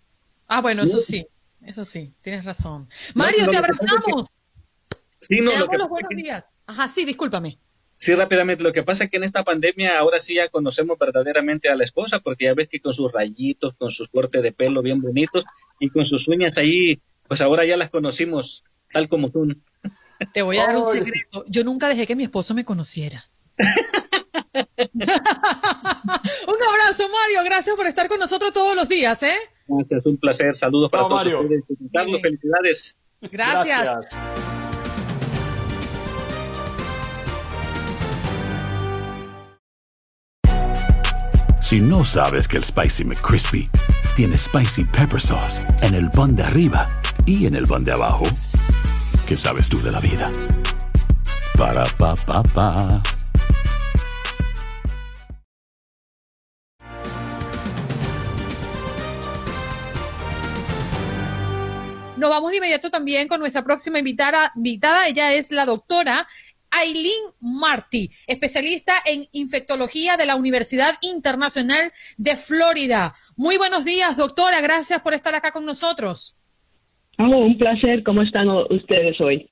Ah, 0.48 0.60
bueno, 0.60 0.82
eso 0.82 1.00
sí, 1.00 1.26
eso 1.64 1.84
sí, 1.84 2.12
tienes 2.20 2.44
razón. 2.44 2.88
Mario, 3.14 3.48
te 3.48 3.56
abrazamos. 3.56 4.36
Sí, 5.20 5.40
no, 5.40 5.50
te 5.50 5.78
los 5.78 5.88
buenos 5.88 6.10
días. 6.14 6.44
Ajá, 6.66 6.88
sí, 6.88 7.04
discúlpame. 7.04 7.58
Sí, 8.02 8.12
rápidamente. 8.16 8.64
Lo 8.64 8.72
que 8.72 8.82
pasa 8.82 9.04
es 9.04 9.10
que 9.10 9.18
en 9.18 9.22
esta 9.22 9.44
pandemia 9.44 9.96
ahora 9.96 10.18
sí 10.18 10.34
ya 10.34 10.48
conocemos 10.48 10.98
verdaderamente 10.98 11.68
a 11.68 11.76
la 11.76 11.84
esposa, 11.84 12.18
porque 12.18 12.46
ya 12.46 12.54
ves 12.54 12.66
que 12.66 12.80
con 12.80 12.92
sus 12.92 13.12
rayitos, 13.12 13.78
con 13.78 13.92
sus 13.92 14.08
cortes 14.08 14.42
de 14.42 14.50
pelo 14.50 14.82
bien 14.82 15.00
bonitos 15.00 15.44
y 15.78 15.88
con 15.88 16.04
sus 16.04 16.26
uñas 16.26 16.58
ahí, 16.58 17.00
pues 17.28 17.40
ahora 17.40 17.64
ya 17.64 17.76
las 17.76 17.90
conocimos 17.90 18.64
tal 18.92 19.08
como 19.08 19.30
tú. 19.30 19.54
Te 20.34 20.42
voy 20.42 20.58
a 20.58 20.66
dar 20.66 20.76
un 20.78 20.84
secreto. 20.84 21.44
Yo 21.46 21.62
nunca 21.62 21.86
dejé 21.86 22.08
que 22.08 22.16
mi 22.16 22.24
esposo 22.24 22.54
me 22.54 22.64
conociera. 22.64 23.24
un 23.56 25.02
abrazo, 26.70 27.08
Mario. 27.08 27.44
Gracias 27.44 27.76
por 27.76 27.86
estar 27.86 28.08
con 28.08 28.18
nosotros 28.18 28.52
todos 28.52 28.74
los 28.74 28.88
días, 28.88 29.22
¿eh? 29.22 29.36
Gracias, 29.68 30.04
un 30.06 30.16
placer. 30.16 30.52
Saludos 30.56 30.90
para 30.90 31.06
todos 31.06 31.24
ustedes. 31.24 31.62
Carlos, 31.92 32.20
felicidades. 32.20 32.96
Gracias. 33.20 34.08
Si 41.72 41.80
no 41.80 42.04
sabes 42.04 42.46
que 42.46 42.58
el 42.58 42.64
Spicy 42.64 43.02
McCrispy 43.02 43.70
tiene 44.14 44.36
Spicy 44.36 44.84
Pepper 44.84 45.18
Sauce 45.18 45.58
en 45.80 45.94
el 45.94 46.10
pan 46.10 46.36
de 46.36 46.42
arriba 46.42 46.86
y 47.24 47.46
en 47.46 47.54
el 47.54 47.66
pan 47.66 47.82
de 47.82 47.92
abajo. 47.92 48.24
¿Qué 49.26 49.38
sabes 49.38 49.70
tú 49.70 49.80
de 49.80 49.90
la 49.90 49.98
vida? 49.98 50.30
Para, 51.56 51.84
pa, 51.96 52.14
pa, 52.14 52.42
pa. 52.42 53.02
Nos 62.18 62.28
vamos 62.28 62.50
de 62.50 62.58
inmediato 62.58 62.90
también 62.90 63.28
con 63.28 63.40
nuestra 63.40 63.64
próxima 63.64 63.98
invitada. 63.98 64.52
Ella 65.08 65.32
es 65.32 65.50
la 65.50 65.64
doctora 65.64 66.28
Aileen 66.72 67.22
Marty, 67.40 68.10
especialista 68.26 68.94
en 69.06 69.26
infectología 69.32 70.16
de 70.16 70.26
la 70.26 70.36
Universidad 70.36 70.94
Internacional 71.02 71.92
de 72.16 72.34
Florida. 72.36 73.12
Muy 73.36 73.58
buenos 73.58 73.84
días, 73.84 74.16
doctora. 74.16 74.60
Gracias 74.60 75.00
por 75.02 75.14
estar 75.14 75.34
acá 75.34 75.52
con 75.52 75.64
nosotros. 75.64 76.38
Oh, 77.18 77.44
un 77.44 77.58
placer. 77.58 78.02
¿Cómo 78.02 78.22
están 78.22 78.48
ustedes 78.48 79.20
hoy? 79.20 79.51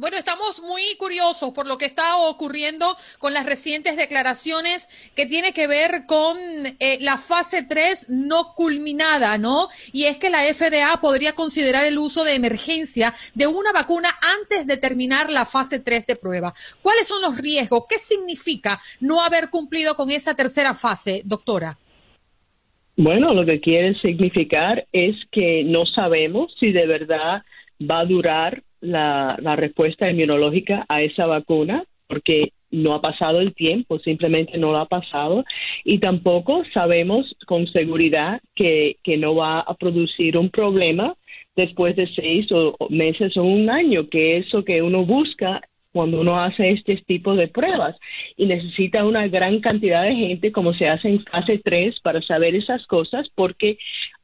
Bueno, 0.00 0.16
estamos 0.16 0.62
muy 0.62 0.82
curiosos 0.96 1.50
por 1.52 1.66
lo 1.66 1.76
que 1.76 1.84
está 1.84 2.18
ocurriendo 2.18 2.86
con 3.18 3.34
las 3.34 3.44
recientes 3.44 3.96
declaraciones 3.96 4.88
que 5.16 5.26
tiene 5.26 5.52
que 5.52 5.66
ver 5.66 6.06
con 6.06 6.36
eh, 6.78 6.98
la 7.00 7.16
fase 7.16 7.64
3 7.64 8.06
no 8.08 8.54
culminada, 8.54 9.38
¿no? 9.38 9.66
Y 9.92 10.04
es 10.04 10.16
que 10.16 10.30
la 10.30 10.44
FDA 10.44 11.00
podría 11.00 11.32
considerar 11.32 11.84
el 11.84 11.98
uso 11.98 12.22
de 12.22 12.36
emergencia 12.36 13.12
de 13.34 13.48
una 13.48 13.72
vacuna 13.72 14.10
antes 14.40 14.68
de 14.68 14.76
terminar 14.76 15.30
la 15.30 15.44
fase 15.44 15.80
3 15.80 16.06
de 16.06 16.14
prueba. 16.14 16.54
¿Cuáles 16.80 17.08
son 17.08 17.20
los 17.20 17.36
riesgos? 17.36 17.86
¿Qué 17.88 17.98
significa 17.98 18.78
no 19.00 19.20
haber 19.20 19.50
cumplido 19.50 19.96
con 19.96 20.10
esa 20.10 20.36
tercera 20.36 20.74
fase, 20.74 21.22
doctora? 21.24 21.76
Bueno, 22.96 23.34
lo 23.34 23.44
que 23.44 23.58
quiere 23.58 23.98
significar 23.98 24.86
es 24.92 25.16
que 25.32 25.64
no 25.64 25.86
sabemos 25.86 26.54
si 26.60 26.70
de 26.70 26.86
verdad 26.86 27.42
va 27.80 28.00
a 28.00 28.04
durar 28.04 28.62
la, 28.80 29.36
respuesta 29.56 30.10
inmunológica 30.10 30.86
a 30.88 31.02
esa 31.02 31.26
vacuna 31.26 31.84
porque 32.06 32.52
no 32.70 32.94
ha 32.94 33.00
pasado 33.00 33.40
el 33.40 33.54
tiempo, 33.54 33.98
simplemente 33.98 34.58
no 34.58 34.72
lo 34.72 34.78
ha 34.78 34.86
pasado. 34.86 35.44
Y 35.84 35.98
tampoco 35.98 36.62
sabemos 36.72 37.34
con 37.46 37.66
seguridad 37.66 38.40
que, 38.54 38.96
que 39.02 39.16
no 39.16 39.34
va 39.34 39.60
a 39.60 39.74
producir 39.74 40.36
un 40.36 40.50
problema 40.50 41.14
después 41.56 41.96
de 41.96 42.06
seis 42.14 42.50
o, 42.52 42.76
meses 42.88 43.36
o 43.36 43.42
un 43.42 43.68
año, 43.68 44.08
que 44.08 44.38
eso 44.38 44.64
que 44.64 44.80
uno 44.80 45.04
busca 45.04 45.60
cuando 45.92 46.20
uno 46.20 46.38
hace 46.38 46.70
este 46.70 46.96
tipo 47.06 47.34
de 47.34 47.48
pruebas. 47.48 47.96
Y 48.36 48.46
necesita 48.46 49.04
una 49.04 49.26
gran 49.26 49.60
cantidad 49.60 50.04
de 50.04 50.14
gente 50.14 50.52
como 50.52 50.72
se 50.74 50.88
hace 50.88 51.08
en 51.08 51.24
fase 51.24 51.60
3 51.62 52.00
para 52.00 52.22
saber 52.22 52.54
esas 52.54 52.86
cosas 52.86 53.28
porque 53.34 53.78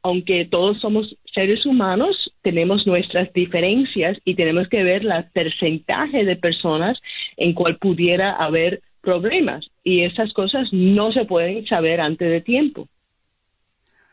aunque 0.05 0.46
todos 0.50 0.78
somos 0.80 1.16
seres 1.32 1.64
humanos, 1.64 2.30
tenemos 2.42 2.86
nuestras 2.86 3.32
diferencias 3.32 4.18
y 4.26 4.36
tenemos 4.36 4.68
que 4.68 4.84
ver 4.84 5.02
el 5.02 5.24
porcentaje 5.32 6.26
de 6.26 6.36
personas 6.36 7.00
en 7.38 7.55
cual 7.55 7.78
pudiera 7.78 8.36
haber 8.36 8.82
problemas 9.00 9.66
y 9.82 10.05
esas 10.05 10.34
cosas 10.34 10.68
no 10.72 11.11
se 11.11 11.24
pueden 11.24 11.66
saber 11.66 12.02
antes 12.02 12.28
de 12.28 12.42
tiempo. 12.42 12.86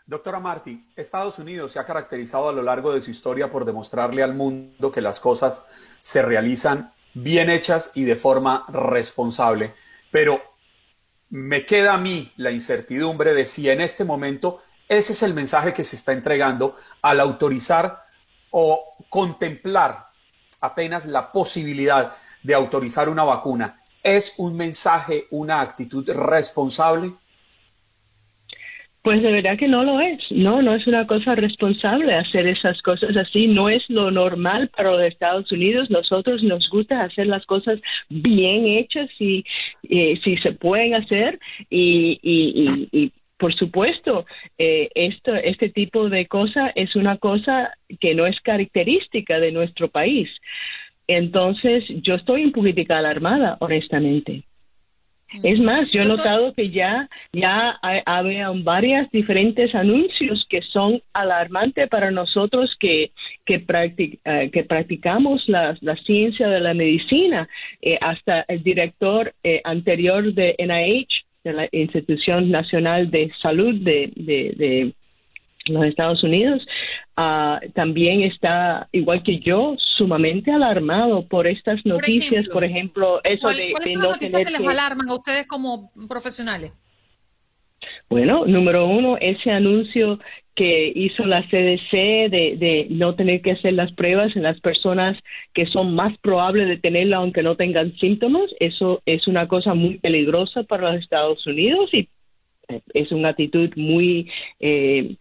Doctora 0.06 0.40
Marty, 0.40 0.82
Estados 0.96 1.38
Unidos 1.40 1.74
se 1.74 1.80
ha 1.80 1.86
caracterizado 1.86 2.48
a 2.48 2.54
lo 2.54 2.64
largo 2.64 2.94
de 2.94 3.02
su 3.02 3.12
historia 3.12 3.52
por 3.52 3.66
demostrarle 3.66 4.24
al 4.24 4.34
mundo 4.34 4.94
que 4.94 5.02
las 5.02 5.20
cosas 5.20 5.70
se 6.00 6.22
realizan 6.22 6.94
bien 7.14 7.50
hechas 7.50 7.92
y 7.96 8.06
de 8.06 8.16
forma 8.16 8.66
responsable. 8.70 9.74
Pero 10.10 10.42
me 11.30 11.66
queda 11.66 11.96
a 11.96 11.98
mí 11.98 12.32
la 12.38 12.52
incertidumbre 12.52 13.34
de 13.34 13.46
si 13.46 13.70
en 13.70 13.82
este 13.82 14.06
momento 14.06 14.62
ese 14.92 15.14
es 15.14 15.24
el 15.24 15.34
mensaje 15.34 15.74
que 15.74 15.86
se 15.86 15.96
está 15.96 16.12
entregando 16.12 16.76
al 17.02 17.22
autorizar 17.22 18.04
o 18.50 18.96
contemplar 19.08 20.08
apenas 20.60 21.06
la 21.06 21.32
posibilidad 21.32 22.12
de 22.44 22.54
autorizar 22.54 23.08
una 23.08 23.24
vacuna. 23.24 23.80
¿Es 24.04 24.34
un 24.38 24.58
mensaje, 24.58 25.28
una 25.32 25.62
actitud 25.62 26.10
responsable? 26.10 27.14
Pues 29.02 29.24
de 29.24 29.32
verdad 29.32 29.58
que 29.58 29.70
no 29.70 29.86
lo 29.86 30.02
es. 30.02 30.20
No, 30.30 30.62
no 30.62 30.76
es 30.76 30.86
una 30.86 31.08
cosa 31.08 31.36
responsable 31.36 32.14
hacer 32.14 32.46
esas 32.46 32.80
cosas 32.82 33.16
así. 33.16 33.48
No 33.48 33.70
es 33.70 33.84
lo 33.90 34.12
normal 34.12 34.68
para 34.76 34.92
los 34.92 35.04
Estados 35.04 35.50
Unidos. 35.54 35.90
Nosotros 35.90 36.44
nos 36.44 36.70
gusta 36.70 37.02
hacer 37.02 37.28
las 37.28 37.46
cosas 37.46 37.80
bien 38.10 38.68
hechas 38.68 39.10
y 39.20 39.46
eh, 39.90 40.20
si 40.22 40.36
se 40.38 40.52
pueden 40.52 40.96
hacer 40.96 41.40
y, 41.70 43.12
por 43.42 43.56
supuesto, 43.56 44.28
eh, 44.60 44.90
esto, 44.94 45.34
este 45.34 45.70
tipo 45.70 46.10
de 46.10 46.28
cosa 46.28 46.72
es 46.76 46.96
una 46.96 47.18
cosa 47.18 47.74
que 48.00 48.14
no 48.14 48.28
es 48.28 48.40
característica 48.42 49.40
de 49.40 49.52
nuestro 49.52 49.88
país. 49.88 50.30
Entonces, 51.08 51.84
yo 52.04 52.14
estoy 52.14 52.46
un 52.46 52.52
poquitico 52.52 52.94
alarmada, 52.94 53.58
honestamente. 53.60 54.44
Es 55.44 55.60
más, 55.60 55.92
yo 55.92 56.02
he 56.02 56.06
notado 56.06 56.54
que 56.54 56.70
ya, 56.70 57.10
ya 57.32 57.80
había 58.06 58.50
varias 58.52 59.10
diferentes 59.12 59.74
anuncios 59.74 60.46
que 60.50 60.62
son 60.62 61.02
alarmantes 61.14 61.88
para 61.88 62.12
nosotros 62.12 62.76
que, 62.80 63.12
que, 63.46 63.64
eh, 63.66 64.50
que 64.52 64.64
practicamos 64.66 65.48
la, 65.48 65.78
la, 65.80 65.96
ciencia 65.96 66.50
de 66.50 66.60
la 66.60 66.74
medicina. 66.74 67.48
Eh, 67.82 67.98
hasta 68.02 68.42
el 68.50 68.62
director 68.62 69.34
eh, 69.44 69.62
anterior 69.64 70.34
de 70.34 70.56
NIH, 70.60 71.21
de 71.44 71.54
la 71.54 71.68
Institución 71.72 72.52
Nacional 72.52 73.10
de 73.10 73.32
Salud 73.42 73.74
de, 73.82 74.12
de, 74.16 74.54
de 74.58 74.96
los 75.66 75.86
Estados 75.86 76.24
Unidos, 76.24 76.62
uh, 77.18 77.72
también 77.74 78.24
está, 78.24 78.88
igual 78.92 79.24
que 79.24 79.40
yo, 79.40 79.76
sumamente 79.98 80.52
alarmado 80.52 81.28
por 81.28 81.48
estas 81.48 81.86
noticias, 81.86 82.48
por 82.50 82.64
ejemplo, 82.64 83.22
eso 83.24 83.48
de, 83.50 83.72
¿cuáles 83.72 83.94
son 83.94 84.02
las 84.02 84.12
noticias 84.12 84.44
que 84.44 84.52
les 84.52 84.68
alarman 84.68 85.10
a 85.10 85.16
ustedes 85.16 85.48
como 85.48 85.92
profesionales? 86.08 86.74
Bueno, 88.12 88.46
número 88.46 88.88
uno, 88.88 89.16
ese 89.22 89.52
anuncio 89.52 90.20
que 90.54 90.92
hizo 90.94 91.26
la 91.26 91.44
CDC 91.44 92.30
de, 92.30 92.58
de, 92.60 92.88
no 92.90 93.16
tener 93.16 93.42
que 93.42 93.52
hacer 93.52 93.72
las 93.72 93.94
pruebas 93.94 94.36
en 94.36 94.44
las 94.44 94.60
personas 94.60 95.18
que 95.54 95.66
son 95.66 95.96
más 95.96 96.18
probables 96.18 96.68
de 96.68 96.76
tenerla 96.76 97.18
aunque 97.18 97.42
no 97.42 97.56
tengan 97.56 97.96
síntomas, 98.00 98.54
eso 98.60 99.02
es 99.06 99.28
una 99.30 99.48
cosa 99.48 99.76
muy 99.76 99.98
peligrosa 100.00 100.64
para 100.64 100.92
los 100.92 101.02
Estados 101.02 101.48
Unidos 101.48 101.90
y 101.94 102.10
es 102.94 103.14
una 103.14 103.30
actitud 103.30 103.70
muy 103.78 104.30
eh, 104.60 105.16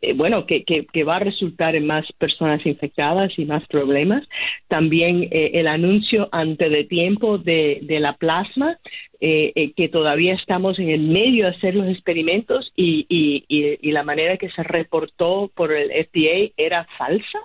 eh, 0.00 0.14
bueno, 0.14 0.46
que, 0.46 0.64
que, 0.64 1.04
va 1.04 1.16
a 1.16 1.20
resultar 1.20 1.76
en 1.76 1.86
más 1.86 2.10
personas 2.18 2.64
infectadas 2.66 3.38
y 3.38 3.44
más 3.44 3.66
problemas. 3.68 4.26
También 4.68 5.28
eh, 5.30 5.52
el 5.54 5.68
anuncio 5.68 6.28
antes 6.32 6.70
de 6.70 6.84
tiempo 6.84 7.38
de, 7.38 7.80
de 7.82 8.00
la 8.00 8.14
plasma, 8.14 8.78
eh, 9.20 9.72
que 9.76 9.88
todavía 9.88 10.34
estamos 10.34 10.78
en 10.80 10.90
el 10.90 11.02
medio 11.02 11.44
de 11.44 11.56
hacer 11.56 11.76
los 11.76 11.88
experimentos 11.88 12.72
y, 12.74 13.06
y, 13.08 13.44
y 13.48 13.92
la 13.92 14.02
manera 14.02 14.36
que 14.36 14.50
se 14.50 14.64
reportó 14.64 15.50
por 15.54 15.72
el 15.72 15.90
FDA 15.90 16.52
era 16.56 16.86
falsa. 16.98 17.38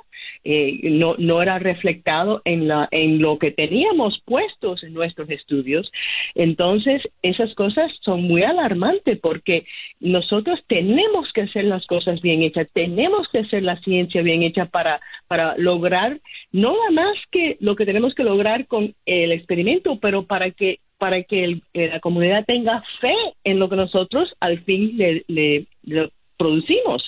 Eh, 0.43 0.79
no, 0.91 1.15
no 1.17 1.41
era 1.41 1.59
reflectado 1.59 2.41
en, 2.45 2.67
la, 2.67 2.87
en 2.91 3.21
lo 3.21 3.37
que 3.37 3.51
teníamos 3.51 4.21
puestos 4.25 4.83
en 4.83 4.93
nuestros 4.93 5.29
estudios. 5.29 5.91
Entonces, 6.35 7.01
esas 7.21 7.53
cosas 7.55 7.91
son 8.01 8.23
muy 8.23 8.43
alarmantes 8.43 9.19
porque 9.19 9.65
nosotros 9.99 10.59
tenemos 10.67 11.31
que 11.33 11.41
hacer 11.41 11.65
las 11.65 11.85
cosas 11.85 12.21
bien 12.21 12.43
hechas, 12.43 12.67
tenemos 12.73 13.27
que 13.29 13.39
hacer 13.39 13.63
la 13.63 13.79
ciencia 13.81 14.21
bien 14.21 14.43
hecha 14.43 14.65
para, 14.65 14.99
para 15.27 15.57
lograr 15.57 16.19
no 16.51 16.77
nada 16.77 16.91
más 16.91 17.17
que 17.31 17.57
lo 17.59 17.75
que 17.75 17.85
tenemos 17.85 18.13
que 18.15 18.23
lograr 18.23 18.67
con 18.67 18.93
el 19.05 19.31
experimento, 19.31 19.99
pero 19.99 20.25
para 20.25 20.51
que 20.51 20.79
para 20.97 21.21
que 21.23 21.61
eh, 21.73 21.89
la 21.89 21.99
comunidad 21.99 22.43
tenga 22.45 22.83
fe 22.99 23.13
en 23.43 23.59
lo 23.59 23.69
que 23.69 23.75
nosotros 23.75 24.33
al 24.39 24.59
fin 24.63 24.97
le 24.97 25.67
producimos. 26.37 27.07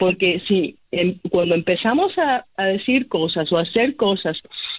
Porque 0.00 0.40
si 0.48 0.76
em, 0.92 1.18
cuando 1.30 1.54
empezamos 1.54 2.12
a, 2.16 2.46
decir 2.56 3.06
cosas 3.06 3.52
o 3.52 3.58
a 3.58 3.62
hacer 3.62 3.96
cosas 3.96 4.36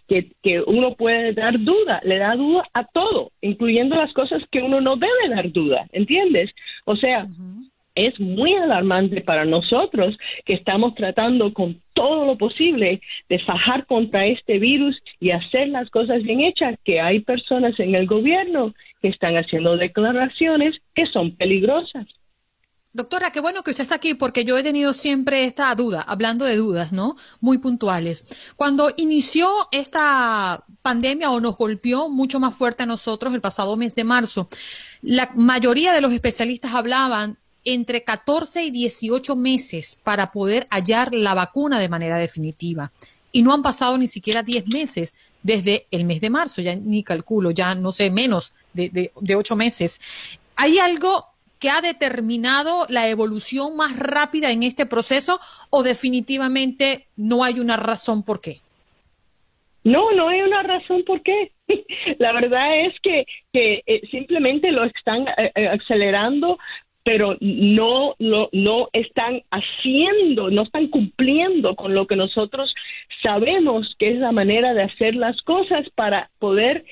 que, 0.07 0.31
que, 0.41 0.61
uno 0.61 0.95
puede 0.95 1.31
dar 1.33 1.59
duda, 1.59 2.01
le 2.03 2.17
da 2.17 2.35
duda 2.35 2.67
a 2.73 2.85
todo, 2.85 3.31
incluyendo 3.39 3.95
las 3.95 4.11
cosas 4.13 4.41
que 4.51 4.63
uno 4.63 4.81
no 4.81 4.95
debe 4.97 5.29
dar 5.29 5.51
duda, 5.51 5.85
¿entiendes? 5.91 6.51
O 6.85 6.95
sea, 6.95 7.27
es 7.93 8.19
muy 8.19 8.53
alarmante 8.55 9.21
para 9.21 9.45
nosotros 9.45 10.17
que 10.45 10.53
estamos 10.53 10.95
tratando 10.95 11.53
con 11.53 11.79
todo 11.93 12.25
lo 12.25 12.37
posible 12.37 12.99
de 13.29 13.39
fajar 13.39 13.85
contra 13.85 14.25
este 14.25 14.57
virus 14.57 14.99
y 15.19 15.29
hacer 15.31 15.67
las 15.67 15.89
cosas 15.91 16.23
bien 16.23 16.41
hechas, 16.41 16.79
que 16.83 16.99
hay 16.99 17.19
personas 17.19 17.79
en 17.79 17.93
el 17.93 18.07
gobierno 18.07 18.73
que 19.03 19.09
están 19.09 19.35
haciendo 19.35 19.77
declaraciones 19.77 20.81
que 20.95 21.05
son 21.05 21.35
peligrosas. 21.35 22.07
Doctora, 22.93 23.31
qué 23.31 23.39
bueno 23.39 23.63
que 23.63 23.71
usted 23.71 23.83
está 23.83 23.95
aquí 23.95 24.15
porque 24.15 24.43
yo 24.43 24.57
he 24.57 24.63
tenido 24.63 24.93
siempre 24.93 25.45
esta 25.45 25.73
duda, 25.75 26.01
hablando 26.01 26.43
de 26.43 26.57
dudas, 26.57 26.91
¿no? 26.91 27.15
Muy 27.39 27.57
puntuales. 27.57 28.25
Cuando 28.57 28.91
inició 28.97 29.69
esta 29.71 30.65
pandemia 30.81 31.31
o 31.31 31.39
nos 31.39 31.55
golpeó 31.55 32.09
mucho 32.09 32.41
más 32.41 32.53
fuerte 32.53 32.83
a 32.83 32.85
nosotros 32.85 33.33
el 33.33 33.39
pasado 33.39 33.77
mes 33.77 33.95
de 33.95 34.03
marzo, 34.03 34.49
la 35.01 35.31
mayoría 35.35 35.93
de 35.93 36.01
los 36.01 36.11
especialistas 36.11 36.73
hablaban 36.73 37.37
entre 37.63 38.03
14 38.03 38.65
y 38.65 38.71
18 38.71 39.37
meses 39.37 39.95
para 39.95 40.33
poder 40.33 40.67
hallar 40.69 41.13
la 41.13 41.33
vacuna 41.33 41.79
de 41.79 41.87
manera 41.87 42.17
definitiva. 42.17 42.91
Y 43.31 43.41
no 43.41 43.53
han 43.53 43.61
pasado 43.61 43.97
ni 43.97 44.07
siquiera 44.09 44.43
10 44.43 44.67
meses 44.67 45.15
desde 45.43 45.85
el 45.91 46.03
mes 46.03 46.19
de 46.19 46.29
marzo, 46.29 46.61
ya 46.61 46.75
ni 46.75 47.03
calculo, 47.03 47.51
ya 47.51 47.73
no 47.73 47.93
sé, 47.93 48.09
menos 48.11 48.51
de, 48.73 48.89
de, 48.89 49.13
de 49.17 49.35
8 49.37 49.55
meses. 49.55 50.01
¿Hay 50.57 50.77
algo 50.77 51.30
que 51.61 51.69
ha 51.69 51.79
determinado 51.79 52.85
la 52.89 53.07
evolución 53.07 53.77
más 53.77 53.97
rápida 53.97 54.51
en 54.51 54.63
este 54.63 54.85
proceso 54.85 55.39
o 55.69 55.83
definitivamente 55.83 57.05
no 57.15 57.43
hay 57.43 57.59
una 57.59 57.77
razón 57.77 58.23
por 58.23 58.41
qué? 58.41 58.57
No, 59.83 60.11
no 60.11 60.29
hay 60.29 60.41
una 60.41 60.63
razón 60.63 61.03
por 61.05 61.21
qué. 61.21 61.51
La 62.19 62.33
verdad 62.33 62.85
es 62.85 62.99
que, 63.01 63.25
que 63.53 63.83
eh, 63.85 64.01
simplemente 64.09 64.71
lo 64.71 64.83
están 64.83 65.27
eh, 65.37 65.51
eh, 65.55 65.67
acelerando, 65.67 66.57
pero 67.03 67.37
no, 67.39 68.15
no, 68.19 68.49
no 68.51 68.89
están 68.93 69.41
haciendo, 69.51 70.49
no 70.49 70.63
están 70.63 70.87
cumpliendo 70.87 71.75
con 71.75 71.93
lo 71.95 72.05
que 72.05 72.15
nosotros 72.15 72.73
sabemos 73.23 73.95
que 73.97 74.11
es 74.11 74.17
la 74.17 74.31
manera 74.31 74.73
de 74.73 74.83
hacer 74.83 75.15
las 75.15 75.39
cosas 75.43 75.87
para 75.95 76.29
poder 76.39 76.85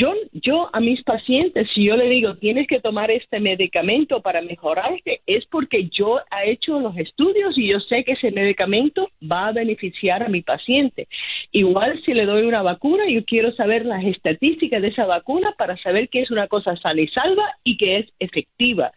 yo, 0.00 0.14
yo 0.32 0.70
a 0.72 0.80
mis 0.80 1.02
pacientes, 1.02 1.68
si 1.74 1.84
yo 1.84 1.94
le 1.94 2.08
digo, 2.08 2.34
tienes 2.36 2.66
que 2.66 2.80
tomar 2.80 3.10
este 3.10 3.38
medicamento 3.38 4.22
para 4.22 4.40
mejorarte, 4.40 5.20
es 5.26 5.44
porque 5.46 5.90
yo 5.90 6.20
he 6.20 6.52
hecho 6.52 6.80
los 6.80 6.96
estudios 6.96 7.58
y 7.58 7.68
yo 7.68 7.80
sé 7.80 8.02
que 8.04 8.12
ese 8.12 8.30
medicamento 8.30 9.10
va 9.30 9.48
a 9.48 9.52
beneficiar 9.52 10.22
a 10.22 10.30
mi 10.30 10.40
paciente. 10.40 11.06
Igual 11.52 12.00
si 12.04 12.14
le 12.14 12.24
doy 12.24 12.44
una 12.44 12.62
vacuna, 12.62 13.04
yo 13.10 13.26
quiero 13.26 13.52
saber 13.52 13.84
las 13.84 14.02
estadísticas 14.02 14.80
de 14.80 14.88
esa 14.88 15.04
vacuna 15.04 15.54
para 15.58 15.76
saber 15.76 16.08
que 16.08 16.22
es 16.22 16.30
una 16.30 16.48
cosa 16.48 16.76
sana 16.76 17.02
y 17.02 17.08
salva 17.08 17.44
y 17.62 17.76
que 17.76 17.98
es 17.98 18.06
efectiva. 18.20 18.92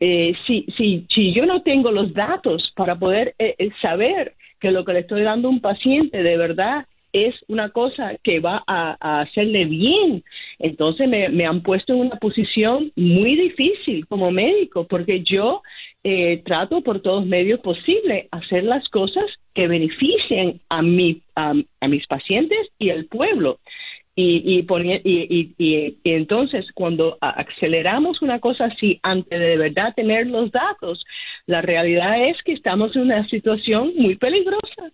Eh, 0.00 0.34
si, 0.46 0.66
si, 0.76 1.06
si 1.14 1.32
yo 1.32 1.46
no 1.46 1.62
tengo 1.62 1.92
los 1.92 2.12
datos 2.14 2.72
para 2.74 2.98
poder 2.98 3.36
eh, 3.38 3.54
eh, 3.58 3.70
saber 3.80 4.34
que 4.58 4.72
lo 4.72 4.84
que 4.84 4.92
le 4.92 5.00
estoy 5.00 5.22
dando 5.22 5.46
a 5.46 5.52
un 5.52 5.60
paciente 5.60 6.22
de 6.22 6.36
verdad 6.36 6.86
es 7.12 7.34
una 7.48 7.70
cosa 7.70 8.16
que 8.22 8.40
va 8.40 8.62
a, 8.66 9.20
hacerle 9.20 9.66
bien. 9.66 10.24
Entonces 10.58 11.08
me, 11.08 11.46
han 11.46 11.62
puesto 11.62 11.92
en 11.92 12.00
una 12.00 12.16
posición 12.16 12.92
muy 12.96 13.36
difícil 13.36 14.06
como 14.06 14.30
médico 14.30 14.86
porque 14.88 15.22
yo 15.22 15.62
eh, 16.04 16.42
trato 16.44 16.80
por 16.82 17.00
todos 17.00 17.26
medios 17.26 17.60
posibles 17.60 18.26
hacer 18.30 18.64
las 18.64 18.88
cosas 18.88 19.24
que 19.54 19.68
beneficien 19.68 20.60
a, 20.68 20.82
mi, 20.82 21.22
a, 21.36 21.54
mis 21.88 22.06
pacientes 22.06 22.68
y 22.78 22.90
al 22.90 23.04
pueblo. 23.06 23.58
Y, 24.14 24.60
y, 24.60 25.54
y, 25.56 25.96
entonces 26.04 26.66
cuando 26.74 27.16
aceleramos 27.22 28.20
una 28.20 28.40
cosa 28.40 28.66
así 28.66 29.00
antes 29.02 29.40
de, 29.40 29.46
de 29.46 29.56
verdad 29.56 29.94
tener 29.94 30.26
los 30.26 30.50
datos, 30.52 31.02
la 31.46 31.62
realidad 31.62 32.28
es 32.28 32.36
que 32.42 32.52
estamos 32.52 32.94
en 32.94 33.02
una 33.02 33.26
situación 33.28 33.94
muy 33.96 34.16
peligrosa 34.16 34.92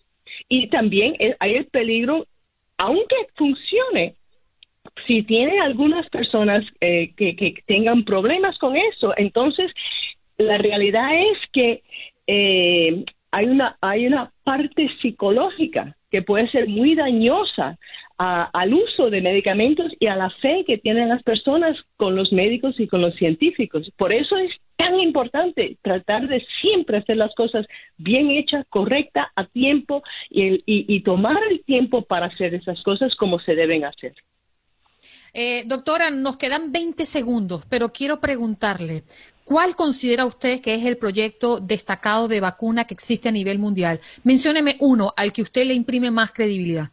y 0.49 0.69
también 0.69 1.15
hay 1.41 1.55
el 1.55 1.67
peligro, 1.67 2.27
aunque 2.79 3.17
funcione, 3.37 4.15
si 5.07 5.23
tiene 5.23 5.61
algunas 5.61 6.09
personas 6.09 6.65
eh, 6.81 7.13
que, 7.17 7.37
que, 7.37 7.55
tengan 7.67 8.05
problemas 8.05 8.59
con 8.59 8.77
eso, 8.77 9.13
entonces 9.17 9.73
la 10.39 10.59
realidad 10.59 11.11
es 11.15 11.39
que 11.53 11.83
eh, 12.27 13.05
hay 13.31 13.47
una 13.47 13.77
hay 13.81 14.07
una 14.07 14.33
parte 14.45 14.89
psicológica 15.01 15.97
que 16.11 16.23
puede 16.23 16.49
ser 16.49 16.69
muy 16.69 16.95
dañosa 16.95 17.79
al 18.17 18.75
uso 18.75 19.11
de 19.11 19.21
medicamentos 19.21 19.93
y 20.01 20.09
a 20.09 20.17
la 20.17 20.31
fe 20.31 20.65
que 20.67 20.79
tienen 20.79 21.09
las 21.09 21.23
personas 21.23 21.77
con 21.97 22.17
los 22.17 22.33
médicos 22.33 22.81
y 22.81 22.89
con 22.89 23.01
los 23.01 23.15
científicos. 23.15 23.93
Por 23.97 24.13
eso 24.13 24.37
es 24.37 24.51
tan 24.89 25.01
importante 25.01 25.79
tratar 25.83 26.29
de 26.29 26.43
siempre 26.61 26.99
hacer 26.99 27.17
las 27.17 27.35
cosas 27.35 27.67
bien 27.97 28.31
hechas, 28.31 28.65
correctas, 28.71 29.27
a 29.37 29.45
tiempo 29.47 30.03
y, 30.31 31.01
tomar 31.03 31.37
el 31.51 31.65
tiempo 31.65 32.03
para 32.03 32.27
hacer 32.27 32.55
esas 32.55 32.83
cosas 32.83 33.15
como 33.17 33.39
se 33.39 33.55
deben 33.55 33.85
hacer. 33.85 34.15
Eh, 35.33 35.63
doctora, 35.67 36.11
nos 36.11 36.37
quedan 36.37 36.73
20 36.73 37.05
segundos, 37.07 37.65
pero 37.69 37.93
quiero 37.93 38.21
preguntarle, 38.21 39.03
¿cuál 39.45 39.77
considera 39.77 40.25
usted 40.25 40.61
que 40.61 40.75
es 40.75 40.85
el 40.85 40.97
proyecto 40.97 41.61
destacado 41.61 42.29
de 42.29 42.41
vacuna 42.41 42.85
que 42.85 42.95
existe 42.95 43.29
a 43.29 43.33
nivel 43.33 43.59
mundial? 43.59 44.01
Mencióneme 44.25 44.77
uno 44.81 45.13
al 45.17 45.33
que 45.33 45.43
usted 45.43 45.65
le 45.67 45.75
imprime 45.75 46.11
más 46.11 46.33
credibilidad. 46.33 46.91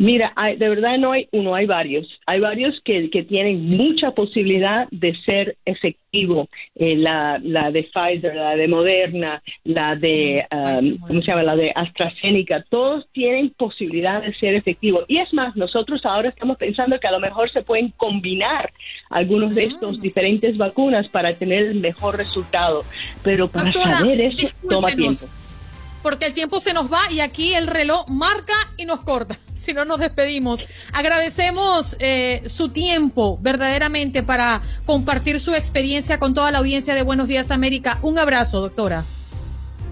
Mira, 0.00 0.32
de 0.56 0.66
verdad 0.66 0.96
no 0.96 1.12
hay 1.12 1.28
uno, 1.30 1.54
hay 1.54 1.66
varios. 1.66 2.08
Hay 2.24 2.40
varios 2.40 2.80
que, 2.86 3.10
que 3.10 3.22
tienen 3.22 3.66
mucha 3.68 4.12
posibilidad 4.12 4.88
de 4.90 5.14
ser 5.26 5.58
efectivo. 5.66 6.48
Eh, 6.74 6.96
la, 6.96 7.38
la 7.42 7.70
de 7.70 7.82
Pfizer, 7.82 8.34
la 8.34 8.56
de 8.56 8.66
Moderna, 8.66 9.42
la 9.62 9.96
de, 9.96 10.46
um, 10.50 10.96
¿cómo 11.06 11.20
se 11.20 11.26
llama? 11.26 11.42
La 11.42 11.54
de 11.54 11.70
AstraZeneca. 11.74 12.64
Todos 12.70 13.10
tienen 13.12 13.50
posibilidad 13.50 14.22
de 14.22 14.32
ser 14.36 14.54
efectivos. 14.54 15.04
Y 15.06 15.18
es 15.18 15.34
más, 15.34 15.54
nosotros 15.54 16.00
ahora 16.06 16.30
estamos 16.30 16.56
pensando 16.56 16.98
que 16.98 17.06
a 17.06 17.12
lo 17.12 17.20
mejor 17.20 17.50
se 17.52 17.60
pueden 17.60 17.90
combinar 17.90 18.72
algunos 19.10 19.54
de 19.54 19.64
estos 19.64 19.98
mm. 19.98 20.00
diferentes 20.00 20.56
vacunas 20.56 21.08
para 21.08 21.34
tener 21.34 21.64
el 21.64 21.80
mejor 21.80 22.16
resultado. 22.16 22.84
Pero 23.22 23.48
para 23.48 23.70
saber 23.70 24.18
eso 24.18 24.48
toma 24.66 24.96
tiempo 24.96 25.26
porque 26.02 26.26
el 26.26 26.34
tiempo 26.34 26.60
se 26.60 26.72
nos 26.72 26.92
va 26.92 27.00
y 27.10 27.20
aquí 27.20 27.54
el 27.54 27.66
reloj 27.66 28.08
marca 28.08 28.54
y 28.76 28.84
nos 28.84 29.00
corta. 29.00 29.38
Si 29.60 29.74
no, 29.74 29.84
nos 29.84 30.00
despedimos. 30.00 30.64
Agradecemos 30.94 31.94
eh, 31.98 32.40
su 32.46 32.70
tiempo 32.70 33.38
verdaderamente 33.42 34.22
para 34.22 34.62
compartir 34.86 35.38
su 35.38 35.54
experiencia 35.54 36.18
con 36.18 36.32
toda 36.32 36.50
la 36.50 36.58
audiencia 36.58 36.94
de 36.94 37.02
Buenos 37.02 37.28
Días 37.28 37.50
América. 37.50 37.98
Un 38.00 38.18
abrazo, 38.18 38.62
doctora. 38.62 39.04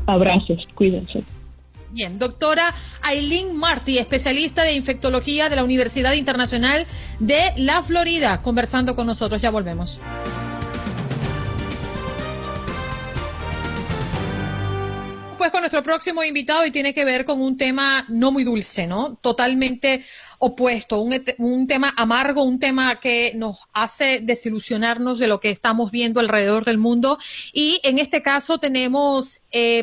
Abrazos, 0.06 0.66
cuídense. 0.74 1.22
Bien, 1.90 2.18
doctora 2.18 2.74
Aileen 3.02 3.56
Marty, 3.56 3.98
especialista 3.98 4.62
de 4.62 4.72
infectología 4.72 5.50
de 5.50 5.56
la 5.56 5.64
Universidad 5.64 6.12
Internacional 6.14 6.86
de 7.18 7.52
la 7.56 7.82
Florida, 7.82 8.40
conversando 8.40 8.96
con 8.96 9.06
nosotros. 9.06 9.42
Ya 9.42 9.50
volvemos. 9.50 10.00
Pues 15.38 15.50
con 15.50 15.60
nuestro 15.60 15.82
próximo 15.82 16.22
invitado 16.22 16.66
y 16.66 16.70
tiene 16.70 16.92
que 16.92 17.04
ver 17.04 17.24
con 17.24 17.40
un 17.40 17.56
tema 17.56 18.04
no 18.08 18.32
muy 18.32 18.44
dulce, 18.44 18.86
¿no? 18.86 19.16
Totalmente 19.22 20.04
opuesto, 20.38 21.00
un, 21.00 21.20
un, 21.38 21.66
tema 21.66 21.92
amargo, 21.96 22.42
un 22.42 22.58
tema 22.58 23.00
que 23.00 23.32
nos 23.34 23.58
hace 23.72 24.20
desilusionarnos 24.20 25.18
de 25.18 25.26
lo 25.26 25.40
que 25.40 25.50
estamos 25.50 25.90
viendo 25.90 26.20
alrededor 26.20 26.64
del 26.64 26.78
mundo. 26.78 27.18
Y 27.52 27.80
en 27.82 27.98
este 27.98 28.22
caso 28.22 28.58
tenemos 28.58 29.40
eh, 29.50 29.82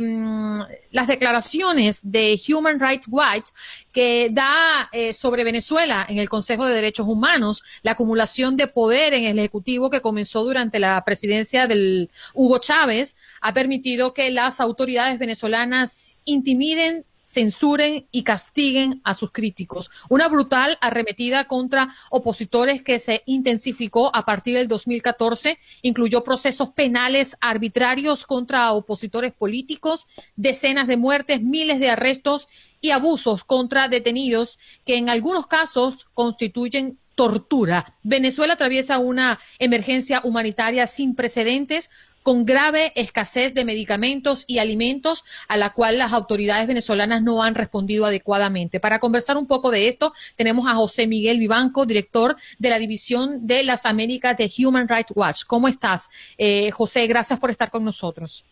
las 0.92 1.08
declaraciones 1.08 2.00
de 2.04 2.40
Human 2.48 2.80
Rights 2.80 3.08
Watch 3.10 3.50
que 3.92 4.30
da 4.32 4.90
eh, 4.92 5.14
sobre 5.14 5.44
Venezuela 5.44 6.06
en 6.08 6.20
el 6.20 6.30
Consejo 6.30 6.66
de 6.66 6.76
Derechos 6.76 7.08
Humanos 7.08 7.64
la 7.82 7.92
acumulación 7.92 8.58
de 8.58 8.68
poder 8.68 9.14
en 9.14 9.26
el 9.26 9.40
Ejecutivo 9.40 9.90
que 9.90 10.02
comenzó 10.02 10.44
durante 10.44 10.80
la 10.80 11.04
presidencia 11.04 11.68
del 11.68 12.10
Hugo 12.34 12.60
Chávez 12.60 13.18
ha 13.42 13.54
permitido 13.54 14.14
que 14.14 14.32
las 14.32 14.60
autoridades 14.60 15.18
venezolanas 15.20 16.18
intimiden 16.26 17.06
censuren 17.26 18.08
y 18.12 18.24
castiguen 18.24 19.02
a 19.04 19.16
sus 19.16 19.32
críticos. 19.32 19.90
Una 20.10 20.28
brutal 20.28 20.78
arremetida 20.80 21.48
contra 21.48 21.90
opositores 22.12 22.84
que 22.84 23.00
se 23.00 23.24
intensificó 23.26 24.16
a 24.16 24.26
partir 24.26 24.56
del 24.56 24.68
2014, 24.68 25.58
incluyó 25.82 26.24
procesos 26.24 26.70
penales 26.70 27.36
arbitrarios 27.42 28.26
contra 28.26 28.72
opositores 28.72 29.34
políticos, 29.34 30.08
decenas 30.36 30.88
de 30.88 30.98
muertes, 30.98 31.42
miles 31.42 31.80
de 31.80 31.90
arrestos 31.90 32.48
y 32.80 32.92
abusos 32.92 33.44
contra 33.44 33.88
detenidos 33.88 34.60
que 34.86 34.98
en 34.98 35.10
algunos 35.10 35.48
casos 35.48 36.06
constituyen 36.14 37.00
tortura. 37.16 37.94
Venezuela 38.04 38.54
atraviesa 38.54 39.00
una 39.00 39.40
emergencia 39.58 40.22
humanitaria 40.24 40.86
sin 40.86 41.16
precedentes 41.16 41.90
con 42.26 42.44
grave 42.44 42.92
escasez 42.96 43.54
de 43.54 43.66
medicamentos 43.66 44.46
y 44.48 44.58
alimentos 44.58 45.24
a 45.48 45.58
la 45.58 45.74
cual 45.74 46.00
las 46.00 46.12
autoridades 46.12 46.66
venezolanas 46.66 47.22
no 47.22 47.44
han 47.44 47.54
respondido 47.54 48.04
adecuadamente. 48.04 48.80
Para 48.80 48.98
conversar 48.98 49.38
un 49.38 49.46
poco 49.46 49.70
de 49.70 49.88
esto, 49.88 50.12
tenemos 50.36 50.68
a 50.68 50.74
José 50.74 51.06
Miguel 51.06 51.38
Vivanco, 51.38 51.86
director 51.86 52.36
de 52.58 52.70
la 52.72 52.80
División 52.80 53.46
de 53.46 53.64
las 53.64 53.86
Américas 53.86 54.36
de 54.38 54.50
Human 54.58 54.88
Rights 54.88 55.14
Watch. 55.14 55.44
¿Cómo 55.46 55.68
estás? 55.68 56.10
Eh, 56.40 56.72
José, 56.72 57.06
gracias 57.06 57.40
por 57.40 57.52
estar 57.52 57.70
con 57.70 57.86
nosotros. 57.86 58.44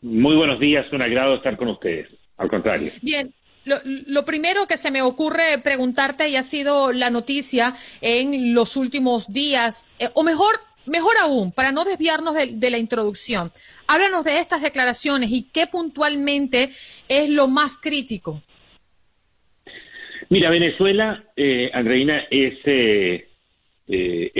Muy 0.00 0.36
buenos 0.36 0.60
días, 0.60 0.86
un 0.92 1.02
agrado 1.02 1.34
estar 1.34 1.56
con 1.56 1.70
ustedes. 1.70 2.06
Al 2.36 2.48
contrario. 2.48 2.92
Bien, 3.02 3.34
lo, 3.64 4.24
primero 4.24 4.66
que 4.68 4.76
se 4.76 4.92
me 4.92 5.02
ocurre 5.02 5.58
preguntarte 5.62 6.28
y 6.28 6.36
ha 6.36 6.44
sido 6.44 6.92
la 6.92 7.10
noticia 7.10 7.74
en 8.00 8.54
los 8.54 8.76
últimos 8.76 9.32
días, 9.32 9.96
eh, 9.98 10.08
o 10.14 10.22
mejor, 10.22 10.60
Mejor 10.86 11.14
aún, 11.20 11.52
para 11.52 11.72
no 11.72 11.84
desviarnos 11.84 12.34
de, 12.34 12.70
la 12.70 12.78
introducción, 12.78 13.50
háblanos 13.86 14.24
de 14.24 14.38
estas 14.38 14.62
declaraciones 14.62 15.30
y 15.30 15.48
qué 15.52 15.66
puntualmente 15.66 16.70
es 17.08 17.28
lo 17.28 17.48
más 17.48 17.78
crítico. 17.78 18.42
Mira, 20.28 20.50
Venezuela, 20.50 21.24
eh, 21.36 21.70
Andreina, 21.74 22.24
es 22.30 22.54
eh, 22.64 23.28
eh, 23.88 24.30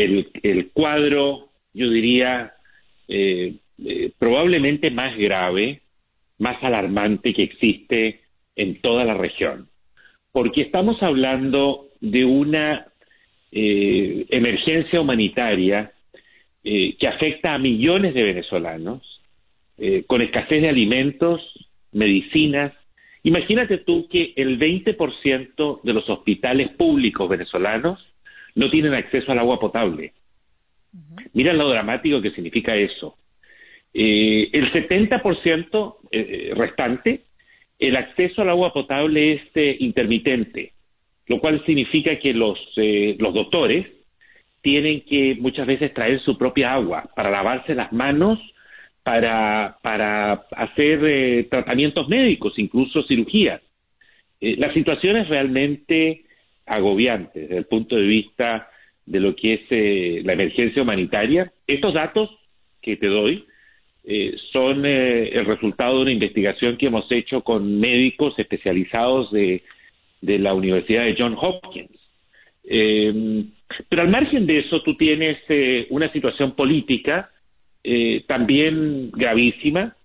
el, 0.43 0.71
cuadro, 0.73 1.49
yo 1.75 1.91
diría, 1.91 2.53
eh, 3.09 3.57
eh, 3.85 4.11
probablemente 4.19 4.91
más 4.91 5.17
grave, 5.19 5.83
más 6.39 6.63
alarmante 6.63 7.35
que 7.35 7.43
existe 7.43 8.21
en 8.57 8.81
toda 8.81 9.05
la 9.05 9.15
región, 9.15 9.69
porque 10.33 10.63
estamos 10.63 11.03
hablando 11.03 11.89
de 12.01 12.25
una 12.25 12.87
emergencia 13.55 14.99
humanitaria 14.99 15.93
que 16.63 17.09
afecta 17.09 17.55
a 17.55 17.59
millones 17.59 18.15
de 18.15 18.23
venezolanos, 18.23 19.21
con 20.07 20.23
escasez 20.23 20.63
de 20.63 20.69
alimentos, 20.69 21.41
medicinas. 21.93 22.73
Imagínate 23.23 23.79
tú 23.79 24.09
que 24.09 24.33
el 24.37 24.59
20% 24.59 25.81
de 25.83 25.93
los 25.93 26.09
hospitales 26.09 26.71
públicos 26.71 27.29
venezolanos 27.29 28.01
no 28.55 28.71
tienen 28.71 28.95
acceso 28.95 29.33
al 29.33 29.39
agua 29.39 29.61
potable. 29.61 30.13
Mira 31.33 31.53
lo 31.53 31.69
dramático 31.71 32.21
que 32.21 32.33
significa 32.33 32.77
eso. 32.77 33.17
Eh, 33.95 34.49
el 34.53 34.73
70% 34.73 35.97
eh, 36.11 36.51
eh, 36.51 36.55
restante, 36.55 37.23
el 37.79 37.97
acceso 37.97 38.43
al 38.43 38.51
agua 38.51 38.73
potable 38.73 39.35
es 39.35 39.43
eh, 39.55 39.77
intermitente, 39.81 40.73
lo 41.27 41.41
cual 41.41 41.65
significa 41.65 42.19
que 42.19 42.33
los, 42.33 42.59
los 42.77 43.35
doctores 43.35 43.87
tienen 44.63 45.03
que 45.03 45.37
muchas 45.41 45.67
veces 45.67 45.93
traer 45.93 46.21
su 46.21 46.39
propia 46.39 46.75
agua 46.75 47.11
para 47.15 47.31
lavarse 47.31 47.75
las 47.75 47.93
manos, 47.93 48.39
para, 49.03 49.79
para 49.83 50.45
hacer 50.53 51.49
tratamientos 51.51 52.09
médicos, 52.09 52.59
incluso 52.59 53.03
cirugías. 53.03 53.61
la 54.41 54.73
situación 54.73 55.17
es 55.17 55.29
realmente 55.29 56.25
agobiante 56.67 57.41
desde 57.41 57.59
el 57.59 57.67
punto 57.67 57.97
de 57.97 58.03
vista 58.03 58.69
de 59.07 59.21
lo 59.21 59.35
que 59.35 59.55
es 59.55 59.61
eh, 59.71 60.23
la 60.25 60.35
emergencia 60.35 60.83
humanitaria. 60.83 61.53
Estos 61.67 61.95
datos 61.95 62.31
que 62.81 62.97
te 62.97 63.07
doy 63.07 63.45
eh, 64.05 64.35
son 64.53 64.85
eh, 64.87 65.29
el 65.29 65.47
resultado 65.47 65.97
de 65.97 66.03
una 66.03 66.13
investigación 66.13 66.77
que 66.77 66.87
hemos 66.87 67.11
hecho 67.11 67.43
con 67.43 67.81
médicos 67.81 68.35
especializados 68.39 69.31
de, 69.33 69.63
de 70.21 70.39
la 70.39 70.55
Universidad 70.55 71.05
de 71.05 71.17
Johns 71.19 71.39
Hopkins. 71.41 71.91
Pero 73.89 74.03
al 74.03 74.09
margen 74.09 74.47
de 74.47 74.61
eso, 74.61 74.83
tú 74.83 74.97
tienes 74.97 75.39
una 75.91 76.11
situación 76.13 76.53
política 76.53 77.31
también 78.27 79.11
gravísima, 79.11 79.97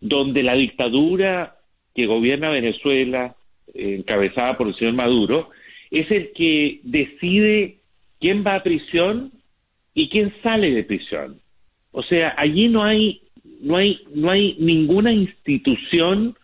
donde 0.00 0.42
la 0.42 0.54
dictadura 0.54 1.56
que 1.94 2.06
gobierna 2.06 2.50
Venezuela, 2.50 3.34
encabezada 3.74 4.56
por 4.56 4.68
el 4.68 4.74
señor 4.74 4.94
Maduro, 4.94 5.50
es 5.90 6.10
el 6.10 6.32
que 6.32 6.80
decide 6.84 7.76
quién 8.20 8.44
va 8.46 8.56
a 8.56 8.62
prisión 8.62 9.32
y 9.94 10.08
quién 10.08 10.32
sale 10.42 10.70
de 10.72 10.84
prisión. 10.84 11.36
O 11.90 12.02
sea, 12.02 12.34
allí 12.38 12.68
no 12.68 12.82
hay, 12.82 13.20
no 13.60 13.76
hay, 13.76 14.00
no 14.14 14.30
hay 14.30 14.56
ninguna 14.58 15.12
institución 15.12 16.34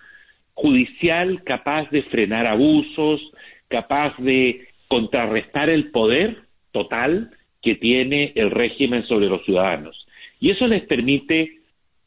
judicial 0.54 1.42
capaz 1.44 1.90
de 1.90 2.02
frenar 2.04 2.46
abusos, 2.46 3.20
capaz 3.68 4.16
de 4.18 4.68
contrarrestar 4.88 5.70
el 5.70 5.90
poder 5.90 6.47
total 6.72 7.30
que 7.62 7.74
tiene 7.74 8.32
el 8.34 8.50
régimen 8.50 9.04
sobre 9.06 9.26
los 9.26 9.44
ciudadanos. 9.44 10.06
Y 10.40 10.50
eso 10.50 10.66
les 10.66 10.84
permite 10.84 11.58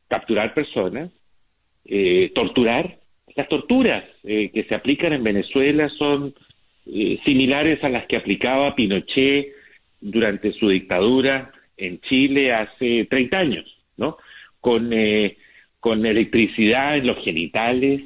capturar 0.08 0.54
personas, 0.54 1.12
eh, 1.86 2.32
torturar. 2.34 2.98
Las 3.36 3.48
torturas 3.48 4.04
eh, 4.24 4.52
que 4.54 4.64
se 4.64 4.76
aplican 4.76 5.14
en 5.14 5.24
Venezuela 5.24 5.90
son 5.90 6.34
eh, 6.86 7.20
similares 7.26 7.84
a 7.84 7.90
las 7.90 8.06
que 8.08 8.18
aplicaba 8.18 8.76
Pinochet 8.76 9.54
durante 10.00 10.52
su 10.54 10.70
dictadura 10.70 11.52
en 11.78 12.00
Chile 12.02 12.54
hace 12.54 13.06
30 13.10 13.38
años, 13.38 13.78
¿no? 13.98 14.18
Con, 14.60 14.92
con 15.80 16.06
electricidad 16.06 16.98
en 16.98 17.08
los 17.08 17.24
genitales, 17.24 18.02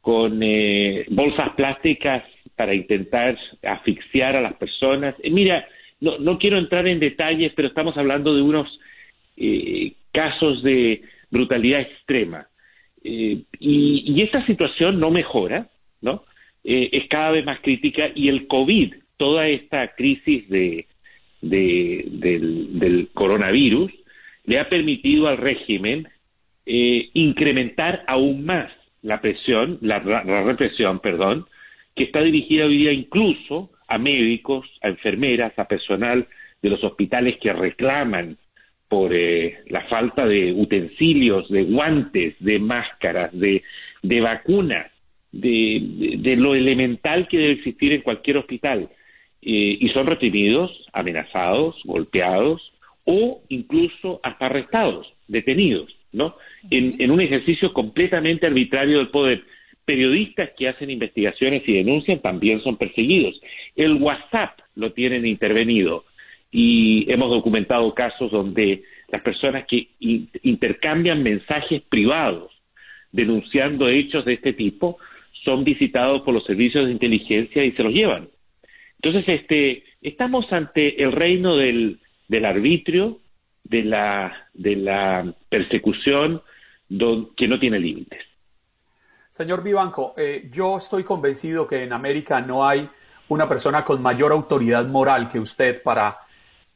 con 0.00 0.40
bolsas 1.08 1.50
plásticas 1.56 2.22
para 2.62 2.74
intentar 2.74 3.36
asfixiar 3.64 4.36
a 4.36 4.40
las 4.40 4.54
personas. 4.54 5.16
mira, 5.24 5.66
no, 6.00 6.18
no 6.18 6.38
quiero 6.38 6.58
entrar 6.58 6.86
en 6.86 7.00
detalles, 7.00 7.52
pero 7.56 7.66
estamos 7.66 7.96
hablando 7.96 8.36
de 8.36 8.42
unos 8.42 8.68
casos 10.12 10.62
de 10.62 11.02
brutalidad 11.28 11.80
extrema. 11.80 12.46
y, 13.02 13.44
y 13.58 14.22
esta 14.22 14.46
situación 14.46 15.00
no 15.00 15.10
mejora, 15.10 15.66
¿no? 16.02 16.22
Eh, 16.64 16.90
es 16.92 17.08
cada 17.08 17.32
vez 17.32 17.44
más 17.44 17.58
crítica 17.60 18.10
y 18.14 18.28
el 18.28 18.46
COVID, 18.46 18.94
toda 19.16 19.48
esta 19.48 19.88
crisis 19.96 20.48
de, 20.48 20.86
del, 21.40 23.08
coronavirus, 23.14 23.92
le 24.44 24.60
ha 24.60 24.68
permitido 24.68 25.26
al 25.26 25.38
régimen 25.38 26.08
eh, 26.66 27.10
incrementar 27.14 28.04
aún 28.06 28.44
más 28.44 28.70
la 29.02 29.20
presión, 29.20 29.78
la, 29.80 29.98
represión, 29.98 31.00
perdón, 31.00 31.46
que 31.94 32.04
está 32.04 32.20
dirigida 32.20 32.66
hoy 32.66 32.78
día 32.78 32.92
incluso 32.92 33.70
a 33.88 33.98
médicos, 33.98 34.66
a 34.82 34.88
enfermeras, 34.88 35.58
a 35.58 35.68
personal 35.68 36.26
de 36.62 36.70
los 36.70 36.82
hospitales 36.84 37.36
que 37.40 37.52
reclaman 37.52 38.38
por 38.88 39.12
eh, 39.14 39.58
la 39.66 39.82
falta 39.82 40.26
de 40.26 40.52
utensilios, 40.52 41.48
de 41.48 41.64
guantes, 41.64 42.34
de 42.40 42.58
máscaras, 42.58 43.30
de, 43.32 43.62
de 44.02 44.20
vacunas 44.20 44.92
de, 45.32 46.34
lo 46.36 46.54
elemental 46.54 47.26
que 47.28 47.38
debe 47.38 47.52
existir 47.52 47.92
en 47.92 48.02
cualquier 48.02 48.36
hospital. 48.38 48.88
Eh, 49.40 49.78
y 49.80 49.88
son 49.88 50.06
reprimidos, 50.06 50.70
amenazados, 50.92 51.80
golpeados 51.84 52.72
o 53.04 53.42
incluso 53.48 54.20
hasta 54.22 54.46
arrestados, 54.46 55.12
detenidos, 55.26 55.92
¿no? 56.12 56.36
En, 56.70 56.92
en 57.00 57.10
un 57.10 57.20
ejercicio 57.20 57.72
completamente 57.72 58.46
arbitrario 58.46 58.98
del 58.98 59.08
poder. 59.08 59.42
Periodistas 59.84 60.50
que 60.56 60.68
hacen 60.68 60.90
investigaciones 60.90 61.62
y 61.66 61.72
denuncian 61.72 62.20
también 62.20 62.60
son 62.62 62.76
perseguidos. 62.76 63.40
El 63.74 63.94
WhatsApp 63.94 64.58
lo 64.74 64.92
tienen 64.92 65.26
intervenido 65.26 66.04
y 66.50 67.10
hemos 67.10 67.30
documentado 67.30 67.92
casos 67.94 68.30
donde 68.30 68.82
las 69.08 69.22
personas 69.22 69.66
que 69.66 69.88
intercambian 70.42 71.22
mensajes 71.22 71.82
privados 71.82 72.52
denunciando 73.12 73.88
hechos 73.88 74.24
de 74.24 74.34
este 74.34 74.52
tipo 74.52 74.98
son 75.44 75.64
visitados 75.64 76.22
por 76.22 76.34
los 76.34 76.44
servicios 76.44 76.86
de 76.86 76.92
inteligencia 76.92 77.64
y 77.64 77.72
se 77.72 77.82
los 77.82 77.92
llevan. 77.92 78.28
Entonces, 79.02 79.40
este, 79.40 79.82
estamos 80.00 80.50
ante 80.52 81.02
el 81.02 81.12
reino 81.12 81.56
del, 81.56 81.98
del 82.28 82.44
arbitrio, 82.44 83.18
de 83.64 83.82
la, 83.82 84.48
de 84.54 84.76
la 84.76 85.34
persecución 85.48 86.42
que 87.36 87.48
no 87.48 87.58
tiene 87.58 87.80
límites. 87.80 88.20
Señor 89.32 89.62
Vivanco, 89.62 90.12
eh, 90.14 90.50
yo 90.52 90.76
estoy 90.76 91.04
convencido 91.04 91.66
que 91.66 91.84
en 91.84 91.94
América 91.94 92.42
no 92.42 92.68
hay 92.68 92.86
una 93.28 93.48
persona 93.48 93.82
con 93.82 94.02
mayor 94.02 94.30
autoridad 94.30 94.84
moral 94.84 95.30
que 95.30 95.40
usted 95.40 95.82
para 95.82 96.18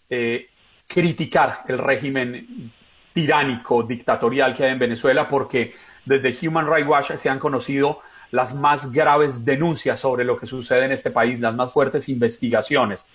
eh, 0.08 0.48
criticar 0.86 1.64
el 1.68 1.76
régimen 1.76 2.72
tiránico, 3.12 3.82
dictatorial 3.82 4.54
que 4.54 4.64
hay 4.64 4.72
en 4.72 4.78
Venezuela, 4.78 5.28
porque 5.28 5.74
desde 6.06 6.34
Human 6.48 6.66
Rights 6.66 6.88
Watch 6.88 7.12
se 7.16 7.28
han 7.28 7.38
conocido 7.38 8.00
las 8.30 8.54
más 8.54 8.90
graves 8.90 9.44
denuncias 9.44 10.00
sobre 10.00 10.24
lo 10.24 10.38
que 10.38 10.46
sucede 10.46 10.86
en 10.86 10.92
este 10.92 11.10
país, 11.10 11.38
las 11.38 11.54
más 11.54 11.74
fuertes 11.74 12.08
investigaciones. 12.08 13.06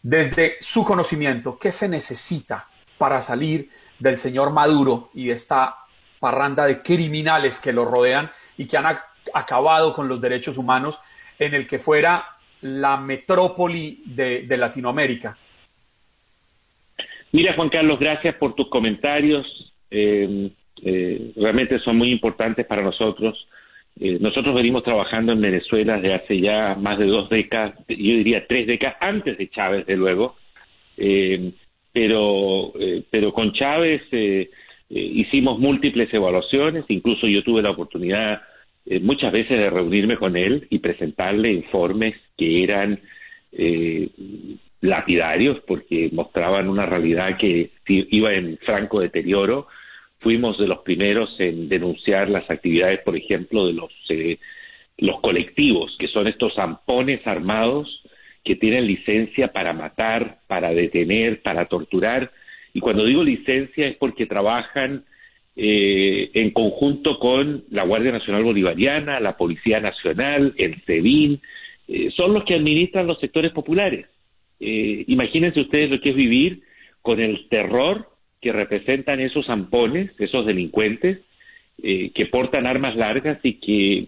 Desde 0.00 0.58
su 0.60 0.84
conocimiento, 0.84 1.58
¿qué 1.58 1.72
se 1.72 1.88
necesita 1.88 2.68
para 2.98 3.20
salir 3.20 3.68
del 3.98 4.16
señor 4.16 4.52
Maduro 4.52 5.10
y 5.12 5.26
de 5.26 5.32
esta 5.32 5.81
parranda 6.22 6.66
de 6.66 6.82
criminales 6.82 7.60
que 7.60 7.72
lo 7.72 7.84
rodean 7.84 8.30
y 8.56 8.66
que 8.66 8.76
han 8.76 8.86
acabado 9.34 9.92
con 9.92 10.06
los 10.06 10.20
derechos 10.20 10.56
humanos 10.56 11.00
en 11.36 11.52
el 11.52 11.66
que 11.66 11.80
fuera 11.80 12.24
la 12.60 12.96
metrópoli 12.96 14.02
de, 14.06 14.56
Latinoamérica? 14.56 15.36
Mira, 17.32 17.54
Juan 17.56 17.70
Carlos, 17.70 17.98
gracias 17.98 18.36
por 18.36 18.54
tus 18.54 18.68
comentarios. 18.68 19.74
Eh, 19.90 20.52
eh, 20.84 21.32
realmente 21.34 21.80
son 21.80 21.96
muy 21.96 22.12
importantes 22.12 22.66
para 22.66 22.82
nosotros. 22.82 23.48
Eh, 23.98 24.18
nosotros 24.20 24.54
venimos 24.54 24.84
trabajando 24.84 25.32
en 25.32 25.40
Venezuela 25.40 25.96
desde 25.96 26.14
hace 26.14 26.40
ya 26.40 26.76
más 26.76 27.00
de 27.00 27.06
dos 27.06 27.28
décadas, 27.30 27.74
yo 27.88 27.96
diría 27.96 28.46
tres 28.46 28.68
décadas 28.68 28.96
antes 29.00 29.36
de 29.36 29.50
Chávez, 29.50 29.86
de 29.86 29.96
luego, 29.96 30.36
pero, 31.92 32.72
pero 33.10 33.32
con 33.32 33.52
Chávez 33.52 34.02
hicimos 34.94 35.58
múltiples 35.58 36.12
evaluaciones, 36.12 36.84
incluso 36.88 37.26
yo 37.26 37.42
tuve 37.42 37.62
la 37.62 37.70
oportunidad 37.70 38.42
muchas 39.00 39.32
veces 39.32 39.58
de 39.58 39.70
reunirme 39.70 40.16
con 40.16 40.36
él 40.36 40.66
y 40.68 40.80
presentarle 40.80 41.52
informes 41.52 42.14
que 42.36 42.62
eran 42.62 43.00
lapidarios 44.82 45.60
porque 45.66 46.10
mostraban 46.12 46.68
una 46.68 46.84
realidad 46.84 47.38
que 47.38 47.70
iba 47.86 48.34
en 48.34 48.58
franco 48.58 49.00
deterioro. 49.00 49.68
Fuimos 50.18 50.58
de 50.58 50.66
los 50.66 50.80
primeros 50.80 51.34
en 51.38 51.68
denunciar 51.68 52.28
las 52.28 52.48
actividades, 52.50 53.00
por 53.00 53.16
ejemplo, 53.16 53.66
de 53.66 53.72
los, 53.72 53.92
eh, 54.08 54.38
los 54.98 55.20
colectivos, 55.20 55.96
que 55.98 56.08
son 56.08 56.26
estos 56.26 56.54
zampones 56.54 57.26
armados 57.26 58.02
que 58.44 58.56
tienen 58.56 58.86
licencia 58.86 59.52
para 59.52 59.72
matar, 59.72 60.38
para 60.48 60.74
detener, 60.74 61.42
para 61.42 61.66
torturar, 61.66 62.32
Y 62.74 62.80
cuando 62.80 63.04
digo 63.04 63.22
licencia 63.22 63.86
es 63.86 63.96
porque 63.96 64.26
trabajan 64.26 65.04
eh, 65.54 66.30
en 66.32 66.50
conjunto 66.50 67.18
con 67.18 67.64
la 67.70 67.84
Guardia 67.84 68.12
Nacional 68.12 68.42
Bolivariana, 68.42 69.20
la 69.20 69.36
Policía 69.36 69.80
Nacional, 69.80 70.54
el 70.56 70.82
SEBIN, 70.84 71.40
eh, 71.88 72.10
son 72.16 72.32
los 72.32 72.44
que 72.44 72.54
administran 72.54 73.06
los 73.06 73.20
sectores 73.20 73.52
populares. 73.52 74.06
Eh, 74.60 75.04
imagínense 75.08 75.60
ustedes 75.60 75.90
lo 75.90 76.00
que 76.00 76.10
es 76.10 76.16
vivir 76.16 76.62
con 77.02 77.20
el 77.20 77.48
terror 77.48 78.08
que 78.40 78.52
representan 78.52 79.20
esos 79.20 79.46
zampones, 79.46 80.10
esos 80.18 80.46
delincuentes, 80.46 81.18
que 81.82 82.26
portan 82.26 82.66
armas 82.66 82.94
largas 82.94 83.38
y 83.42 83.54
que 83.54 84.06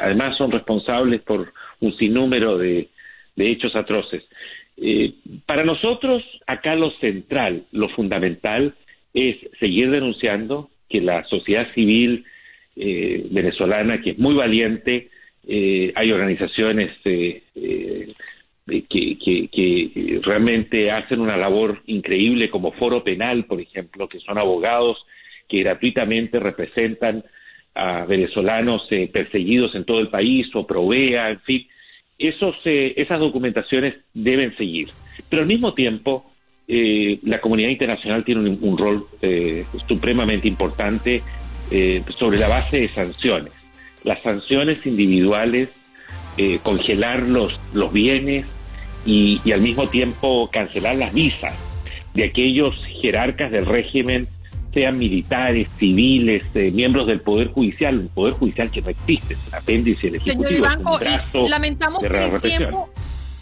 además 0.00 0.36
son 0.38 0.50
responsables 0.50 1.20
por 1.20 1.52
un 1.80 1.94
sinnúmero 1.96 2.56
de 2.56 2.88
hechos 3.36 3.74
atroces. 3.76 4.22
Para 5.46 5.64
nosotros, 5.64 6.22
acá 6.46 6.74
lo 6.74 6.90
central, 6.98 7.64
lo 7.72 7.88
fundamental, 7.90 8.74
es 9.14 9.36
seguir 9.60 9.90
denunciando 9.90 10.70
que 10.88 11.00
la 11.00 11.24
sociedad 11.24 11.72
civil 11.74 12.24
eh, 12.76 13.26
venezolana, 13.30 14.00
que 14.02 14.10
es 14.10 14.18
muy 14.18 14.34
valiente, 14.34 15.08
eh, 15.46 15.92
hay 15.94 16.10
organizaciones 16.10 16.90
eh, 17.04 17.42
que, 18.66 19.18
que, 19.18 20.20
realmente 20.22 20.90
hacen 20.90 21.20
una 21.20 21.36
labor 21.36 21.82
increíble 21.86 22.50
como 22.50 22.72
Foro 22.72 23.04
Penal, 23.04 23.44
por 23.44 23.60
ejemplo, 23.60 24.08
que 24.08 24.18
son 24.20 24.38
abogados 24.38 25.04
que 25.48 25.60
gratuitamente 25.60 26.40
representan 26.40 27.22
a 27.74 28.06
venezolanos 28.06 28.88
perseguidos 29.12 29.74
en 29.74 29.84
todo 29.84 30.00
el 30.00 30.08
país 30.08 30.48
o 30.54 30.66
provea, 30.66 31.30
en 31.30 31.40
fin, 31.40 31.66
esos, 32.18 32.56
esas 32.64 33.20
documentaciones 33.20 33.94
deben 34.12 34.56
seguir. 34.56 34.88
Pero 35.28 35.42
al 35.42 35.48
mismo 35.48 35.74
tiempo, 35.74 36.24
eh, 36.66 37.18
la 37.24 37.40
comunidad 37.40 37.68
internacional 37.68 38.24
tiene 38.24 38.48
un, 38.48 38.78
rol 38.78 39.06
eh, 39.20 39.66
supremamente 39.86 40.48
importante 40.48 41.22
eh, 41.70 42.02
sobre 42.16 42.38
la 42.38 42.48
base 42.48 42.80
de 42.80 42.88
sanciones. 42.88 43.54
Las 44.02 44.22
sanciones 44.22 44.84
individuales, 44.86 45.70
congelar 46.64 47.22
los, 47.22 47.60
los 47.72 47.92
bienes 47.92 48.44
y, 49.06 49.40
al 49.52 49.60
mismo 49.60 49.86
tiempo 49.86 50.50
cancelar 50.52 50.96
las 50.96 51.14
visas 51.14 51.56
de 52.12 52.24
aquellos 52.24 52.74
jerarcas 53.00 53.52
del 53.52 53.66
régimen, 53.66 54.28
sean 54.74 54.96
militares, 54.96 55.68
civiles, 55.78 56.42
miembros 56.72 57.06
del 57.06 57.20
Poder 57.20 57.52
Judicial, 57.52 57.98
un 58.00 58.08
Poder 58.08 58.34
Judicial 58.34 58.70
que 58.70 58.82
no 58.82 58.90
existe, 58.90 59.36
un 59.48 59.54
apéndice 59.54 60.10
del 60.10 60.16
Ejecutivo, 60.16 60.66
Señor 60.66 61.48
lamentamos 61.48 62.00
que 62.00 62.06
el 62.06 62.40
tiempo 62.40 62.90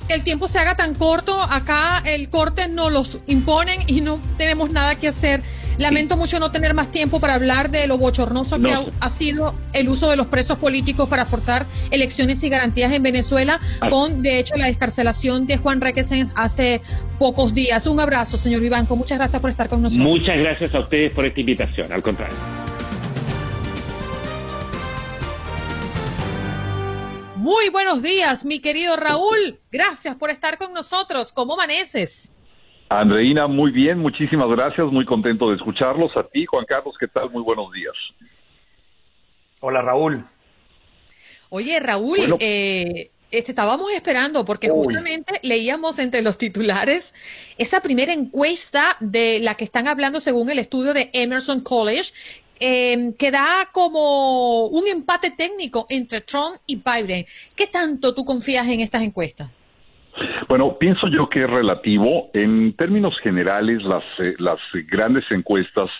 el 0.08 0.22
tiempo 0.24 0.48
se 0.48 0.58
haga 0.58 0.76
tan 0.76 0.94
corto. 0.94 1.40
Acá 1.40 2.02
el 2.04 2.28
corte 2.28 2.68
nos 2.68 2.92
los 2.92 3.18
imponen 3.26 3.80
y 3.86 4.00
no 4.00 4.20
tenemos 4.36 4.70
nada 4.70 4.94
que 4.96 5.08
hacer. 5.08 5.42
Lamento 5.78 6.16
mucho 6.16 6.38
no 6.38 6.50
tener 6.50 6.74
más 6.74 6.90
tiempo 6.90 7.18
para 7.18 7.34
hablar 7.34 7.70
de 7.70 7.86
lo 7.86 7.96
bochornoso 7.96 8.60
que 8.60 8.74
ha, 9.00 9.10
sido 9.10 9.54
el 9.72 9.88
uso 9.88 10.10
de 10.10 10.16
los 10.16 10.26
presos 10.26 10.58
políticos 10.58 11.08
para 11.08 11.24
forzar 11.24 11.66
elecciones 11.90 12.42
y 12.44 12.50
garantías 12.50 12.92
en 12.92 13.02
Venezuela, 13.02 13.58
con 13.88 14.22
de 14.22 14.38
hecho 14.38 14.56
la 14.56 14.66
descarcelación 14.66 15.46
de 15.46 15.56
Juan 15.56 15.80
Requesen 15.80 16.30
hace 16.34 16.82
pocos 17.18 17.54
días. 17.54 17.86
Un 17.86 18.00
abrazo, 18.00 18.36
señor 18.36 18.60
Vivanco. 18.60 18.96
Muchas 18.96 19.18
gracias 19.18 19.40
por 19.40 19.50
estar 19.50 19.68
con 19.68 19.80
nosotros. 19.82 20.06
Muchas 20.06 20.36
gracias 20.36 20.74
a 20.74 20.80
ustedes 20.80 21.12
por 21.12 21.24
esta 21.24 21.40
invitación. 21.40 21.90
Al 21.90 22.02
contrario. 22.02 22.36
Muy 27.42 27.70
buenos 27.70 28.04
días, 28.04 28.44
mi 28.44 28.60
querido 28.60 28.94
Raúl. 28.94 29.58
Gracias 29.72 30.14
por 30.14 30.30
estar 30.30 30.58
con 30.58 30.72
nosotros. 30.72 31.32
¿Cómo 31.32 31.54
amaneces? 31.54 32.32
Andreina, 32.88 33.48
muy 33.48 33.72
bien, 33.72 33.98
muchísimas 33.98 34.48
gracias, 34.48 34.86
muy 34.92 35.04
contento 35.04 35.50
de 35.50 35.56
escucharlos. 35.56 36.16
A 36.16 36.22
ti, 36.22 36.46
Juan 36.46 36.64
Carlos, 36.66 36.94
¿qué 37.00 37.08
tal? 37.08 37.30
Muy 37.30 37.42
buenos 37.42 37.72
días. 37.72 37.94
Hola, 39.58 39.82
Raúl. 39.82 40.22
Oye, 41.48 41.80
Raúl, 41.80 42.36
eh, 42.38 43.10
este, 43.32 43.50
estábamos 43.50 43.90
esperando 43.92 44.44
porque 44.44 44.68
justamente 44.68 45.40
leíamos 45.42 45.98
entre 45.98 46.22
los 46.22 46.38
titulares 46.38 47.12
esa 47.58 47.80
primera 47.80 48.12
encuesta 48.12 48.96
de 49.00 49.40
la 49.40 49.56
que 49.56 49.64
están 49.64 49.88
hablando 49.88 50.20
según 50.20 50.48
el 50.48 50.60
estudio 50.60 50.94
de 50.94 51.10
Emerson 51.12 51.60
College, 51.60 52.12
eh, 52.64 53.12
que 53.18 53.32
como 53.72 54.66
un 54.66 54.86
empate 54.86 55.32
técnico 55.36 55.86
entre 55.88 56.20
Trump 56.20 56.58
y 56.66 56.76
Biden. 56.76 57.24
¿Qué 57.56 57.66
tanto 57.66 58.14
tú 58.14 58.24
confías 58.24 58.68
en 58.68 58.80
estas 58.80 59.02
encuestas? 59.02 59.58
Bueno, 60.48 60.76
pienso 60.78 61.08
yo 61.08 61.28
que 61.28 61.42
es 61.42 61.50
relativo. 61.50 62.30
En 62.34 62.74
términos 62.76 63.18
generales, 63.20 63.82
las, 63.82 64.04
eh, 64.20 64.34
las 64.38 64.60
grandes 64.88 65.24
encuestas 65.30 65.90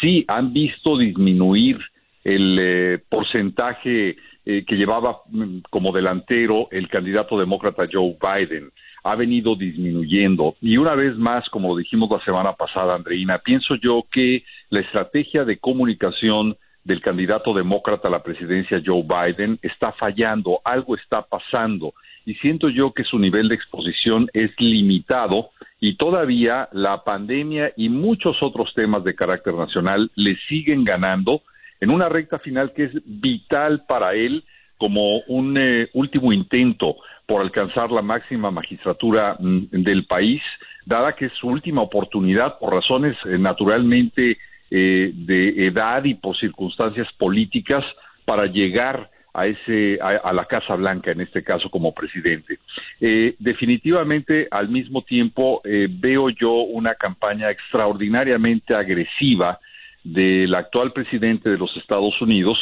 sí 0.00 0.24
han 0.28 0.52
visto 0.52 0.98
disminuir 0.98 1.78
el 2.24 2.58
eh, 2.60 2.98
porcentaje 3.08 4.16
eh, 4.44 4.64
que 4.66 4.76
llevaba 4.76 5.22
mm, 5.28 5.58
como 5.70 5.92
delantero 5.92 6.68
el 6.70 6.88
candidato 6.88 7.38
demócrata 7.38 7.88
Joe 7.90 8.16
Biden 8.20 8.70
ha 9.02 9.14
venido 9.16 9.56
disminuyendo. 9.56 10.56
Y 10.60 10.76
una 10.76 10.94
vez 10.94 11.16
más, 11.16 11.48
como 11.48 11.76
dijimos 11.76 12.10
la 12.10 12.24
semana 12.24 12.52
pasada, 12.54 12.94
Andreina, 12.94 13.38
pienso 13.38 13.74
yo 13.76 14.04
que 14.10 14.44
la 14.70 14.80
estrategia 14.80 15.44
de 15.44 15.58
comunicación 15.58 16.56
del 16.84 17.00
candidato 17.00 17.54
demócrata 17.54 18.08
a 18.08 18.10
la 18.10 18.22
presidencia 18.22 18.82
Joe 18.84 19.02
Biden 19.02 19.58
está 19.62 19.92
fallando, 19.92 20.60
algo 20.64 20.96
está 20.96 21.22
pasando 21.22 21.94
y 22.24 22.34
siento 22.34 22.68
yo 22.68 22.92
que 22.92 23.04
su 23.04 23.18
nivel 23.18 23.48
de 23.48 23.54
exposición 23.54 24.28
es 24.32 24.50
limitado 24.58 25.50
y 25.80 25.96
todavía 25.96 26.68
la 26.72 27.02
pandemia 27.04 27.72
y 27.76 27.88
muchos 27.88 28.42
otros 28.42 28.72
temas 28.74 29.04
de 29.04 29.14
carácter 29.14 29.54
nacional 29.54 30.10
le 30.14 30.36
siguen 30.48 30.84
ganando 30.84 31.42
en 31.80 31.90
una 31.90 32.08
recta 32.08 32.38
final 32.38 32.72
que 32.72 32.84
es 32.84 32.92
vital 33.04 33.84
para 33.86 34.14
él 34.14 34.44
como 34.78 35.18
un 35.28 35.56
eh, 35.58 35.88
último 35.94 36.32
intento 36.32 36.96
por 37.32 37.40
alcanzar 37.40 37.90
la 37.90 38.02
máxima 38.02 38.50
magistratura 38.50 39.38
mm, 39.40 39.68
del 39.70 40.04
país, 40.04 40.42
dada 40.84 41.14
que 41.14 41.24
es 41.24 41.32
su 41.40 41.48
última 41.48 41.80
oportunidad 41.80 42.58
por 42.58 42.74
razones 42.74 43.16
eh, 43.24 43.38
naturalmente 43.38 44.36
eh, 44.70 45.12
de 45.14 45.66
edad 45.66 46.04
y 46.04 46.12
por 46.12 46.36
circunstancias 46.36 47.08
políticas 47.16 47.86
para 48.26 48.44
llegar 48.44 49.08
a 49.32 49.46
ese 49.46 49.98
a, 50.02 50.30
la 50.34 50.44
Casa 50.44 50.74
Blanca 50.74 51.10
en 51.10 51.22
este 51.22 51.42
caso 51.42 51.70
como 51.70 51.94
presidente. 51.94 52.58
Eh, 53.00 53.34
definitivamente 53.38 54.46
al 54.50 54.68
mismo 54.68 55.00
tiempo 55.00 55.62
veo 55.64 56.28
yo 56.28 56.52
una 56.52 56.96
campaña 56.96 57.50
extraordinariamente 57.50 58.74
agresiva 58.74 59.58
del 60.04 60.54
actual 60.54 60.92
presidente 60.92 61.48
de 61.48 61.56
los 61.56 61.74
Estados 61.78 62.20
Unidos 62.20 62.58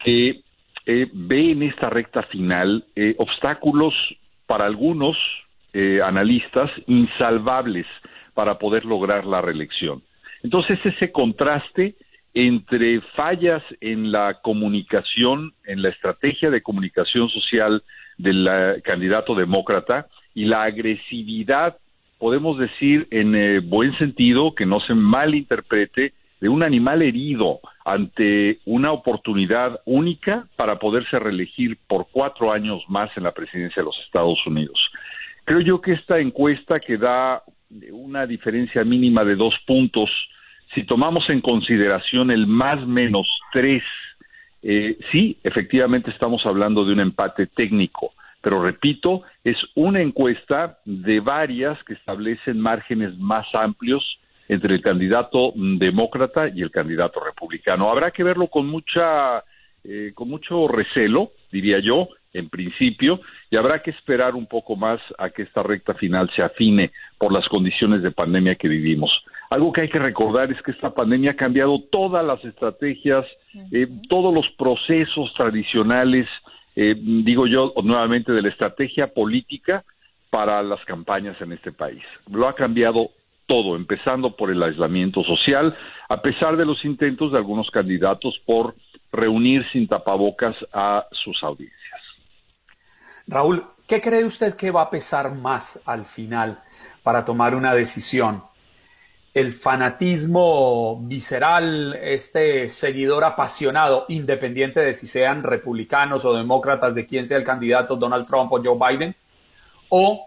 que 0.00 0.40
eh, 0.90 1.06
ve 1.12 1.50
en 1.50 1.62
esta 1.64 1.90
recta 1.90 2.22
final 2.22 2.82
eh, 2.96 3.14
obstáculos 3.18 3.92
para 4.46 4.64
algunos 4.64 5.18
eh, 5.74 6.00
analistas 6.02 6.70
insalvables 6.86 7.84
para 8.32 8.58
poder 8.58 8.86
lograr 8.86 9.26
la 9.26 9.42
reelección. 9.42 10.02
Entonces 10.42 10.78
ese 10.82 11.12
contraste 11.12 11.94
entre 12.32 13.02
fallas 13.14 13.62
en 13.82 14.12
la 14.12 14.40
comunicación, 14.40 15.52
en 15.66 15.82
la 15.82 15.90
estrategia 15.90 16.48
de 16.48 16.62
comunicación 16.62 17.28
social 17.28 17.82
del 18.16 18.48
candidato 18.82 19.34
demócrata 19.34 20.06
y 20.34 20.46
la 20.46 20.62
agresividad, 20.62 21.76
podemos 22.18 22.58
decir 22.58 23.08
en 23.10 23.68
buen 23.68 23.96
sentido, 23.98 24.54
que 24.54 24.66
no 24.66 24.80
se 24.80 24.94
malinterprete, 24.94 26.12
de 26.40 26.48
un 26.48 26.62
animal 26.62 27.02
herido 27.02 27.60
ante 27.84 28.60
una 28.64 28.92
oportunidad 28.92 29.80
única 29.84 30.46
para 30.56 30.78
poderse 30.78 31.18
reelegir 31.18 31.78
por 31.86 32.06
cuatro 32.12 32.52
años 32.52 32.82
más 32.88 33.10
en 33.16 33.24
la 33.24 33.32
presidencia 33.32 33.82
de 33.82 33.86
los 33.86 33.98
Estados 34.04 34.38
Unidos. 34.46 34.78
Creo 35.44 35.60
yo 35.60 35.80
que 35.80 35.92
esta 35.92 36.18
encuesta 36.18 36.78
que 36.78 36.98
da 36.98 37.42
una 37.90 38.26
diferencia 38.26 38.84
mínima 38.84 39.24
de 39.24 39.36
dos 39.36 39.54
puntos, 39.66 40.10
si 40.74 40.84
tomamos 40.84 41.28
en 41.30 41.40
consideración 41.40 42.30
el 42.30 42.46
más 42.46 42.86
menos 42.86 43.26
tres, 43.52 43.82
eh, 44.62 44.98
sí, 45.10 45.38
efectivamente 45.42 46.10
estamos 46.10 46.44
hablando 46.44 46.84
de 46.84 46.92
un 46.92 47.00
empate 47.00 47.46
técnico, 47.46 48.12
pero 48.42 48.62
repito, 48.62 49.22
es 49.44 49.56
una 49.74 50.00
encuesta 50.00 50.78
de 50.84 51.20
varias 51.20 51.82
que 51.84 51.94
establecen 51.94 52.60
márgenes 52.60 53.16
más 53.18 53.46
amplios 53.54 54.04
entre 54.48 54.74
el 54.74 54.82
candidato 54.82 55.52
demócrata 55.54 56.48
y 56.48 56.62
el 56.62 56.70
candidato 56.70 57.20
republicano. 57.20 57.90
Habrá 57.90 58.10
que 58.10 58.24
verlo 58.24 58.48
con 58.48 58.66
mucha 58.66 59.44
eh, 59.84 60.12
con 60.14 60.28
mucho 60.28 60.68
recelo, 60.68 61.30
diría 61.52 61.78
yo, 61.78 62.08
en 62.32 62.48
principio, 62.48 63.20
y 63.50 63.56
habrá 63.56 63.80
que 63.80 63.90
esperar 63.90 64.34
un 64.34 64.46
poco 64.46 64.76
más 64.76 65.00
a 65.18 65.30
que 65.30 65.42
esta 65.42 65.62
recta 65.62 65.94
final 65.94 66.28
se 66.34 66.42
afine 66.42 66.90
por 67.16 67.32
las 67.32 67.48
condiciones 67.48 68.02
de 68.02 68.10
pandemia 68.10 68.56
que 68.56 68.68
vivimos. 68.68 69.10
Algo 69.50 69.72
que 69.72 69.82
hay 69.82 69.88
que 69.88 69.98
recordar 69.98 70.52
es 70.52 70.60
que 70.62 70.72
esta 70.72 70.90
pandemia 70.90 71.30
ha 71.30 71.36
cambiado 71.36 71.80
todas 71.90 72.24
las 72.24 72.44
estrategias, 72.44 73.24
eh, 73.72 73.86
todos 74.08 74.34
los 74.34 74.46
procesos 74.58 75.32
tradicionales, 75.34 76.26
eh, 76.76 76.94
digo 76.98 77.46
yo 77.46 77.72
nuevamente, 77.82 78.32
de 78.32 78.42
la 78.42 78.50
estrategia 78.50 79.06
política 79.06 79.84
para 80.28 80.62
las 80.62 80.84
campañas 80.84 81.40
en 81.40 81.52
este 81.52 81.72
país. 81.72 82.02
Lo 82.30 82.46
ha 82.46 82.54
cambiado 82.54 83.10
todo, 83.48 83.74
empezando 83.74 84.36
por 84.36 84.50
el 84.52 84.62
aislamiento 84.62 85.24
social, 85.24 85.76
a 86.08 86.22
pesar 86.22 86.56
de 86.56 86.64
los 86.64 86.84
intentos 86.84 87.32
de 87.32 87.38
algunos 87.38 87.68
candidatos 87.70 88.40
por 88.46 88.76
reunir 89.10 89.64
sin 89.72 89.88
tapabocas 89.88 90.54
a 90.72 91.06
sus 91.10 91.42
audiencias. 91.42 92.00
Raúl, 93.26 93.64
¿qué 93.88 94.00
cree 94.00 94.24
usted 94.24 94.54
que 94.54 94.70
va 94.70 94.82
a 94.82 94.90
pesar 94.90 95.34
más 95.34 95.82
al 95.86 96.04
final 96.04 96.60
para 97.02 97.24
tomar 97.24 97.54
una 97.54 97.74
decisión? 97.74 98.42
el 99.34 99.52
fanatismo 99.52 101.00
visceral, 101.02 101.96
este 102.02 102.68
seguidor 102.68 103.22
apasionado, 103.22 104.04
independiente 104.08 104.80
de 104.80 104.94
si 104.94 105.06
sean 105.06 105.44
republicanos 105.44 106.24
o 106.24 106.34
demócratas, 106.34 106.92
de 106.94 107.06
quién 107.06 107.24
sea 107.24 107.36
el 107.36 107.44
candidato, 107.44 107.94
Donald 107.94 108.26
Trump 108.26 108.52
o 108.52 108.60
Joe 108.60 108.76
Biden, 108.76 109.14
o 109.90 110.26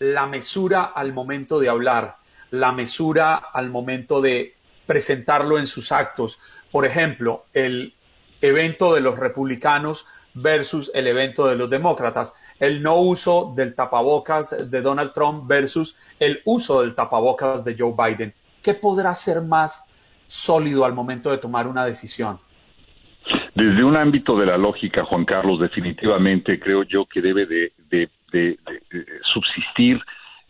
la 0.00 0.26
mesura 0.26 0.82
al 0.82 1.12
momento 1.12 1.60
de 1.60 1.68
hablar, 1.68 2.16
la 2.50 2.72
mesura 2.72 3.36
al 3.36 3.70
momento 3.70 4.20
de 4.20 4.54
presentarlo 4.86 5.58
en 5.58 5.66
sus 5.66 5.92
actos. 5.92 6.40
Por 6.70 6.86
ejemplo, 6.86 7.44
el 7.52 7.94
evento 8.40 8.94
de 8.94 9.00
los 9.00 9.18
republicanos 9.18 10.06
versus 10.34 10.90
el 10.94 11.06
evento 11.06 11.46
de 11.46 11.56
los 11.56 11.68
demócratas, 11.68 12.34
el 12.58 12.82
no 12.82 12.96
uso 12.96 13.52
del 13.56 13.74
tapabocas 13.74 14.70
de 14.70 14.80
Donald 14.80 15.12
Trump 15.12 15.46
versus 15.46 15.96
el 16.18 16.40
uso 16.44 16.82
del 16.82 16.94
tapabocas 16.94 17.64
de 17.64 17.76
Joe 17.76 17.94
Biden. 17.96 18.34
¿qué 18.62 18.74
podrá 18.74 19.14
ser 19.14 19.42
más 19.42 19.88
sólido 20.26 20.84
al 20.84 20.92
momento 20.92 21.30
de 21.30 21.38
tomar 21.38 21.66
una 21.66 21.84
decisión? 21.84 22.38
Desde 23.54 23.84
un 23.84 23.96
ámbito 23.96 24.38
de 24.38 24.46
la 24.46 24.56
lógica, 24.56 25.04
Juan 25.04 25.24
Carlos, 25.24 25.60
definitivamente 25.60 26.58
creo 26.58 26.82
yo 26.84 27.04
que 27.06 27.20
debe 27.20 27.46
de, 27.46 27.72
subsistir 29.32 30.00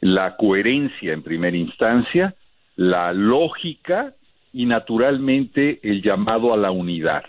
la 0.00 0.36
coherencia 0.36 1.12
en 1.12 1.22
primera 1.22 1.56
instancia, 1.56 2.34
la 2.76 3.12
lógica 3.12 4.14
y 4.52 4.66
naturalmente 4.66 5.80
el 5.82 6.02
llamado 6.02 6.52
a 6.52 6.56
la 6.56 6.70
unidad. 6.70 7.22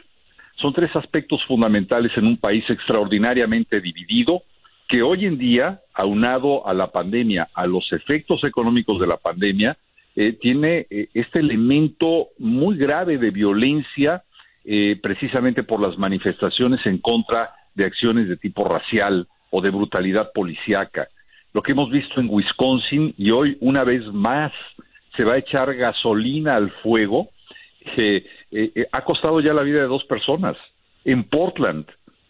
Son 0.56 0.74
tres 0.74 0.96
aspectos 0.96 1.44
fundamentales 1.46 2.12
en 2.18 2.26
un 2.26 2.38
país 2.38 2.64
extraordinariamente 2.70 3.82
dividido 3.82 4.44
que 4.88 5.02
hoy 5.02 5.26
en 5.26 5.38
día, 5.38 5.80
aunado 5.94 6.68
a 6.68 6.74
la 6.74 6.92
pandemia, 6.92 7.50
a 7.54 7.66
los 7.66 7.92
efectos 7.94 8.44
económicos 8.44 9.00
de 9.00 9.08
la 9.08 9.18
pandemia, 9.18 9.78
eh, 10.16 10.34
tiene 10.34 10.86
eh, 10.90 11.08
este 11.14 11.40
elemento 11.40 12.28
muy 12.38 12.78
grave 12.78 13.18
de 13.18 13.32
violencia 13.32 14.24
eh, 14.66 15.00
precisamente 15.02 15.64
por 15.64 15.80
las 15.80 15.98
manifestaciones 15.98 16.86
en 16.86 16.98
contra 16.98 17.52
de 17.74 17.86
acciones 17.86 18.28
de 18.28 18.36
tipo 18.36 18.66
racial 18.66 19.28
o 19.50 19.62
de 19.62 19.70
brutalidad 19.70 20.32
policíaca. 20.34 21.08
Lo 21.54 21.62
que 21.62 21.74
hemos 21.74 21.90
visto 21.90 22.20
en 22.20 22.28
Wisconsin 22.30 23.14
y 23.18 23.32
hoy 23.32 23.58
una 23.60 23.84
vez 23.84 24.06
más 24.14 24.52
se 25.16 25.24
va 25.24 25.34
a 25.34 25.38
echar 25.38 25.74
gasolina 25.76 26.56
al 26.56 26.72
fuego, 26.84 27.30
ha 28.92 29.02
costado 29.04 29.42
ya 29.42 29.54
la 29.54 29.64
vida 29.64 29.82
de 29.82 29.88
dos 29.88 30.06
personas. 30.06 30.56
En 31.04 31.24
Portland, 31.26 31.86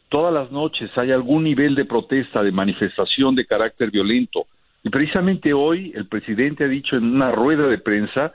todas 0.09 0.33
las 0.33 0.51
noches 0.51 0.89
hay 0.97 1.11
algún 1.11 1.43
nivel 1.43 1.75
de 1.75 1.85
protesta, 1.85 2.41
de 2.41 2.51
manifestación 2.51 3.35
de 3.35 3.45
carácter 3.45 3.91
violento. 3.91 4.47
Y 4.83 4.89
precisamente 4.89 5.53
hoy 5.53 5.91
el 5.95 6.07
presidente 6.07 6.63
ha 6.63 6.67
dicho 6.67 6.95
en 6.95 7.03
una 7.03 7.31
rueda 7.31 7.67
de 7.67 7.77
prensa 7.77 8.33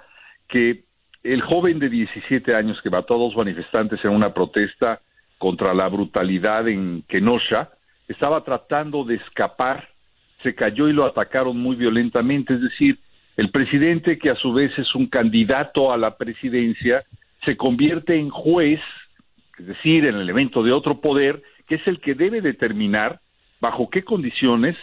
que 0.48 0.84
el 1.24 1.42
joven 1.42 1.78
de 1.80 1.88
17 1.88 2.54
años 2.54 2.80
que 2.82 2.90
mató 2.90 3.14
a 3.14 3.18
dos 3.18 3.36
manifestantes 3.36 4.04
en 4.04 4.12
una 4.12 4.32
protesta 4.32 5.00
contra 5.38 5.74
la 5.74 5.88
brutalidad 5.88 6.68
en 6.68 7.02
Kenosha 7.08 7.70
estaba 8.06 8.44
tratando 8.44 9.04
de 9.04 9.16
escapar, 9.16 9.88
se 10.46 10.54
cayó 10.54 10.88
y 10.88 10.92
lo 10.92 11.04
atacaron 11.04 11.58
muy 11.58 11.74
violentamente. 11.74 12.54
Es 12.54 12.60
decir, 12.60 13.00
el 13.36 13.50
presidente, 13.50 14.16
que 14.16 14.30
a 14.30 14.36
su 14.36 14.52
vez 14.52 14.70
es 14.78 14.94
un 14.94 15.08
candidato 15.08 15.92
a 15.92 15.96
la 15.96 16.16
presidencia, 16.16 17.02
se 17.44 17.56
convierte 17.56 18.16
en 18.16 18.30
juez, 18.30 18.80
es 19.58 19.66
decir, 19.66 20.04
en 20.04 20.14
el 20.14 20.20
elemento 20.20 20.62
de 20.62 20.70
otro 20.70 21.00
poder, 21.00 21.42
que 21.66 21.74
es 21.74 21.86
el 21.88 21.98
que 22.00 22.14
debe 22.14 22.40
determinar 22.40 23.18
bajo 23.60 23.90
qué 23.90 24.04
condiciones 24.04 24.76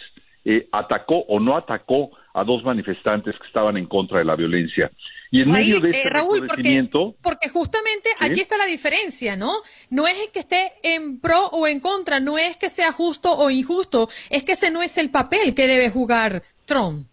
eh, 0.44 0.68
atacó 0.70 1.20
o 1.28 1.40
no 1.40 1.56
atacó 1.56 2.10
a 2.34 2.44
dos 2.44 2.62
manifestantes 2.62 3.34
que 3.38 3.46
estaban 3.46 3.78
en 3.78 3.86
contra 3.86 4.18
de 4.18 4.26
la 4.26 4.36
violencia. 4.36 4.90
Y 5.34 5.42
en 5.42 5.50
medio 5.50 5.80
de 5.80 5.90
este 5.90 6.10
Raúl, 6.10 6.46
porque, 6.46 7.48
justamente 7.48 8.08
allí 8.20 8.38
está 8.38 8.56
la 8.56 8.66
diferencia, 8.66 9.34
¿no? 9.34 9.50
No 9.90 10.06
es 10.06 10.14
que 10.32 10.38
esté 10.38 10.74
en 10.84 11.20
pro 11.20 11.46
o 11.46 11.66
en 11.66 11.80
contra, 11.80 12.20
no 12.20 12.38
es 12.38 12.56
que 12.56 12.70
sea 12.70 12.92
justo 12.92 13.32
o 13.32 13.50
injusto, 13.50 14.08
es 14.30 14.44
que 14.44 14.52
ese 14.52 14.70
no 14.70 14.80
es 14.80 14.96
el 14.96 15.10
papel 15.10 15.52
que 15.56 15.66
debe 15.66 15.90
jugar 15.90 16.42
Trump. 16.66 17.08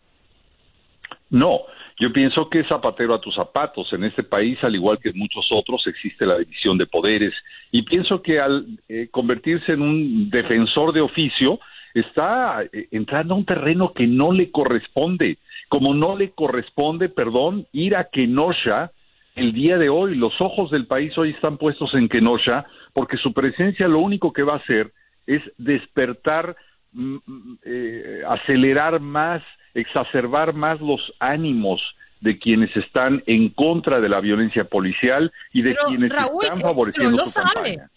No, 1.31 1.61
yo 1.99 2.13
pienso 2.13 2.47
que 2.47 2.59
es 2.59 2.67
zapatero 2.67 3.15
a 3.15 3.21
tus 3.21 3.33
zapatos. 3.33 3.91
En 3.91 4.03
este 4.03 4.21
país, 4.21 4.59
al 4.61 4.75
igual 4.75 4.99
que 4.99 5.09
en 5.09 5.17
muchos 5.17 5.47
otros, 5.51 5.81
existe 5.87 6.23
la 6.27 6.37
división 6.37 6.77
de 6.77 6.85
poderes. 6.85 7.33
Y 7.71 7.81
pienso 7.81 8.21
que 8.21 8.39
al 8.39 8.67
eh, 8.87 9.07
convertirse 9.09 9.71
en 9.71 9.81
un 9.81 10.29
defensor 10.29 10.93
de 10.93 11.01
oficio, 11.01 11.59
está 11.93 12.63
eh, 12.71 12.87
entrando 12.91 13.33
a 13.33 13.37
un 13.37 13.45
terreno 13.45 13.93
que 13.93 14.07
no 14.07 14.31
le 14.31 14.51
corresponde, 14.51 15.39
como 15.71 15.93
no 15.93 16.17
le 16.17 16.31
corresponde, 16.31 17.07
perdón, 17.07 17.65
ir 17.71 17.95
a 17.95 18.09
Kenosha 18.09 18.91
el 19.35 19.53
día 19.53 19.77
de 19.77 19.87
hoy. 19.87 20.15
Los 20.15 20.33
ojos 20.41 20.69
del 20.69 20.85
país 20.85 21.17
hoy 21.17 21.29
están 21.29 21.57
puestos 21.57 21.93
en 21.93 22.09
Kenosha 22.09 22.65
porque 22.91 23.15
su 23.15 23.31
presencia 23.31 23.87
lo 23.87 23.99
único 23.99 24.33
que 24.33 24.43
va 24.43 24.55
a 24.55 24.57
hacer 24.57 24.91
es 25.25 25.41
despertar, 25.57 26.57
mm, 26.91 27.15
mm, 27.25 27.57
eh, 27.63 28.21
acelerar 28.27 28.99
más, 28.99 29.41
exacerbar 29.73 30.53
más 30.53 30.81
los 30.81 30.99
ánimos 31.19 31.81
de 32.19 32.37
quienes 32.37 32.75
están 32.75 33.23
en 33.25 33.47
contra 33.47 34.01
de 34.01 34.09
la 34.09 34.19
violencia 34.19 34.65
policial 34.65 35.31
y 35.53 35.61
de 35.61 35.73
quienes 35.87 36.11
están 36.11 36.57
eh, 36.57 36.61
favoreciendo 36.61 37.25
su 37.27 37.39
campaña. 37.39 37.89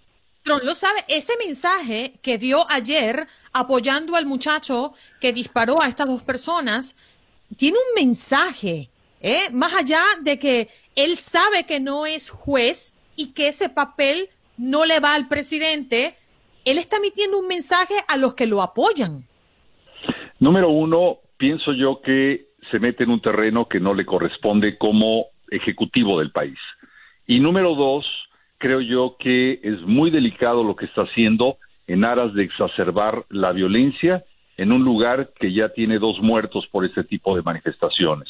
Trump 0.45 0.63
lo 0.63 0.75
sabe. 0.75 1.05
Ese 1.09 1.33
mensaje 1.39 2.21
que 2.23 2.37
dio 2.37 2.71
ayer 2.71 3.27
apoyando 3.53 4.15
al 4.15 4.27
muchacho 4.27 4.93
que 5.19 5.33
disparó 5.33 5.81
a 5.81 5.89
estas 5.89 6.07
dos 6.07 6.23
personas, 6.23 6.97
tiene 7.57 7.77
un 7.79 8.05
mensaje, 8.05 8.91
¿eh? 9.21 9.51
más 9.53 9.75
allá 9.75 10.03
de 10.23 10.39
que 10.39 10.69
él 10.97 11.17
sabe 11.17 11.65
que 11.67 11.81
no 11.81 12.07
es 12.07 12.31
juez 12.31 13.03
y 13.17 13.33
que 13.33 13.49
ese 13.49 13.69
papel 13.69 14.29
no 14.57 14.85
le 14.85 15.01
va 15.01 15.15
al 15.15 15.29
presidente, 15.29 16.15
él 16.65 16.79
está 16.79 16.97
emitiendo 16.97 17.39
un 17.39 17.49
mensaje 17.49 17.95
a 18.09 18.17
los 18.17 18.35
que 18.35 18.47
lo 18.47 18.63
apoyan. 18.63 19.25
Número 20.39 20.71
uno, 20.71 21.19
pienso 21.37 21.73
yo 21.73 22.01
que 22.01 22.47
se 22.71 22.79
mete 22.79 23.05
en 23.05 23.11
un 23.11 23.21
terreno 23.21 23.69
que 23.69 23.81
no 23.81 23.95
le 23.95 24.07
corresponde 24.07 24.79
como 24.79 25.27
ejecutivo 25.51 26.19
del 26.19 26.33
país. 26.33 26.59
Y 27.27 27.41
número 27.41 27.75
dos, 27.75 28.07
creo 28.59 28.81
yo 28.81 29.17
que 29.19 29.61
es 29.63 29.81
muy 29.83 30.11
delicado 30.11 30.65
lo 30.65 30.77
que 30.77 30.87
está 30.87 31.03
haciendo 31.03 31.59
en 31.87 32.05
aras 32.05 32.35
de 32.35 32.45
exacerbar 32.45 33.25
la 33.29 33.53
violencia 33.53 34.25
en 34.57 34.73
un 34.73 34.85
lugar 34.85 35.31
que 35.39 35.53
ya 35.53 35.69
tiene 35.71 35.99
dos 35.99 36.21
muertos 36.21 36.67
por 36.69 36.85
este 36.85 37.05
tipo 37.05 37.35
de 37.37 37.43
manifestaciones. 37.43 38.29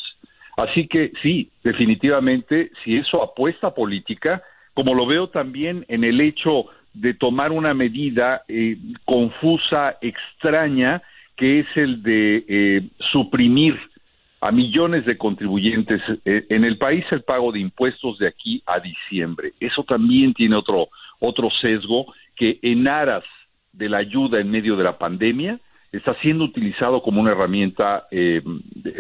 Así 0.57 0.87
que 0.87 1.13
sí, 1.23 1.51
definitivamente, 1.63 2.71
si 2.85 2.97
eso 2.97 3.23
apuesta 3.23 3.75
política, 3.75 4.43
como 4.73 4.95
lo 4.95 5.07
veo 5.07 5.29
también 5.29 5.85
en 5.89 6.05
el 6.05 6.21
hecho 6.21 6.67
de 6.93 7.15
tomar 7.15 7.51
una 7.53 7.75
medida 7.75 8.43
eh, 8.49 8.77
confusa, 9.05 9.97
extraña, 10.01 11.03
que 11.37 11.61
es 11.61 11.67
el 11.75 12.03
de 12.03 12.45
eh, 12.47 12.83
suprimir 13.13 13.77
a 14.41 14.53
millones 14.53 15.05
de 15.07 15.17
contribuyentes 15.19 16.01
eh, 16.25 16.47
en 16.51 16.65
el 16.65 16.79
país 16.79 17.05
el 17.11 17.23
pago 17.23 17.51
de 17.51 17.59
impuestos 17.59 18.19
de 18.19 18.29
aquí 18.29 18.63
a 18.67 18.79
diciembre. 18.79 19.53
Eso 19.59 19.83
también 19.85 20.35
tiene 20.35 20.55
otro, 20.55 20.89
otro 21.19 21.49
sesgo 21.61 22.13
que 22.37 22.59
en 22.63 22.87
aras 22.87 23.25
de 23.73 23.89
la 23.89 23.99
ayuda 23.99 24.41
en 24.41 24.51
medio 24.51 24.77
de 24.77 24.85
la 24.85 24.99
pandemia 24.99 25.59
está 25.97 26.15
siendo 26.21 26.45
utilizado 26.45 27.03
como 27.03 27.21
una 27.21 27.33
herramienta 27.33 28.07
eh, 28.11 28.43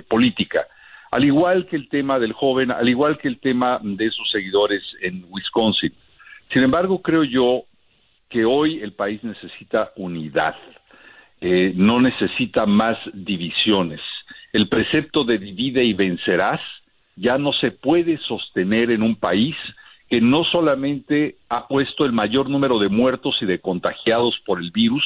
política. 0.09 0.67
Al 1.11 1.25
igual 1.25 1.67
que 1.67 1.77
el 1.77 1.89
tema 1.89 2.19
del 2.19 2.33
joven, 2.33 2.71
al 2.71 2.89
igual 2.89 3.19
que 3.19 3.29
el 3.29 3.39
tema 3.39 3.79
de 3.83 4.11
sus 4.11 4.31
seguidores 4.31 4.83
en 5.01 5.25
Wisconsin. 5.29 5.93
Sin 6.53 6.63
embargo, 6.63 7.01
creo 7.03 7.25
yo 7.25 7.63
que 8.29 8.45
hoy 8.45 8.81
el 8.81 8.93
país 8.93 9.23
necesita 9.23 9.93
unidad, 9.97 10.57
eh, 11.41 11.73
no 11.77 12.01
necesita 12.01 12.67
más 12.67 12.99
divisiones 13.13 14.01
el 14.55 14.69
precepto 14.69 15.25
de 15.25 15.37
divide 15.37 15.85
y 15.85 15.95
vencerás 15.95 16.61
ya 17.17 17.39
no 17.39 17.53
se 17.53 17.73
puede 17.73 18.19
sostener 18.19 18.93
en 18.93 19.03
un 19.03 19.17
país 19.17 19.57
que 20.09 20.21
no 20.21 20.45
solamente 20.45 21.37
ha 21.49 21.67
puesto 21.67 22.05
el 22.05 22.13
mayor 22.13 22.49
número 22.49 22.79
de 22.79 22.89
muertos 22.89 23.37
y 23.41 23.47
de 23.47 23.59
contagiados 23.59 24.39
por 24.47 24.61
el 24.61 24.71
virus, 24.71 25.05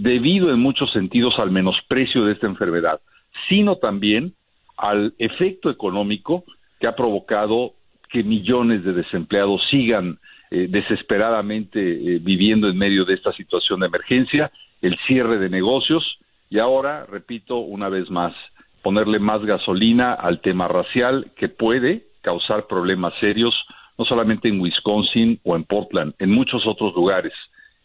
debido 0.00 0.50
en 0.50 0.60
muchos 0.60 0.90
sentidos 0.92 1.34
al 1.38 1.50
menosprecio 1.50 2.24
de 2.24 2.32
esta 2.32 2.46
enfermedad, 2.46 3.00
sino 3.48 3.76
también 3.76 4.32
al 4.78 5.12
efecto 5.18 5.68
económico 5.68 6.44
que 6.80 6.86
ha 6.86 6.96
provocado 6.96 7.74
que 8.08 8.22
millones 8.22 8.82
de 8.82 8.94
desempleados 8.94 9.60
sigan 9.70 10.18
eh, 10.50 10.68
desesperadamente 10.70 11.80
eh, 11.80 12.18
viviendo 12.18 12.68
en 12.68 12.78
medio 12.78 13.04
de 13.04 13.12
esta 13.12 13.32
situación 13.32 13.80
de 13.80 13.88
emergencia, 13.88 14.50
el 14.80 14.96
cierre 15.06 15.38
de 15.38 15.50
negocios 15.50 16.18
y 16.48 16.58
ahora, 16.58 17.04
repito 17.04 17.58
una 17.58 17.90
vez 17.90 18.10
más, 18.10 18.34
ponerle 18.82 19.18
más 19.18 19.44
gasolina 19.44 20.14
al 20.14 20.40
tema 20.40 20.66
racial 20.66 21.30
que 21.36 21.50
puede 21.50 22.04
causar 22.22 22.66
problemas 22.66 23.12
serios, 23.20 23.54
no 23.98 24.06
solamente 24.06 24.48
en 24.48 24.60
Wisconsin 24.60 25.38
o 25.44 25.56
en 25.56 25.64
Portland, 25.64 26.14
en 26.18 26.30
muchos 26.30 26.66
otros 26.66 26.94
lugares. 26.94 27.34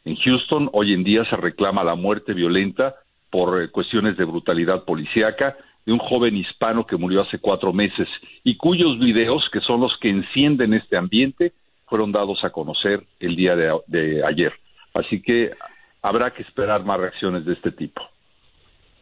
En 0.06 0.16
Houston 0.18 0.70
hoy 0.72 0.94
en 0.94 1.04
día 1.04 1.26
se 1.26 1.36
reclama 1.36 1.84
la 1.84 1.96
muerte 1.96 2.34
violenta 2.34 2.96
por 3.32 3.62
eh, 3.62 3.72
cuestiones 3.72 4.16
de 4.18 4.24
brutalidad 4.24 4.86
policíaca 4.86 5.58
de 5.84 5.92
un 5.92 6.00
joven 6.00 6.38
hispano 6.38 6.86
que 6.86 6.96
murió 6.96 7.22
hace 7.22 7.40
cuatro 7.40 7.74
meses 7.74 8.08
y 8.44 8.56
cuyos 8.56 9.00
videos, 9.00 9.50
que 9.52 9.62
son 9.62 9.82
los 9.82 9.98
que 10.00 10.10
encienden 10.10 10.76
este 10.76 10.96
ambiente, 10.96 11.54
fueron 11.88 12.12
dados 12.12 12.44
a 12.44 12.52
conocer 12.52 13.04
el 13.20 13.36
día 13.36 13.56
de, 13.56 14.24
ayer. 14.24 14.54
Así 14.94 15.22
que 15.22 15.52
habrá 16.04 16.32
que 16.32 16.44
esperar 16.44 16.84
más 16.84 17.00
reacciones 17.00 17.44
de 17.44 17.54
este 17.54 17.72
tipo. 17.72 18.02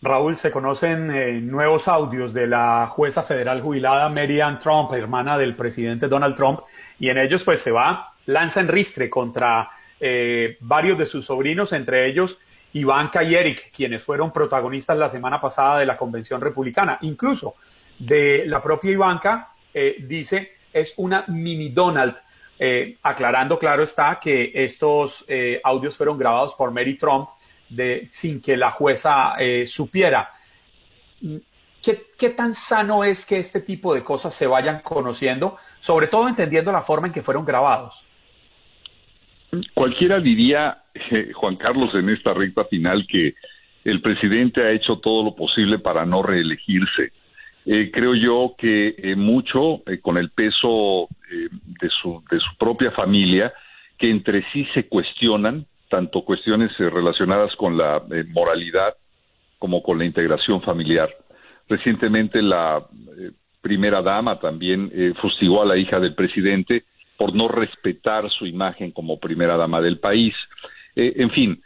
Raúl, 0.02 0.38
se 0.38 0.52
conocen 0.52 1.12
eh, 1.12 1.40
nuevos 1.42 1.88
audios 1.88 2.34
de 2.34 2.48
la 2.48 2.88
jueza 2.88 3.24
federal 3.24 3.62
jubilada 3.62 4.10
Mary 4.10 4.40
Ann 4.42 4.60
Trump, 4.60 4.92
hermana 4.94 5.38
del 5.38 5.56
presidente 5.56 6.08
Donald 6.08 6.36
Trump, 6.36 6.60
y 7.00 7.10
en 7.10 7.18
ellos 7.18 7.44
pues 7.44 7.62
se 7.62 7.72
va, 7.72 8.14
lanza 8.26 8.60
en 8.60 8.68
ristre 8.70 9.10
contra 9.10 9.70
eh, 10.06 10.58
varios 10.60 10.98
de 10.98 11.06
sus 11.06 11.26
sobrinos, 11.26 11.72
entre 11.72 12.10
ellos 12.10 12.38
Ivanka 12.74 13.24
y 13.24 13.36
Eric, 13.36 13.72
quienes 13.74 14.04
fueron 14.04 14.34
protagonistas 14.34 14.98
la 14.98 15.08
semana 15.08 15.40
pasada 15.40 15.80
de 15.80 15.86
la 15.86 15.96
convención 15.96 16.42
republicana. 16.42 16.98
Incluso 17.02 17.56
de 18.00 18.44
la 18.48 18.62
propia 18.62 18.92
Ivanka 18.92 19.50
eh, 19.74 19.98
dice 20.00 20.54
es 20.74 20.94
una 20.98 21.24
mini 21.28 21.70
Donald, 21.70 22.16
eh, 22.58 22.98
aclarando 23.04 23.60
claro 23.60 23.84
está 23.84 24.20
que 24.20 24.52
estos 24.54 25.24
eh, 25.28 25.62
audios 25.64 25.96
fueron 25.96 26.18
grabados 26.18 26.56
por 26.56 26.72
Mary 26.72 26.98
Trump 26.98 27.30
de, 27.70 28.04
sin 28.08 28.42
que 28.42 28.58
la 28.58 28.72
jueza 28.72 29.36
supiera. 29.66 30.30
¿Qué, 31.82 32.08
¿Qué 32.18 32.30
tan 32.30 32.54
sano 32.54 33.04
es 33.04 33.26
que 33.26 33.38
este 33.38 33.62
tipo 33.62 33.94
de 33.94 34.04
cosas 34.04 34.34
se 34.34 34.48
vayan 34.48 34.82
conociendo, 34.82 35.58
sobre 35.80 36.08
todo 36.08 36.28
entendiendo 36.28 36.72
la 36.72 36.82
forma 36.82 37.08
en 37.08 37.14
que 37.14 37.22
fueron 37.22 37.46
grabados? 37.46 38.06
Cualquiera 39.74 40.20
diría, 40.20 40.78
eh, 41.12 41.32
Juan 41.34 41.58
Carlos, 41.58 41.94
en 41.94 42.10
esta 42.10 42.34
recta 42.34 42.66
final 42.66 43.06
que 43.08 43.36
el 43.84 44.02
presidente 44.02 44.64
ha 44.64 44.72
hecho 44.72 44.98
todo 44.98 45.24
lo 45.24 45.36
posible 45.36 45.80
para 45.80 46.06
no 46.06 46.24
reelegirse. 46.24 47.12
Eh, 47.66 47.92
creo 47.94 48.16
yo 48.16 48.56
que 48.58 48.96
eh, 48.98 49.16
mucho 49.16 49.82
con 50.02 50.18
el 50.18 50.32
peso 50.32 51.08
de, 51.30 51.90
su, 52.02 52.24
de 52.30 52.40
su 52.40 52.58
propia 52.58 52.92
familia, 52.92 53.54
que 53.98 54.10
entre 54.10 54.44
sí 54.52 54.66
se 54.74 54.88
cuestionan, 54.88 55.66
tanto 55.90 56.24
cuestiones 56.24 56.76
relacionadas 56.78 57.56
con 57.56 57.78
la 57.78 58.02
moralidad 58.30 58.96
como 59.60 59.84
con 59.84 60.00
la 60.00 60.06
integración 60.06 60.62
familiar. 60.62 61.10
Recientemente 61.70 62.42
la 62.42 62.86
primera 63.62 64.02
dama 64.02 64.40
también 64.40 64.92
fustigó 65.22 65.62
a 65.62 65.66
la 65.66 65.78
hija 65.78 66.00
del 66.00 66.16
presidente 66.16 66.86
por 67.18 67.36
no 67.36 67.48
respetar 67.48 68.30
su 68.32 68.46
imagen 68.46 68.92
como 68.92 69.20
primera 69.20 69.58
dama 69.58 69.82
del 69.82 70.00
país. 70.00 70.34
Eh, 70.96 71.14
en 71.18 71.32
fin, 71.32 71.62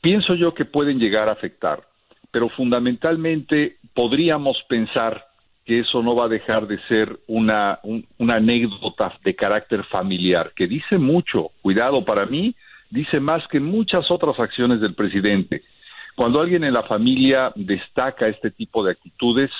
pienso 0.00 0.34
yo 0.34 0.54
que 0.54 0.64
pueden 0.64 0.98
llegar 0.98 1.28
a 1.28 1.32
afectar, 1.32 1.82
pero 2.30 2.48
fundamentalmente 2.50 3.76
podríamos 3.94 4.62
pensar 4.68 5.26
que 5.64 5.80
eso 5.80 6.02
no 6.02 6.16
va 6.16 6.24
a 6.24 6.28
dejar 6.28 6.66
de 6.66 6.78
ser 6.88 7.18
una, 7.26 7.78
una 8.18 8.36
anécdota 8.36 9.12
de 9.24 9.34
carácter 9.34 9.84
familiar, 9.84 10.52
que 10.56 10.66
dice 10.66 10.98
mucho, 10.98 11.50
cuidado 11.62 12.04
para 12.04 12.26
mí, 12.26 12.54
dice 12.90 13.20
más 13.20 13.46
que 13.48 13.60
muchas 13.60 14.10
otras 14.10 14.38
acciones 14.40 14.80
del 14.80 14.94
presidente. 14.94 15.62
Cuando 16.16 16.40
alguien 16.40 16.64
en 16.64 16.74
la 16.74 16.82
familia 16.82 17.52
destaca 17.54 18.28
este 18.28 18.50
tipo 18.50 18.84
de 18.84 18.92
actitudes, 18.92 19.50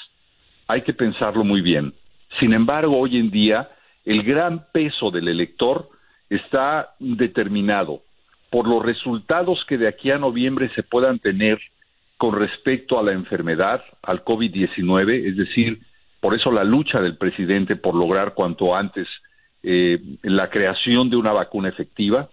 hay 0.67 0.83
que 0.83 0.93
pensarlo 0.93 1.45
muy 1.45 1.61
bien. 1.61 1.93
Sin 2.39 2.53
embargo, 2.53 2.99
hoy 2.99 3.17
en 3.17 3.31
día, 3.31 3.69
el 4.05 4.23
gran 4.23 4.67
peso 4.73 5.11
del 5.11 5.29
elector 5.29 5.89
está 6.29 6.95
determinado 6.99 8.03
por 8.51 8.69
los 8.69 8.85
resultados 8.85 9.65
que 9.67 9.79
de 9.79 9.89
aquí 9.89 10.11
a 10.11 10.19
noviembre 10.19 10.71
se 10.75 10.83
puedan 10.83 11.19
tener 11.19 11.61
con 12.17 12.39
respecto 12.39 12.99
a 12.99 13.03
la 13.03 13.13
enfermedad, 13.13 13.83
al 14.03 14.25
COVID-19, 14.25 15.29
es 15.29 15.37
decir, 15.37 15.79
por 16.21 16.35
eso 16.35 16.53
la 16.53 16.65
lucha 16.65 17.01
del 17.01 17.17
presidente 17.17 17.77
por 17.77 17.95
lograr 17.95 18.35
cuanto 18.35 18.77
antes 18.77 19.09
eh, 19.63 19.99
la 20.23 20.51
creación 20.51 21.09
de 21.09 21.17
una 21.17 21.33
vacuna 21.33 21.69
efectiva. 21.69 22.29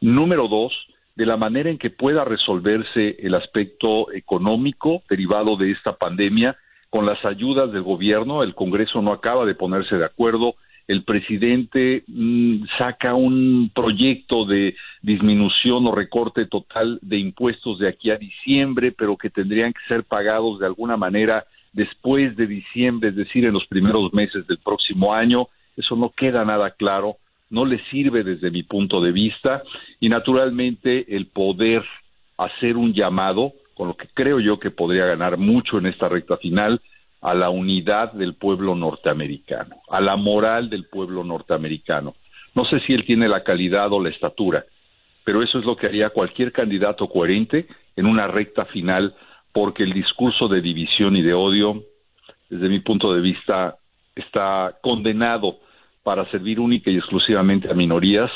Número 0.00 0.48
dos, 0.48 0.72
de 1.16 1.26
la 1.26 1.36
manera 1.36 1.68
en 1.68 1.78
que 1.78 1.90
pueda 1.90 2.24
resolverse 2.24 3.16
el 3.18 3.34
aspecto 3.34 4.12
económico 4.12 5.02
derivado 5.08 5.56
de 5.56 5.72
esta 5.72 5.96
pandemia 5.96 6.56
con 6.90 7.04
las 7.04 7.22
ayudas 7.24 7.72
del 7.72 7.82
gobierno. 7.82 8.42
El 8.42 8.54
Congreso 8.54 9.02
no 9.02 9.12
acaba 9.12 9.44
de 9.44 9.54
ponerse 9.54 9.96
de 9.96 10.04
acuerdo 10.04 10.54
el 10.88 11.02
presidente 11.02 12.04
mm, 12.06 12.64
saca 12.78 13.14
un 13.14 13.70
proyecto 13.74 14.44
de 14.44 14.76
disminución 15.02 15.86
o 15.86 15.94
recorte 15.94 16.46
total 16.46 16.98
de 17.02 17.18
impuestos 17.18 17.78
de 17.78 17.88
aquí 17.88 18.10
a 18.10 18.16
diciembre, 18.16 18.92
pero 18.92 19.16
que 19.16 19.30
tendrían 19.30 19.72
que 19.72 19.86
ser 19.88 20.04
pagados 20.04 20.60
de 20.60 20.66
alguna 20.66 20.96
manera 20.96 21.44
después 21.72 22.36
de 22.36 22.46
diciembre, 22.46 23.10
es 23.10 23.16
decir, 23.16 23.44
en 23.44 23.52
los 23.52 23.66
primeros 23.66 24.12
meses 24.14 24.46
del 24.46 24.58
próximo 24.58 25.12
año. 25.12 25.48
Eso 25.76 25.96
no 25.96 26.10
queda 26.10 26.44
nada 26.44 26.70
claro, 26.70 27.16
no 27.50 27.64
le 27.64 27.78
sirve 27.90 28.24
desde 28.24 28.50
mi 28.50 28.62
punto 28.62 29.00
de 29.00 29.12
vista 29.12 29.62
y 30.00 30.08
naturalmente 30.08 31.14
el 31.14 31.26
poder 31.26 31.84
hacer 32.38 32.76
un 32.76 32.94
llamado, 32.94 33.52
con 33.74 33.88
lo 33.88 33.96
que 33.96 34.08
creo 34.14 34.40
yo 34.40 34.58
que 34.58 34.70
podría 34.70 35.04
ganar 35.04 35.36
mucho 35.36 35.78
en 35.78 35.86
esta 35.86 36.08
recta 36.08 36.36
final, 36.38 36.80
a 37.20 37.34
la 37.34 37.50
unidad 37.50 38.12
del 38.12 38.34
pueblo 38.34 38.74
norteamericano, 38.74 39.76
a 39.90 40.00
la 40.00 40.16
moral 40.16 40.70
del 40.70 40.86
pueblo 40.88 41.24
norteamericano. 41.24 42.14
No 42.54 42.64
sé 42.64 42.80
si 42.80 42.94
él 42.94 43.04
tiene 43.04 43.28
la 43.28 43.42
calidad 43.42 43.92
o 43.92 44.02
la 44.02 44.10
estatura, 44.10 44.64
pero 45.24 45.42
eso 45.42 45.58
es 45.58 45.64
lo 45.64 45.76
que 45.76 45.86
haría 45.86 46.10
cualquier 46.10 46.52
candidato 46.52 47.08
coherente 47.08 47.66
en 47.96 48.06
una 48.06 48.28
recta 48.28 48.64
final, 48.66 49.14
porque 49.52 49.82
el 49.82 49.92
discurso 49.92 50.48
de 50.48 50.60
división 50.60 51.16
y 51.16 51.22
de 51.22 51.34
odio, 51.34 51.82
desde 52.48 52.68
mi 52.68 52.80
punto 52.80 53.12
de 53.12 53.20
vista, 53.20 53.76
está 54.14 54.76
condenado 54.82 55.58
para 56.02 56.30
servir 56.30 56.60
única 56.60 56.90
y 56.90 56.96
exclusivamente 56.96 57.70
a 57.70 57.74
minorías 57.74 58.30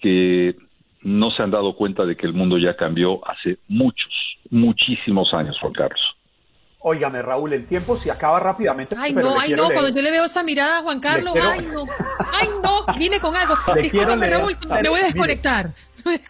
que 0.00 0.56
no 1.02 1.30
se 1.30 1.42
han 1.42 1.50
dado 1.50 1.74
cuenta 1.74 2.04
de 2.04 2.16
que 2.16 2.26
el 2.26 2.32
mundo 2.32 2.58
ya 2.58 2.76
cambió 2.76 3.26
hace 3.26 3.58
muchos, 3.68 4.12
muchísimos 4.50 5.32
años, 5.32 5.58
Juan 5.60 5.72
Carlos. 5.72 6.17
Óigame, 6.88 7.20
Raúl, 7.20 7.52
el 7.52 7.66
tiempo 7.66 7.98
se 7.98 8.10
acaba 8.10 8.40
rápidamente. 8.40 8.96
Ay, 8.98 9.12
no, 9.12 9.38
ay, 9.38 9.52
no, 9.52 9.64
cuando 9.64 9.90
yo 9.90 10.00
le 10.00 10.10
veo 10.10 10.24
esa 10.24 10.42
mirada 10.42 10.78
a 10.78 10.82
Juan 10.82 11.00
Carlos, 11.00 11.34
ay, 11.36 11.68
no, 11.70 11.84
ay, 12.32 12.48
no, 12.62 12.86
viene 12.96 13.20
con 13.20 13.36
algo. 13.36 13.54
Discúlpame, 13.82 14.26
Raúl, 14.26 14.54
me 14.82 14.88
voy 14.88 15.00
a 15.00 15.04
desconectar. 15.04 15.70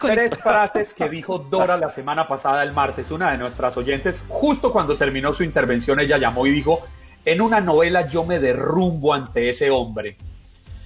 Tres 0.01 0.31
frases 0.37 0.93
que 0.93 1.07
dijo 1.07 1.39
Dora 1.39 1.77
la 1.77 1.89
semana 1.89 2.27
pasada, 2.27 2.61
el 2.63 2.73
martes, 2.73 3.09
una 3.09 3.31
de 3.31 3.37
nuestras 3.37 3.77
oyentes, 3.77 4.25
justo 4.27 4.73
cuando 4.73 4.97
terminó 4.97 5.33
su 5.33 5.45
intervención, 5.45 6.01
ella 6.01 6.17
llamó 6.17 6.45
y 6.45 6.51
dijo, 6.51 6.85
en 7.23 7.39
una 7.39 7.61
novela 7.61 8.05
yo 8.05 8.25
me 8.25 8.39
derrumbo 8.39 9.13
ante 9.13 9.47
ese 9.47 9.69
hombre. 9.69 10.17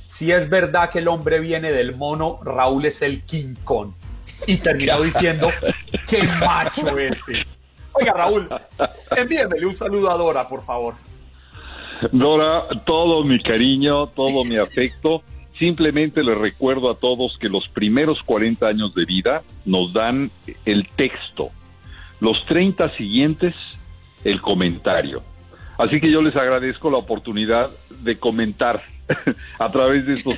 Si 0.05 0.31
es 0.31 0.49
verdad 0.49 0.91
que 0.91 0.99
el 0.99 1.07
hombre 1.07 1.39
viene 1.39 1.71
del 1.71 1.95
mono, 1.95 2.39
Raúl 2.43 2.85
es 2.85 3.01
el 3.01 3.23
King 3.23 3.55
Kong. 3.63 3.93
Y 4.45 4.57
terminó 4.57 5.01
diciendo, 5.01 5.49
qué 6.07 6.21
macho 6.21 6.95
ese. 6.99 7.43
Oiga, 7.93 8.13
Raúl, 8.13 8.49
envíenmele 9.15 9.65
un 9.65 9.75
saludo 9.75 10.09
a 10.09 10.17
Dora, 10.17 10.47
por 10.47 10.61
favor. 10.61 10.95
Dora, 12.11 12.67
todo 12.85 13.23
mi 13.23 13.41
cariño, 13.41 14.07
todo 14.07 14.43
mi 14.43 14.57
afecto. 14.57 15.21
Simplemente 15.59 16.23
les 16.23 16.37
recuerdo 16.37 16.89
a 16.89 16.95
todos 16.95 17.37
que 17.37 17.47
los 17.47 17.67
primeros 17.69 18.21
40 18.23 18.67
años 18.67 18.95
de 18.95 19.05
vida 19.05 19.43
nos 19.65 19.93
dan 19.93 20.31
el 20.65 20.87
texto. 20.95 21.51
Los 22.19 22.43
30 22.45 22.89
siguientes, 22.97 23.53
el 24.23 24.41
comentario. 24.41 25.21
Así 25.77 25.99
que 26.01 26.11
yo 26.11 26.21
les 26.21 26.35
agradezco 26.35 26.89
la 26.89 26.97
oportunidad 26.97 27.69
de 28.01 28.17
comentar 28.17 28.83
a 29.59 29.71
través 29.71 30.05
de 30.05 30.13
estos... 30.13 30.37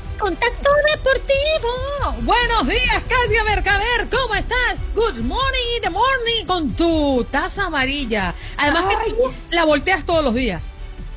Contacto 0.21 0.69
Deportivo. 0.93 2.21
Buenos 2.21 2.67
días, 2.67 3.01
Katia 3.09 3.43
Mercader. 3.43 4.07
¿Cómo 4.07 4.35
estás? 4.35 4.79
Good 4.93 5.21
morning 5.21 5.77
in 5.77 5.81
the 5.81 5.89
morning 5.89 6.45
con 6.45 6.75
tu 6.75 7.25
taza 7.31 7.65
amarilla. 7.65 8.35
Además 8.55 8.85
que 8.85 9.13
tú 9.13 9.33
la 9.49 9.65
volteas 9.65 10.05
todos 10.05 10.23
los 10.23 10.35
días. 10.35 10.61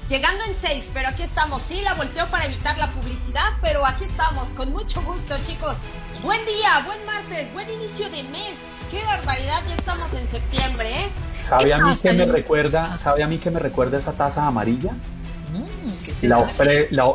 Llegando 0.09 0.43
en 0.45 0.57
seis, 0.59 0.87
pero 0.95 1.09
aquí 1.09 1.23
estamos. 1.23 1.61
Sí, 1.69 1.83
la 1.83 1.93
volteo 1.93 2.27
para 2.29 2.47
evitar 2.47 2.79
la 2.79 2.91
publicidad, 2.93 3.51
pero 3.61 3.85
aquí 3.85 4.05
estamos. 4.05 4.49
Con 4.57 4.73
mucho 4.73 5.03
gusto, 5.03 5.37
chicos. 5.47 5.77
Buen 6.23 6.43
día, 6.47 6.83
buen 6.87 7.05
martes, 7.05 7.53
buen 7.53 7.69
inicio 7.71 8.09
de 8.09 8.23
mes. 8.23 8.55
Qué 8.91 9.05
barbaridad, 9.05 9.61
ya 9.69 9.75
estamos 9.75 10.15
en 10.15 10.31
septiembre, 10.31 11.05
¿eh? 11.05 11.11
¿Sabe 11.43 11.75
a 11.75 11.79
mí 11.79 11.95
que 11.95 12.13
me 12.15 12.25
recuerda, 12.25 12.99
sabe 12.99 13.23
a 13.23 13.27
mí 13.27 13.37
que 13.37 13.51
me 13.51 13.61
recuerda 13.61 13.99
esa 13.99 14.13
taza 14.13 14.47
amarilla? 14.47 14.93
La, 16.23 16.47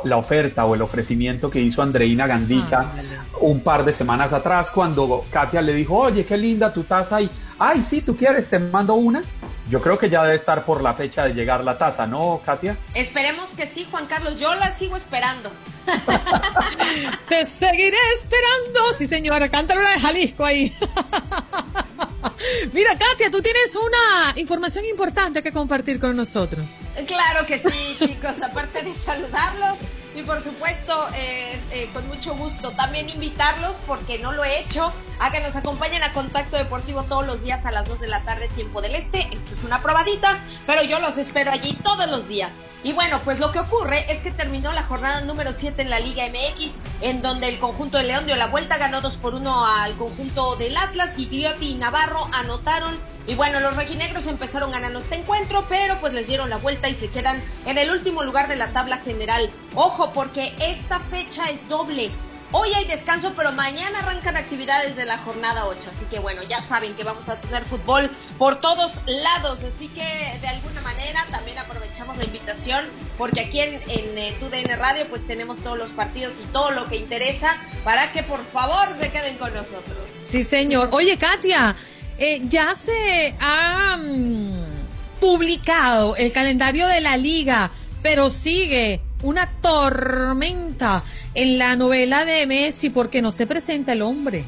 la, 0.03 0.17
oferta 0.17 0.65
o 0.65 0.75
el 0.75 0.81
ofrecimiento 0.81 1.49
que 1.49 1.59
hizo 1.59 1.81
Andreina 1.81 2.27
Gandica 2.27 2.79
ah, 2.79 3.01
un 3.41 3.61
par 3.61 3.85
de 3.85 3.93
semanas 3.93 4.33
atrás 4.33 4.71
cuando 4.71 5.25
Katia 5.31 5.61
le 5.61 5.73
dijo, 5.73 5.95
oye, 5.95 6.25
qué 6.25 6.37
linda 6.37 6.73
tu 6.73 6.83
taza 6.83 7.21
y, 7.21 7.29
ay, 7.57 7.81
sí, 7.81 8.01
tú 8.01 8.15
quieres, 8.15 8.49
te 8.49 8.59
mando 8.59 8.95
una. 8.95 9.21
Yo 9.69 9.81
creo 9.81 9.99
que 9.99 10.09
ya 10.09 10.23
debe 10.23 10.35
estar 10.35 10.65
por 10.65 10.81
la 10.81 10.93
fecha 10.95 11.25
de 11.25 11.33
llegar 11.33 11.63
la 11.63 11.77
taza, 11.77 12.07
¿no, 12.07 12.41
Katia? 12.43 12.75
Esperemos 12.95 13.51
que 13.51 13.67
sí, 13.67 13.85
Juan 13.91 14.07
Carlos. 14.07 14.39
Yo 14.39 14.55
la 14.55 14.71
sigo 14.73 14.97
esperando. 14.97 15.51
Te 17.29 17.45
seguiré 17.45 17.97
esperando. 18.15 18.93
Sí, 18.97 19.05
señora. 19.05 19.47
Cántalo 19.49 19.81
de 19.81 19.99
Jalisco 19.99 20.43
ahí. 20.43 20.75
Mira, 22.73 22.97
Katia, 22.97 23.31
tú 23.31 23.41
tienes 23.41 23.75
una 23.75 24.39
información 24.39 24.85
importante 24.85 25.41
que 25.41 25.51
compartir 25.51 25.99
con 25.99 26.15
nosotros. 26.15 26.65
Claro 27.07 27.45
que 27.45 27.59
sí, 27.59 27.97
chicos. 27.99 28.41
Aparte 28.41 28.83
de 28.83 28.93
saludarlos, 28.95 29.77
y 30.15 30.23
por 30.23 30.43
supuesto, 30.43 31.07
eh, 31.15 31.61
eh, 31.71 31.89
con 31.93 32.07
mucho 32.07 32.35
gusto 32.35 32.71
también 32.71 33.09
invitarlos, 33.09 33.77
porque 33.85 34.19
no 34.19 34.31
lo 34.31 34.43
he 34.43 34.59
hecho, 34.59 34.91
a 35.19 35.31
que 35.31 35.39
nos 35.39 35.55
acompañen 35.55 36.03
a 36.03 36.13
Contacto 36.13 36.57
Deportivo 36.57 37.03
todos 37.03 37.25
los 37.25 37.41
días 37.41 37.65
a 37.65 37.71
las 37.71 37.87
2 37.87 37.99
de 37.99 38.07
la 38.07 38.23
tarde, 38.23 38.47
tiempo 38.49 38.81
del 38.81 38.95
este. 38.95 39.19
Esto 39.19 39.55
es 39.55 39.63
una 39.63 39.81
probadita, 39.81 40.39
pero 40.65 40.83
yo 40.83 40.99
los 40.99 41.17
espero 41.17 41.51
allí 41.51 41.77
todos 41.83 42.09
los 42.09 42.27
días. 42.27 42.51
Y 42.81 42.93
bueno, 42.93 43.19
pues 43.25 43.39
lo 43.39 43.51
que 43.51 43.59
ocurre 43.59 44.09
es 44.09 44.21
que 44.21 44.31
terminó 44.31 44.71
la 44.71 44.83
jornada 44.83 45.19
número 45.21 45.51
7 45.51 45.81
en 45.81 45.89
la 45.89 45.99
Liga 45.99 46.23
MX, 46.29 46.75
en 47.01 47.21
donde 47.21 47.49
el 47.49 47.59
conjunto 47.59 47.97
de 47.97 48.05
León 48.05 48.25
dio 48.25 48.37
la 48.37 48.47
vuelta, 48.47 48.77
ganó 48.77 49.01
2 49.01 49.17
por 49.17 49.35
1 49.35 49.65
al 49.65 49.95
conjunto 49.97 50.55
del 50.55 50.77
Atlas, 50.77 51.13
Gigliotti 51.15 51.71
y 51.71 51.75
Navarro 51.75 52.29
anotaron. 52.31 52.97
Y 53.27 53.35
bueno, 53.35 53.59
los 53.59 53.75
rojinegros 53.75 54.27
empezaron 54.27 54.71
ganando 54.71 54.99
este 54.99 55.15
encuentro, 55.15 55.65
pero 55.67 55.99
pues 55.99 56.13
les 56.13 56.27
dieron 56.27 56.49
la 56.49 56.55
vuelta 56.55 56.87
y 56.87 56.93
se 56.93 57.09
quedan 57.09 57.43
en 57.65 57.77
el 57.77 57.91
último 57.91 58.23
lugar 58.23 58.47
de 58.47 58.55
la 58.55 58.69
tabla 58.69 58.99
general. 58.99 59.51
Ojo, 59.75 59.98
porque 60.07 60.53
esta 60.59 60.99
fecha 60.99 61.49
es 61.49 61.67
doble. 61.67 62.09
Hoy 62.51 62.73
hay 62.73 62.85
descanso, 62.85 63.33
pero 63.35 63.51
mañana 63.51 63.99
arrancan 63.99 64.35
actividades 64.35 64.95
de 64.95 65.05
la 65.05 65.19
jornada 65.19 65.67
8. 65.67 65.81
Así 65.87 66.05
que 66.05 66.17
bueno, 66.17 66.41
ya 66.41 66.61
saben 66.61 66.95
que 66.95 67.03
vamos 67.03 67.29
a 67.29 67.39
tener 67.39 67.63
fútbol 67.63 68.09
por 68.39 68.59
todos 68.59 68.93
lados. 69.05 69.59
Así 69.63 69.87
que 69.89 70.39
de 70.41 70.47
alguna 70.47 70.81
manera 70.81 71.27
también 71.29 71.59
aprovechamos 71.59 72.17
la 72.17 72.23
invitación 72.23 72.85
porque 73.19 73.41
aquí 73.41 73.59
en, 73.59 73.75
en 73.87 74.17
eh, 74.17 74.75
Radio 74.75 75.05
pues 75.09 75.27
tenemos 75.27 75.59
todos 75.59 75.77
los 75.77 75.91
partidos 75.91 76.39
y 76.41 76.47
todo 76.47 76.71
lo 76.71 76.87
que 76.87 76.95
interesa 76.95 77.57
para 77.83 78.11
que 78.13 78.23
por 78.23 78.43
favor 78.51 78.95
se 78.99 79.11
queden 79.11 79.37
con 79.37 79.53
nosotros. 79.53 79.97
Sí, 80.25 80.43
señor. 80.43 80.89
Oye, 80.91 81.17
Katia, 81.17 81.75
eh, 82.17 82.41
ya 82.45 82.73
se 82.73 83.35
ha 83.39 83.95
mm, 83.95 85.19
publicado 85.19 86.15
el 86.15 86.31
calendario 86.31 86.87
de 86.87 87.01
la 87.01 87.15
liga, 87.15 87.69
pero 88.01 88.31
sigue 88.31 89.01
una 89.23 89.49
tormenta 89.61 91.03
en 91.33 91.57
la 91.57 91.75
novela 91.75 92.25
de 92.25 92.45
Messi 92.47 92.89
porque 92.89 93.21
no 93.21 93.31
se 93.31 93.47
presenta 93.47 93.93
el 93.93 94.01
hombre. 94.01 94.43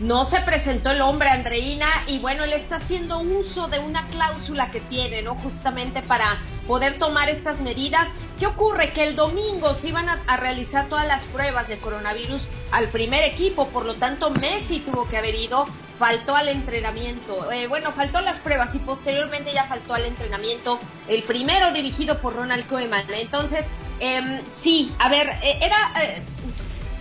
No 0.00 0.24
se 0.24 0.40
presentó 0.40 0.92
el 0.92 1.02
hombre, 1.02 1.28
Andreina, 1.28 1.86
y 2.06 2.20
bueno, 2.20 2.44
él 2.44 2.54
está 2.54 2.76
haciendo 2.76 3.20
uso 3.20 3.68
de 3.68 3.80
una 3.80 4.06
cláusula 4.06 4.70
que 4.70 4.80
tiene, 4.80 5.20
¿no? 5.20 5.34
Justamente 5.34 6.00
para 6.00 6.38
poder 6.66 6.98
tomar 6.98 7.28
estas 7.28 7.60
medidas. 7.60 8.08
¿Qué 8.38 8.46
ocurre? 8.46 8.94
Que 8.94 9.06
el 9.06 9.14
domingo 9.14 9.74
se 9.74 9.88
iban 9.88 10.08
a, 10.08 10.36
realizar 10.38 10.88
todas 10.88 11.06
las 11.06 11.24
pruebas 11.26 11.68
de 11.68 11.78
coronavirus 11.78 12.48
al 12.72 12.88
primer 12.88 13.24
equipo, 13.24 13.68
por 13.68 13.84
lo 13.84 13.92
tanto 13.94 14.30
Messi 14.30 14.80
tuvo 14.80 15.06
que 15.06 15.18
haber 15.18 15.34
ido, 15.34 15.66
faltó 15.98 16.34
al 16.34 16.48
entrenamiento, 16.48 17.52
eh, 17.52 17.66
bueno, 17.66 17.92
faltó 17.92 18.22
las 18.22 18.38
pruebas 18.38 18.74
y 18.74 18.78
posteriormente 18.78 19.52
ya 19.52 19.64
faltó 19.64 19.92
al 19.92 20.06
entrenamiento, 20.06 20.80
el 21.08 21.22
primero 21.24 21.72
dirigido 21.72 22.16
por 22.20 22.34
Ronald 22.34 22.66
Koeman. 22.66 23.02
Entonces, 23.12 23.66
eh, 24.00 24.40
sí, 24.48 24.94
a 24.98 25.10
ver, 25.10 25.28
eh, 25.42 25.58
era... 25.60 25.92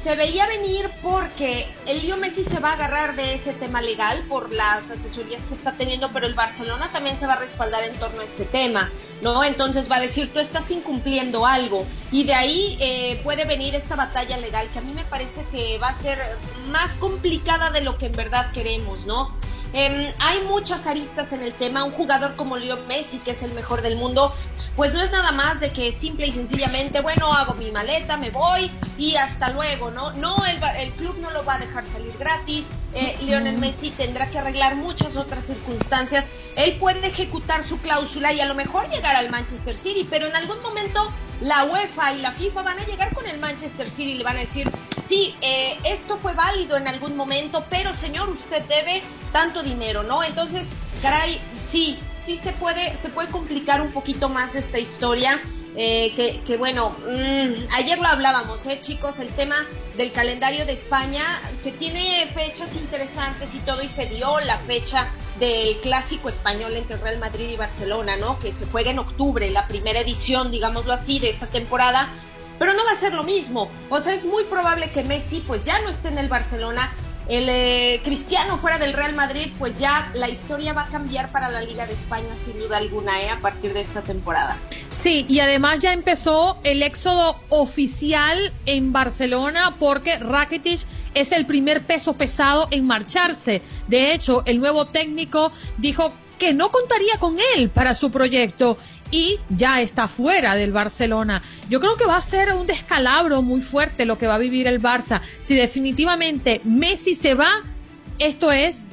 Se 0.04 0.16
veía 0.16 0.48
venir 0.48 0.90
porque 1.02 1.68
el 1.86 2.02
Leo 2.02 2.16
Messi 2.16 2.46
se 2.46 2.60
va 2.60 2.70
a 2.70 2.74
agarrar 2.74 3.18
de 3.18 3.34
ese 3.34 3.54
tema 3.54 3.82
legal 3.82 4.24
por 4.30 4.54
las 4.54 4.90
asesorías 4.90 5.42
que 5.42 5.54
está 5.54 5.74
teniendo, 5.74 6.12
pero 6.14 6.26
el 6.26 6.36
Barcelona 6.36 6.90
también 6.94 7.18
se 7.18 7.28
va 7.28 7.34
a 7.34 7.40
respaldar 7.40 7.84
en 7.84 7.94
torno 7.96 8.22
a 8.22 8.24
este 8.24 8.46
tema, 8.46 8.90
¿no? 9.22 9.44
Entonces 9.44 9.92
va 9.92 9.98
a 9.98 10.00
decir, 10.00 10.32
tú 10.32 10.40
estás 10.40 10.72
incumpliendo 10.72 11.46
algo. 11.46 11.86
Y 12.12 12.24
de 12.24 12.34
ahí 12.34 12.78
eh, 12.80 13.20
puede 13.26 13.44
venir 13.44 13.76
esta 13.76 13.98
batalla 13.98 14.38
legal 14.38 14.70
que 14.72 14.80
a 14.80 14.84
mí 14.84 14.94
me 14.94 15.04
parece 15.04 15.46
que 15.52 15.78
va 15.80 15.90
a 15.90 15.94
ser 15.94 16.18
más 16.70 16.92
complicada 16.92 17.70
de 17.70 17.82
lo 17.82 17.98
que 17.98 18.06
en 18.06 18.14
verdad 18.14 18.54
queremos, 18.54 19.06
¿no? 19.06 19.36
Em, 19.74 20.12
hay 20.20 20.42
muchas 20.48 20.88
aristas 20.88 21.32
en 21.34 21.44
el 21.44 21.54
tema. 21.54 21.84
Un 21.84 21.92
jugador 21.92 22.36
como 22.36 22.58
Leo 22.58 22.78
Messi, 22.88 23.20
que 23.20 23.32
es 23.32 23.44
el 23.44 23.52
mejor 23.54 23.82
del 23.82 23.96
mundo, 23.98 24.34
pues 24.76 24.94
no 24.94 25.02
es 25.02 25.12
nada 25.12 25.32
más 25.32 25.60
de 25.60 25.72
que 25.72 25.92
simple 25.92 26.28
y 26.28 26.32
sencillamente, 26.32 27.02
bueno, 27.02 27.34
hago 27.34 27.54
mi 27.54 27.72
maleta, 27.72 28.18
me 28.18 28.30
voy 28.30 28.72
y 28.98 29.16
hasta 29.16 29.52
luego, 29.52 29.92
¿no? 29.92 30.14
No, 30.14 30.46
el, 30.46 30.58
el 30.78 30.92
club 30.94 31.18
no 31.20 31.32
lo 31.32 31.44
va 31.44 31.56
a 31.56 31.60
dejar 31.60 31.86
salir 31.86 32.14
gratis. 32.18 32.66
Eh, 32.94 33.18
Lionel 33.22 33.58
Messi 33.58 33.92
tendrá 33.92 34.30
que 34.30 34.40
arreglar 34.40 34.76
muchas 34.76 35.18
otras 35.18 35.46
circunstancias. 35.46 36.26
Él 36.56 36.78
puede 36.80 37.06
ejecutar 37.06 37.64
su 37.64 37.78
cláusula 37.80 38.34
y 38.34 38.42
a 38.42 38.46
lo 38.46 38.56
mejor 38.56 38.90
llegar 38.90 39.16
al 39.16 39.30
Manchester 39.30 39.76
City, 39.76 40.08
pero 40.10 40.28
en 40.28 40.36
algún 40.36 40.62
momento 40.62 41.12
la 41.42 41.66
UEFA 41.66 42.14
y 42.14 42.22
la 42.22 42.32
FIFA 42.32 42.64
van 42.64 42.80
a 42.80 42.86
llegar 42.86 43.14
con 43.14 43.28
el 43.28 43.40
Manchester 43.40 43.90
City 43.90 44.12
y 44.12 44.16
le 44.16 44.24
van 44.24 44.38
a 44.38 44.40
decir, 44.40 44.70
sí, 45.10 45.34
eh, 45.42 45.76
esto 45.84 46.18
fue 46.18 46.34
válido 46.34 46.78
en 46.78 46.88
algún 46.88 47.18
momento, 47.18 47.66
pero 47.68 47.96
señor, 47.96 48.30
usted 48.30 48.62
debe 48.66 49.02
tanto 49.34 49.64
dinero, 49.64 50.04
¿no? 50.04 50.24
Entonces, 50.24 50.68
caray, 51.02 51.42
sí, 51.56 51.98
sí 52.16 52.38
se 52.38 52.52
puede, 52.54 52.96
se 52.98 53.10
puede 53.10 53.30
complicar 53.30 53.82
un 53.82 53.92
poquito 53.92 54.30
más 54.30 54.54
esta 54.56 54.78
historia. 54.78 55.42
Eh, 55.76 56.14
que, 56.16 56.42
que, 56.46 56.58
bueno, 56.58 56.90
mm, 56.90 57.74
ayer 57.76 58.00
lo 58.00 58.08
hablábamos, 58.08 58.66
¿eh, 58.66 58.80
chicos? 58.80 59.20
El 59.20 59.30
tema 59.30 59.56
del 59.98 60.12
calendario 60.12 60.66
de 60.66 60.74
España, 60.74 61.24
que 61.64 61.72
tiene 61.72 62.28
fechas 62.34 62.76
interesantes 62.76 63.54
y 63.56 63.60
todo, 63.60 63.82
y 63.82 63.88
se 63.88 64.08
dio 64.08 64.40
la 64.42 64.58
fecha 64.58 65.08
del 65.40 65.78
clásico 65.78 66.30
español 66.30 66.76
entre 66.76 66.98
Real 66.98 67.20
Madrid 67.20 67.50
y 67.50 67.56
Barcelona, 67.56 68.18
¿no? 68.18 68.40
Que 68.40 68.52
se 68.52 68.66
juega 68.66 68.92
en 68.92 69.00
octubre, 69.00 69.50
la 69.50 69.68
primera 69.68 70.00
edición, 70.00 70.52
digámoslo 70.52 70.92
así, 70.92 71.20
de 71.20 71.30
esta 71.30 71.48
temporada 71.48 72.14
pero 72.60 72.74
no 72.74 72.86
va 72.86 72.92
a 72.92 72.96
ser 72.96 73.14
lo 73.14 73.24
mismo. 73.24 73.72
O 73.90 74.00
sea, 74.02 74.14
es 74.14 74.26
muy 74.26 74.44
probable 74.44 74.92
que 74.92 75.04
Messi 75.04 75.40
pues 75.48 75.64
ya 75.66 75.82
no 75.82 75.90
esté 75.90 76.10
en 76.10 76.20
el 76.20 76.28
Barcelona. 76.28 76.94
El 77.28 77.48
eh, 77.48 78.02
Cristiano 78.04 78.58
fuera 78.58 78.80
del 78.80 78.94
Real 78.94 79.14
Madrid, 79.14 79.54
pues 79.60 79.78
ya 79.78 80.12
la 80.16 80.30
historia 80.30 80.74
va 80.74 80.84
a 80.84 80.88
cambiar 80.88 81.32
para 81.32 81.48
la 81.50 81.62
Liga 81.62 81.86
de 81.86 81.94
España 81.94 82.36
sin 82.44 82.58
duda 82.58 82.78
alguna, 82.78 83.22
¿eh? 83.22 83.30
A 83.30 83.40
partir 83.40 83.72
de 83.72 83.82
esta 83.82 84.02
temporada. 84.02 84.58
Sí, 84.90 85.28
y 85.30 85.40
además 85.40 85.80
ya 85.80 85.94
empezó 85.94 86.58
el 86.64 86.82
éxodo 86.82 87.40
oficial 87.50 88.52
en 88.66 88.92
Barcelona 88.92 89.76
porque 89.80 90.18
Rakitic 90.18 90.88
es 91.14 91.32
el 91.32 91.46
primer 91.46 91.82
peso 91.82 92.14
pesado 92.14 92.68
en 92.72 92.88
marcharse. 92.88 93.62
De 93.88 94.12
hecho, 94.14 94.42
el 94.48 94.60
nuevo 94.60 94.86
técnico 94.86 95.52
dijo 95.78 96.12
que 96.40 96.54
no 96.54 96.72
contaría 96.72 97.18
con 97.20 97.38
él 97.56 97.70
para 97.70 97.94
su 97.94 98.10
proyecto 98.10 98.78
y 99.12 99.40
ya 99.50 99.82
está 99.82 100.08
fuera 100.08 100.56
del 100.56 100.72
Barcelona. 100.72 101.42
Yo 101.70 101.80
creo 101.80 101.96
que 101.96 102.06
va 102.06 102.18
a 102.18 102.22
ser 102.22 102.54
un 102.54 102.68
descalabro 102.68 103.42
muy 103.42 103.62
fuerte 103.62 104.06
lo 104.06 104.18
que 104.18 104.28
va 104.28 104.36
a 104.36 104.40
vivir 104.40 104.68
el 104.68 104.82
Barça. 104.82 105.22
Si 105.42 105.56
definitivamente 105.56 106.62
Messi 106.64 107.16
se 107.16 107.34
va, 107.34 107.64
esto 108.20 108.52
es 108.52 108.88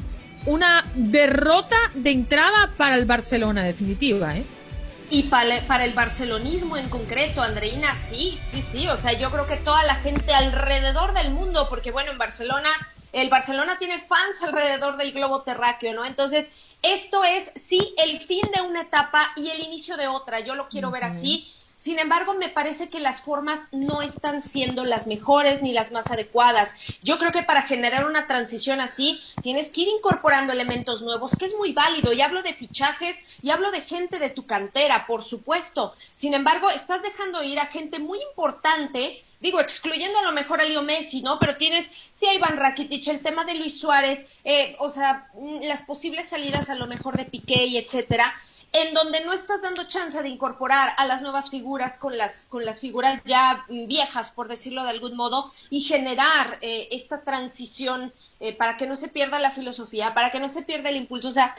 una 0.47 0.85
derrota 0.95 1.77
de 1.95 2.11
entrada 2.11 2.73
para 2.77 2.97
el 2.97 3.05
Barcelona, 3.05 3.65
definitiva, 3.65 4.37
¿eh? 4.37 4.45
Y 5.09 5.25
para, 5.25 5.85
el 5.85 5.95
barcelonismo 5.95 6.77
en 6.77 6.89
concreto, 6.89 7.41
Andreina, 7.41 7.97
sí, 7.97 8.41
sí, 8.49 8.63
sí. 8.63 8.89
O 8.89 8.97
sea, 8.97 9.13
yo 9.13 9.31
creo 9.31 9.47
que 9.47 9.57
toda 9.57 9.85
la 9.85 9.97
gente 9.97 10.35
alrededor 10.35 11.15
del 11.15 11.31
mundo, 11.31 11.69
porque 11.69 11.93
bueno, 11.93 12.11
en 12.11 12.19
Barcelona, 12.19 12.69
el 13.17 13.31
Barcelona 13.31 13.79
tiene 13.79 13.99
fans 13.99 14.43
alrededor 14.43 14.99
del 14.99 15.13
globo 15.13 15.41
terráqueo, 15.41 15.95
¿no? 15.95 16.05
Entonces, 16.05 16.51
esto 16.83 17.25
es, 17.25 17.51
sí, 17.55 17.95
el 17.97 18.21
fin 18.21 18.43
de 18.55 18.61
una 18.61 18.83
etapa 18.83 19.31
y 19.37 19.49
el 19.49 19.63
inicio 19.63 19.97
de 19.97 20.07
otra. 20.07 20.41
Yo 20.41 20.55
lo 20.55 20.69
quiero 20.69 20.91
ver 20.91 21.05
así. 21.05 21.51
Sin 21.87 22.01
embargo, 22.01 22.35
me 22.35 22.49
parece 22.49 22.89
que 22.89 22.99
las 22.99 23.21
formas 23.21 23.69
no 23.71 24.03
están 24.03 24.43
siendo 24.43 24.85
las 24.85 25.07
mejores 25.07 25.63
ni 25.63 25.73
las 25.73 25.93
más 25.93 26.11
adecuadas. 26.11 26.75
Yo 27.05 27.17
creo 27.17 27.31
que 27.31 27.45
para 27.45 27.63
generar 27.63 28.07
una 28.07 28.27
transición 28.27 28.81
así, 28.81 29.23
tienes 29.41 29.71
que 29.71 29.83
ir 29.83 29.89
incorporando 29.97 30.53
elementos 30.53 31.03
nuevos, 31.03 31.37
que 31.37 31.45
es 31.45 31.55
muy 31.57 31.73
válido. 31.73 32.13
Y 32.13 32.23
hablo 32.23 32.43
de 32.43 32.55
fichajes 32.55 33.17
y 33.41 33.51
hablo 33.51 33.71
de 33.71 33.83
gente 33.83 34.19
de 34.19 34.31
tu 34.31 34.47
cantera, 34.47 35.07
por 35.07 35.23
supuesto. 35.23 35.95
Sin 36.13 36.35
embargo, 36.35 36.71
estás 36.71 37.03
dejando 37.03 37.45
ir 37.45 37.61
a 37.61 37.67
gente 37.67 38.01
muy 38.01 38.19
importante 38.31 39.23
digo, 39.39 39.61
excluyendo 39.61 40.19
a 40.19 40.23
lo 40.23 40.33
mejor 40.33 40.61
a 40.61 40.65
Leo 40.65 40.83
Messi, 40.83 41.23
¿no? 41.23 41.39
Pero 41.39 41.57
tienes, 41.57 41.89
sí 42.13 42.27
a 42.27 42.35
Iván 42.35 42.57
Rakitic, 42.57 43.07
el 43.07 43.21
tema 43.21 43.45
de 43.45 43.55
Luis 43.55 43.79
Suárez, 43.79 44.27
eh, 44.43 44.75
o 44.81 44.91
sea, 44.91 45.29
mm, 45.35 45.61
las 45.65 45.83
posibles 45.83 46.27
salidas 46.27 46.69
a 46.69 46.75
lo 46.75 46.87
mejor 46.89 47.17
de 47.17 47.27
Piqué 47.27 47.67
y 47.67 47.77
etcétera, 47.77 48.35
en 48.77 48.93
donde 48.93 49.25
no 49.25 49.33
estás 49.33 49.63
dando 49.63 49.85
chance 49.85 50.23
de 50.23 50.29
incorporar 50.29 50.93
a 50.99 51.07
las 51.07 51.23
nuevas 51.23 51.49
figuras 51.49 51.97
con 51.97 52.19
las, 52.19 52.45
con 52.45 52.67
las 52.67 52.79
figuras 52.79 53.23
ya 53.25 53.65
viejas, 53.69 54.31
por 54.31 54.49
decirlo 54.49 54.85
de 54.85 54.91
algún 54.91 55.17
modo, 55.17 55.53
y 55.71 55.81
generar 55.81 56.59
eh, 56.61 56.89
esta 56.91 57.23
transición 57.23 58.13
eh, 58.39 58.55
para 58.55 58.77
que 58.77 58.87
no 58.87 58.95
se 58.95 59.09
pierda 59.09 59.39
la 59.39 59.51
filosofía, 59.51 60.13
para 60.13 60.31
que 60.31 60.41
no 60.41 60.51
se 60.51 60.61
pierda 60.61 60.91
el 60.91 60.97
impulso. 60.97 61.29
O 61.29 61.33
sea, 61.33 61.55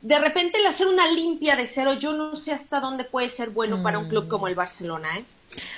de 0.00 0.18
repente 0.18 0.58
el 0.58 0.66
hacer 0.66 0.86
una 0.86 1.10
limpia 1.12 1.54
de 1.54 1.66
cero, 1.66 1.94
yo 1.94 2.12
no 2.12 2.34
sé 2.34 2.52
hasta 2.52 2.80
dónde 2.80 3.04
puede 3.04 3.28
ser 3.28 3.50
bueno 3.50 3.82
para 3.82 3.98
un 3.98 4.08
club 4.08 4.26
como 4.26 4.48
el 4.48 4.54
Barcelona, 4.54 5.18
¿eh? 5.18 5.24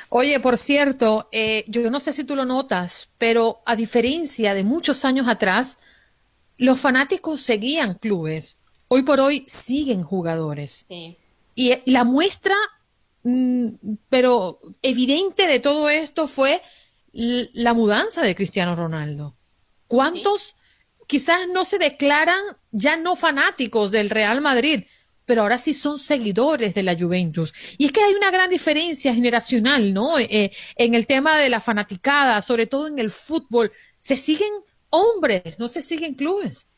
Oye, 0.09 0.41
por 0.41 0.57
cierto, 0.57 1.29
eh, 1.33 1.65
yo 1.69 1.91
no 1.91 2.01
sé 2.01 2.13
si 2.13 2.25
tú 2.25 2.37
lo 2.37 2.45
notas, 2.45 3.09
pero 3.19 3.61
a 3.67 3.77
diferencia 3.77 4.55
de 4.55 4.65
muchos 4.65 5.05
años 5.05 5.29
atrás, 5.29 5.79
los 6.59 6.79
fanáticos 6.79 7.41
seguían 7.41 7.95
clubes. 7.95 8.60
Hoy 8.93 9.03
por 9.03 9.21
hoy 9.21 9.45
siguen 9.47 10.03
jugadores. 10.03 10.87
Y 11.55 11.73
la 11.87 12.03
muestra, 12.03 12.57
mm, 13.23 13.67
pero 14.09 14.61
evidente 14.83 15.47
de 15.47 15.61
todo 15.61 15.89
esto 15.89 16.27
fue 16.27 16.61
la 17.13 17.73
mudanza 17.73 18.23
de 18.23 18.35
Cristiano 18.35 18.75
Ronaldo. 18.75 19.37
¿Cuántos 19.87 20.57
quizás 21.07 21.47
no 21.49 21.65
se 21.65 21.79
declaran 21.79 22.41
ya 22.73 22.97
no 22.97 23.15
fanáticos 23.15 23.93
del 23.93 24.11
Real 24.11 24.41
Madrid, 24.41 24.85
pero 25.25 25.43
ahora 25.43 25.59
sí 25.59 25.73
son 25.73 25.99
seguidores 25.99 26.75
de 26.75 26.83
la 26.83 26.99
Juventus. 26.99 27.55
Y 27.79 27.87
es 27.87 27.93
que 27.93 28.03
hay 28.03 28.15
una 28.15 28.33
gran 28.33 28.51
diferencia 28.51 29.15
generacional, 29.15 29.95
¿no? 29.95 30.19
Eh, 30.19 30.27
eh, 30.31 30.53
en 30.75 30.95
el 30.95 31.07
tema 31.07 31.39
de 31.39 31.49
la 31.49 31.61
fanaticada, 31.61 32.43
sobre 32.43 32.67
todo 32.67 32.89
en 32.89 32.99
el 32.99 33.11
fútbol. 33.11 33.71
Se 34.01 34.17
siguen 34.17 34.53
hombres, 34.91 35.61
no 35.61 35.69
se 35.69 35.83
siguen 35.83 36.15
clubes. 36.15 36.70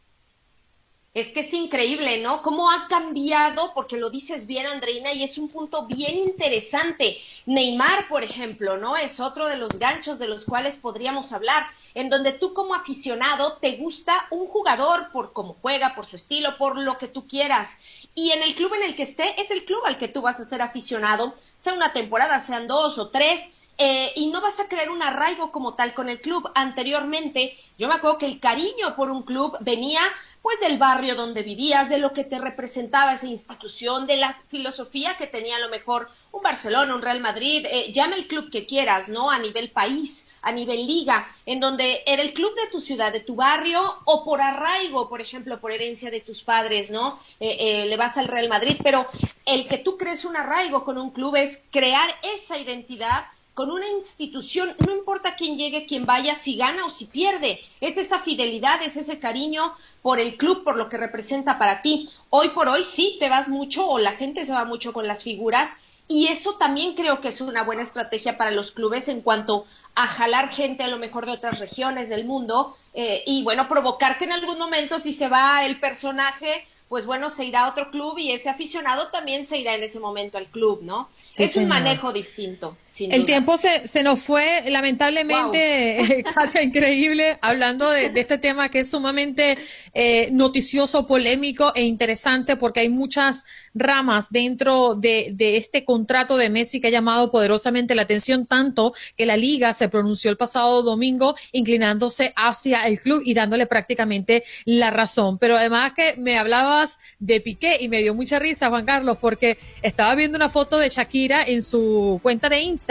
Es 1.14 1.28
que 1.28 1.40
es 1.40 1.52
increíble, 1.52 2.22
¿no? 2.22 2.40
Cómo 2.40 2.70
ha 2.70 2.88
cambiado, 2.88 3.74
porque 3.74 3.98
lo 3.98 4.08
dices 4.08 4.46
bien, 4.46 4.66
Andreina, 4.66 5.12
y 5.12 5.22
es 5.22 5.36
un 5.36 5.50
punto 5.50 5.84
bien 5.84 6.16
interesante. 6.16 7.18
Neymar, 7.44 8.08
por 8.08 8.24
ejemplo, 8.24 8.78
¿no? 8.78 8.96
Es 8.96 9.20
otro 9.20 9.46
de 9.46 9.58
los 9.58 9.78
ganchos 9.78 10.18
de 10.18 10.26
los 10.26 10.46
cuales 10.46 10.78
podríamos 10.78 11.34
hablar 11.34 11.66
en 11.92 12.08
donde 12.08 12.32
tú 12.32 12.54
como 12.54 12.74
aficionado 12.74 13.58
te 13.58 13.76
gusta 13.76 14.26
un 14.30 14.46
jugador 14.46 15.12
por 15.12 15.34
cómo 15.34 15.58
juega, 15.60 15.94
por 15.94 16.06
su 16.06 16.16
estilo, 16.16 16.56
por 16.56 16.78
lo 16.78 16.96
que 16.96 17.08
tú 17.08 17.26
quieras. 17.26 17.76
Y 18.14 18.30
en 18.30 18.42
el 18.42 18.54
club 18.54 18.72
en 18.72 18.84
el 18.84 18.96
que 18.96 19.02
esté, 19.02 19.38
es 19.38 19.50
el 19.50 19.66
club 19.66 19.82
al 19.84 19.98
que 19.98 20.08
tú 20.08 20.22
vas 20.22 20.40
a 20.40 20.46
ser 20.46 20.62
aficionado, 20.62 21.34
sea 21.58 21.74
una 21.74 21.92
temporada, 21.92 22.38
sean 22.38 22.66
dos 22.66 22.96
o 22.96 23.10
tres, 23.10 23.38
eh, 23.76 24.12
y 24.16 24.28
no 24.30 24.40
vas 24.40 24.60
a 24.60 24.68
crear 24.68 24.90
un 24.90 25.02
arraigo 25.02 25.50
como 25.50 25.74
tal 25.74 25.92
con 25.92 26.08
el 26.08 26.20
club. 26.20 26.50
Anteriormente, 26.54 27.58
yo 27.78 27.88
me 27.88 27.94
acuerdo 27.94 28.18
que 28.18 28.26
el 28.26 28.40
cariño 28.40 28.96
por 28.96 29.10
un 29.10 29.22
club 29.22 29.56
venía 29.60 30.00
pues 30.42 30.60
del 30.60 30.76
barrio 30.76 31.14
donde 31.14 31.42
vivías, 31.42 31.88
de 31.88 31.98
lo 31.98 32.12
que 32.12 32.24
te 32.24 32.38
representaba 32.38 33.12
esa 33.12 33.26
institución, 33.26 34.06
de 34.06 34.16
la 34.16 34.36
filosofía 34.48 35.16
que 35.16 35.26
tenía 35.26 35.56
a 35.56 35.60
lo 35.60 35.68
mejor 35.68 36.08
un 36.32 36.42
Barcelona, 36.42 36.94
un 36.94 37.02
Real 37.02 37.20
Madrid, 37.20 37.64
eh, 37.70 37.92
llame 37.92 38.16
el 38.16 38.26
club 38.26 38.50
que 38.50 38.66
quieras, 38.66 39.08
¿no? 39.08 39.30
A 39.30 39.38
nivel 39.38 39.70
país 39.70 40.26
a 40.42 40.52
nivel 40.52 40.86
liga, 40.86 41.28
en 41.46 41.60
donde 41.60 42.02
era 42.04 42.20
el 42.20 42.34
club 42.34 42.54
de 42.56 42.68
tu 42.70 42.80
ciudad, 42.80 43.12
de 43.12 43.20
tu 43.20 43.36
barrio, 43.36 43.80
o 44.04 44.24
por 44.24 44.40
arraigo, 44.40 45.08
por 45.08 45.20
ejemplo, 45.20 45.60
por 45.60 45.70
herencia 45.70 46.10
de 46.10 46.20
tus 46.20 46.42
padres, 46.42 46.90
¿no? 46.90 47.18
Eh, 47.38 47.56
eh, 47.60 47.86
le 47.86 47.96
vas 47.96 48.18
al 48.18 48.28
Real 48.28 48.48
Madrid, 48.48 48.76
pero 48.82 49.06
el 49.46 49.68
que 49.68 49.78
tú 49.78 49.96
crees 49.96 50.24
un 50.24 50.36
arraigo 50.36 50.84
con 50.84 50.98
un 50.98 51.10
club 51.10 51.36
es 51.36 51.64
crear 51.70 52.10
esa 52.34 52.58
identidad 52.58 53.24
con 53.54 53.70
una 53.70 53.88
institución, 53.88 54.74
no 54.86 54.92
importa 54.92 55.36
quién 55.36 55.58
llegue, 55.58 55.86
quién 55.86 56.06
vaya, 56.06 56.34
si 56.34 56.56
gana 56.56 56.86
o 56.86 56.90
si 56.90 57.06
pierde, 57.06 57.60
es 57.80 57.98
esa 57.98 58.18
fidelidad, 58.18 58.82
es 58.82 58.96
ese 58.96 59.18
cariño 59.18 59.74
por 60.00 60.18
el 60.18 60.36
club, 60.36 60.64
por 60.64 60.76
lo 60.76 60.88
que 60.88 60.96
representa 60.96 61.58
para 61.58 61.82
ti. 61.82 62.08
Hoy 62.30 62.50
por 62.50 62.68
hoy 62.68 62.84
sí 62.84 63.16
te 63.20 63.28
vas 63.28 63.48
mucho 63.48 63.86
o 63.86 63.98
la 63.98 64.12
gente 64.12 64.44
se 64.44 64.52
va 64.52 64.64
mucho 64.64 64.92
con 64.92 65.06
las 65.06 65.22
figuras 65.22 65.76
y 66.08 66.28
eso 66.28 66.54
también 66.54 66.94
creo 66.94 67.20
que 67.20 67.28
es 67.28 67.40
una 67.40 67.62
buena 67.62 67.82
estrategia 67.82 68.38
para 68.38 68.50
los 68.50 68.72
clubes 68.72 69.08
en 69.08 69.20
cuanto 69.20 69.66
a 69.94 70.06
jalar 70.06 70.50
gente 70.50 70.82
a 70.82 70.88
lo 70.88 70.98
mejor 70.98 71.26
de 71.26 71.32
otras 71.32 71.58
regiones 71.58 72.08
del 72.08 72.24
mundo 72.24 72.76
eh, 72.94 73.22
y 73.26 73.42
bueno, 73.44 73.68
provocar 73.68 74.18
que 74.18 74.24
en 74.24 74.32
algún 74.32 74.58
momento 74.58 74.98
si 74.98 75.12
se 75.12 75.28
va 75.28 75.64
el 75.64 75.78
personaje 75.78 76.66
pues 76.88 77.06
bueno, 77.06 77.30
se 77.30 77.46
irá 77.46 77.64
a 77.64 77.70
otro 77.70 77.90
club 77.90 78.18
y 78.18 78.32
ese 78.32 78.50
aficionado 78.50 79.08
también 79.08 79.46
se 79.46 79.56
irá 79.56 79.74
en 79.74 79.82
ese 79.82 79.98
momento 79.98 80.36
al 80.36 80.48
club, 80.48 80.80
¿no? 80.82 81.08
es 81.38 81.56
un 81.56 81.66
manejo 81.66 82.12
distinto. 82.12 82.76
El 82.98 83.24
tiempo 83.24 83.56
se, 83.56 83.88
se, 83.88 84.02
nos 84.02 84.20
fue, 84.20 84.64
lamentablemente, 84.68 86.24
increíble, 86.62 87.38
hablando 87.40 87.90
de, 87.90 88.12
este 88.14 88.36
tema 88.36 88.68
que 88.68 88.80
es 88.80 88.90
sumamente 88.90 89.56
eh, 89.94 90.28
noticioso, 90.32 91.06
polémico 91.06 91.72
e 91.74 91.84
interesante 91.84 92.56
porque 92.56 92.80
hay 92.80 92.88
muchas 92.90 93.44
ramas 93.74 94.30
dentro 94.30 94.94
de, 94.94 95.30
de 95.34 95.56
este 95.56 95.84
contrato 95.84 96.36
de 96.36 96.50
Messi 96.50 96.80
que 96.80 96.88
ha 96.88 96.90
llamado 96.90 97.30
poderosamente 97.30 97.94
la 97.94 98.02
atención, 98.02 98.46
tanto 98.46 98.92
que 99.16 99.24
la 99.24 99.36
liga 99.36 99.72
se 99.72 99.88
pronunció 99.88 100.30
el 100.30 100.36
pasado 100.36 100.82
domingo 100.82 101.34
inclinándose 101.52 102.34
hacia 102.36 102.82
el 102.82 103.00
club 103.00 103.22
y 103.24 103.32
dándole 103.32 103.66
prácticamente 103.66 104.44
la 104.66 104.90
razón. 104.90 105.38
Pero 105.38 105.56
además 105.56 105.92
que 105.96 106.14
me 106.18 106.38
hablaba 106.38 106.84
de 107.18 107.40
Piqué 107.40 107.78
y 107.80 107.88
me 107.88 108.02
dio 108.02 108.14
mucha 108.14 108.38
risa, 108.38 108.68
Juan 108.68 108.84
Carlos, 108.84 109.18
porque 109.20 109.58
estaba 109.82 110.14
viendo 110.14 110.36
una 110.36 110.48
foto 110.48 110.78
de 110.78 110.88
Shakira 110.88 111.42
en 111.44 111.62
su 111.62 112.20
cuenta 112.22 112.48
de 112.48 112.60
Instagram 112.60 112.81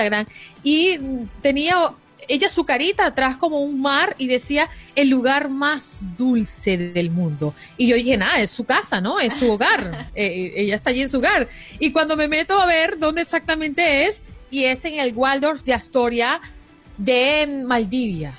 y 0.64 0.98
tenía 1.42 1.94
ella 2.28 2.50
su 2.50 2.66
carita 2.66 3.06
atrás 3.06 3.38
como 3.38 3.60
un 3.60 3.82
mar 3.82 4.16
y 4.18 4.28
decía 4.28 4.70
el 4.96 5.10
lugar 5.10 5.50
más 5.50 6.08
dulce 6.18 6.78
del 6.78 7.12
mundo. 7.12 7.54
Y 7.78 7.88
yo 7.88 7.96
dije, 7.96 8.18
nada, 8.18 8.40
es 8.40 8.52
su 8.52 8.64
casa, 8.64 9.02
¿no? 9.02 9.20
Es 9.20 9.36
su 9.36 9.52
hogar. 9.52 10.10
Eh, 10.14 10.26
eh, 10.26 10.54
ella 10.58 10.76
está 10.76 10.90
allí 10.90 11.02
en 11.02 11.10
su 11.10 11.18
hogar. 11.18 11.48
Y 11.80 11.92
cuando 11.92 12.18
me 12.18 12.28
meto 12.28 12.60
a 12.60 12.66
ver 12.66 13.00
dónde 13.00 13.22
exactamente 13.22 14.06
es, 14.06 14.24
y 14.50 14.66
es 14.66 14.84
en 14.86 15.00
el 15.00 15.14
Waldorf 15.16 15.64
de 15.64 15.74
Astoria 15.74 16.42
de 16.98 17.64
Maldivia. 17.66 18.34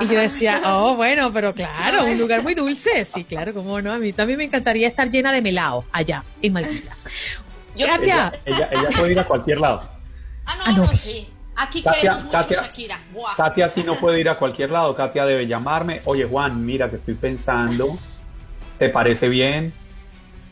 Y 0.00 0.08
yo 0.08 0.18
decía, 0.18 0.62
oh, 0.64 0.96
bueno, 0.96 1.32
pero 1.32 1.54
claro, 1.54 2.04
un 2.04 2.18
lugar 2.18 2.42
muy 2.42 2.54
dulce. 2.54 3.04
Sí, 3.04 3.24
claro, 3.24 3.52
cómo 3.52 3.80
no. 3.80 3.92
A 3.92 3.98
mí 3.98 4.12
también 4.12 4.38
me 4.38 4.44
encantaría 4.44 4.88
estar 4.88 5.10
llena 5.10 5.32
de 5.32 5.42
melao 5.42 5.84
allá, 5.92 6.24
en 6.42 6.52
Maldita. 6.52 6.96
Katia. 7.78 8.32
Ella, 8.44 8.68
ella, 8.72 8.88
puede 8.96 9.12
ir 9.12 9.20
a 9.20 9.24
cualquier 9.24 9.60
lado. 9.60 9.95
Ah, 10.46 10.56
no, 10.56 10.62
ah, 10.64 10.72
no, 10.72 10.84
pues. 10.86 11.00
sí. 11.00 11.28
Aquí 11.56 11.82
Katia, 11.82 12.14
mucho 12.14 12.30
Katia, 12.30 12.62
Shakira. 12.62 13.00
Katia 13.36 13.68
sí 13.68 13.82
no 13.82 13.98
puede 13.98 14.20
ir 14.20 14.28
a 14.28 14.38
cualquier 14.38 14.70
lado. 14.70 14.94
Katia 14.94 15.24
debe 15.24 15.46
llamarme. 15.46 16.02
Oye, 16.04 16.24
Juan, 16.24 16.64
mira 16.64 16.90
que 16.90 16.96
estoy 16.96 17.14
pensando. 17.14 17.96
¿Te 18.78 18.90
parece 18.90 19.28
bien? 19.28 19.72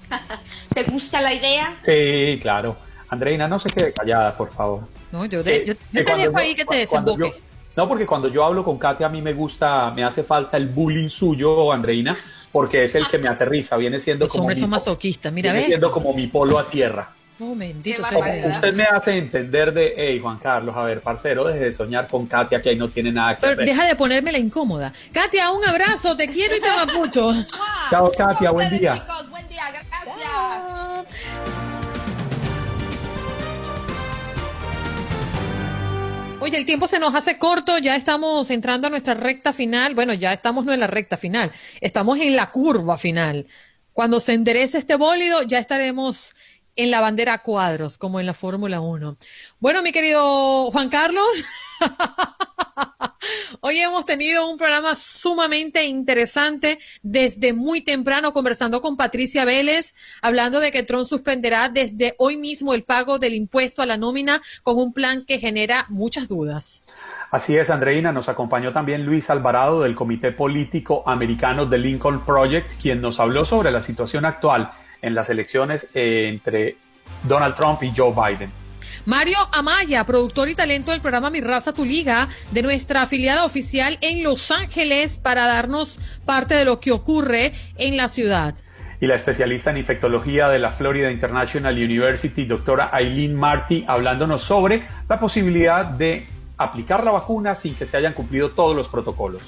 ¿Te 0.75 0.85
gusta 0.85 1.21
la 1.21 1.35
idea? 1.35 1.77
Sí, 1.83 2.39
claro. 2.41 2.77
Andreina, 3.11 3.47
no 3.47 3.59
se 3.59 3.69
quede 3.69 3.93
callada, 3.93 4.35
por 4.35 4.51
favor. 4.51 4.89
No, 5.13 5.27
yo, 5.27 5.43
de, 5.43 5.65
yo, 5.67 5.75
te 5.77 6.03
dejo 6.03 6.39
ahí 6.39 6.55
que 6.55 6.65
te 6.65 6.77
desemboque. 6.77 7.35
No, 7.77 7.89
porque 7.89 8.07
cuando 8.07 8.29
yo 8.29 8.45
hablo 8.45 8.65
con 8.65 8.79
Katia, 8.79 9.07
a 9.07 9.11
mí 9.11 9.21
me 9.21 9.35
gusta, 9.35 9.91
me 9.91 10.05
hace 10.05 10.23
falta 10.23 10.57
el 10.57 10.69
bullying 10.69 11.09
suyo, 11.09 11.73
Andreina, 11.73 12.17
porque 12.53 12.85
es 12.85 12.95
el 12.95 13.07
que 13.09 13.19
me 13.19 13.29
aterriza, 13.29 13.77
viene 13.77 13.99
siendo 13.99 14.29
como. 14.29 14.49
mi, 14.49 14.55
mira, 14.55 15.53
Viene 15.53 15.67
siendo 15.67 15.91
como 15.91 16.15
mi 16.15 16.29
polo 16.29 16.59
a 16.59 16.67
tierra. 16.67 17.11
Oh, 17.41 17.55
bendito 17.57 18.01
Usted 18.01 18.73
me 18.75 18.85
hace 18.85 19.19
entender 19.19 19.73
de, 19.73 19.93
hey, 19.97 20.21
Juan 20.21 20.39
Carlos, 20.39 20.75
a 20.77 20.85
ver, 20.85 21.01
parcero, 21.01 21.45
deje 21.45 21.65
de 21.65 21.73
soñar 21.73 22.07
con 22.07 22.27
Katia, 22.27 22.63
que 22.63 22.69
ahí 22.69 22.77
no 22.77 22.89
tiene 22.89 23.11
nada 23.11 23.35
que 23.35 23.41
Pero 23.41 23.53
hacer. 23.55 23.67
Deja 23.67 23.87
de 23.87 23.97
ponerme 23.97 24.31
la 24.31 24.39
incómoda. 24.39 24.93
Katia, 25.13 25.51
un 25.51 25.65
abrazo, 25.65 26.17
te 26.17 26.29
quiero 26.29 26.55
y 26.55 26.61
te 26.61 26.69
amo 26.69 26.93
mucho. 26.95 27.33
Chao, 27.91 28.13
Katia, 28.17 28.53
buen 28.53 28.71
día. 28.79 28.95
Chicos, 28.95 29.31
buen 29.31 29.49
día, 29.49 29.65
gracias. 29.73 31.05
Oye, 36.39 36.59
el 36.59 36.67
tiempo 36.67 36.87
se 36.87 37.01
nos 37.01 37.15
hace 37.17 37.39
corto, 37.39 37.79
ya 37.79 37.97
estamos 37.97 38.51
entrando 38.51 38.87
a 38.87 38.91
nuestra 38.91 39.15
recta 39.15 39.53
final. 39.53 39.97
Bueno, 39.97 40.15
ya 40.15 40.33
estamos 40.33 40.65
no 40.65 40.73
en 40.73 40.79
la 40.79 40.87
recta 40.87 41.17
final, 41.17 41.51
estamos 41.81 42.19
en 42.19 42.37
la 42.37 42.53
curva 42.53 42.97
final. 42.97 43.47
Cuando 43.95 44.21
se 44.21 44.35
enderece 44.35 44.79
este 44.79 44.97
bólido, 44.97 45.43
ya 45.43 45.59
estaremos 45.59 46.35
en 46.77 46.91
la 46.91 47.01
bandera 47.01 47.39
cuadros, 47.39 47.99
como 47.99 48.21
en 48.21 48.27
la 48.27 48.35
Fórmula 48.35 48.81
1. 48.81 49.17
Bueno, 49.61 49.83
mi 49.83 49.93
querido 49.93 50.71
Juan 50.71 50.89
Carlos. 50.89 51.45
Hoy 53.61 53.79
hemos 53.79 54.05
tenido 54.05 54.49
un 54.51 54.59
programa 54.59 54.95
sumamente 54.95 55.85
interesante 55.85 56.79
desde 57.03 57.53
muy 57.53 57.83
temprano 57.83 58.33
conversando 58.33 58.83
con 58.83 58.97
Patricia 58.97 59.45
Vélez, 59.45 59.95
hablando 60.21 60.61
de 60.61 60.71
que 60.71 60.83
Trump 60.83 61.07
suspenderá 61.07 61.69
desde 61.69 62.15
hoy 62.19 62.37
mismo 62.37 62.75
el 62.75 62.83
pago 62.83 63.19
del 63.19 63.35
impuesto 63.35 63.81
a 63.81 63.87
la 63.87 63.97
nómina 63.97 64.43
con 64.63 64.77
un 64.77 64.93
plan 64.93 65.25
que 65.25 65.39
genera 65.39 65.87
muchas 65.89 66.29
dudas. 66.29 66.85
Así 67.31 67.57
es, 67.57 67.71
Andreina. 67.71 68.13
Nos 68.13 68.29
acompañó 68.29 68.73
también 68.73 69.07
Luis 69.07 69.31
Alvarado 69.31 69.83
del 69.83 69.97
Comité 69.97 70.33
Político 70.33 71.03
Americano 71.07 71.65
de 71.65 71.79
Lincoln 71.79 72.25
Project, 72.25 72.81
quien 72.81 73.01
nos 73.01 73.19
habló 73.19 73.45
sobre 73.45 73.71
la 73.71 73.81
situación 73.81 74.25
actual 74.25 74.71
en 75.05 75.15
las 75.15 75.31
elecciones 75.31 75.89
entre 75.95 76.77
Donald 77.23 77.55
Trump 77.55 77.83
y 77.83 77.93
Joe 77.95 78.13
Biden. 78.13 78.51
Mario 79.07 79.37
Amaya, 79.53 80.05
productor 80.05 80.49
y 80.49 80.55
talento 80.55 80.91
del 80.91 81.01
programa 81.01 81.31
Mi 81.31 81.41
Raza 81.41 81.73
Tu 81.73 81.85
Liga, 81.85 82.29
de 82.53 82.63
nuestra 82.63 83.03
afiliada 83.03 83.45
oficial 83.45 83.99
en 84.01 84.23
Los 84.23 84.51
Ángeles, 84.51 85.17
para 85.17 85.47
darnos 85.47 86.21
parte 86.25 86.55
de 86.55 86.65
lo 86.65 86.81
que 86.81 86.91
ocurre 86.91 87.53
en 87.77 87.97
la 87.97 88.09
ciudad. 88.09 88.55
Y 89.01 89.07
la 89.07 89.17
especialista 89.17 89.71
en 89.71 89.77
infectología 89.77 90.49
de 90.49 90.59
la 90.59 90.71
Florida 90.71 91.11
International 91.11 91.75
University, 91.75 92.47
doctora 92.47 92.89
Aileen 92.93 93.35
Marty, 93.35 93.85
hablándonos 93.87 94.41
sobre 94.41 94.85
la 95.09 95.19
posibilidad 95.19 95.85
de 95.85 96.27
aplicar 96.57 97.05
la 97.05 97.11
vacuna 97.11 97.55
sin 97.55 97.75
que 97.75 97.87
se 97.87 97.97
hayan 97.97 98.13
cumplido 98.13 98.51
todos 98.51 98.77
los 98.77 98.89
protocolos. 98.89 99.43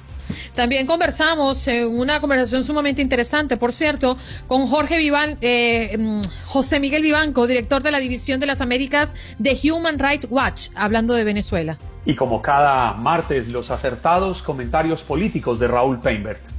También 0.55 0.87
conversamos 0.87 1.67
en 1.69 1.89
una 1.89 2.21
conversación 2.21 2.65
sumamente 2.65 3.03
interesante, 3.03 3.57
por 3.57 3.73
cierto, 3.73 4.17
con 4.47 4.67
Jorge 4.67 4.99
Vivan, 4.99 5.39
eh, 5.41 5.97
mm, 5.99 6.21
José 6.47 6.81
Miguel 6.81 7.03
Vivanco, 7.03 7.47
director 7.47 7.83
de 7.83 7.91
la 7.91 7.99
División 7.99 8.41
de 8.41 8.47
las 8.47 8.61
Américas 8.61 9.15
de 9.39 9.59
Human 9.71 9.99
Rights 9.99 10.27
Watch, 10.31 10.69
hablando 10.75 11.15
de 11.15 11.25
Venezuela. 11.25 11.79
Y 12.05 12.15
como 12.15 12.43
cada 12.43 12.93
martes, 12.95 13.49
los 13.49 13.71
acertados 13.71 14.43
comentarios 14.43 15.03
políticos 15.03 15.59
de 15.59 15.69
Raúl 15.69 16.01
Peinbert. 16.01 16.56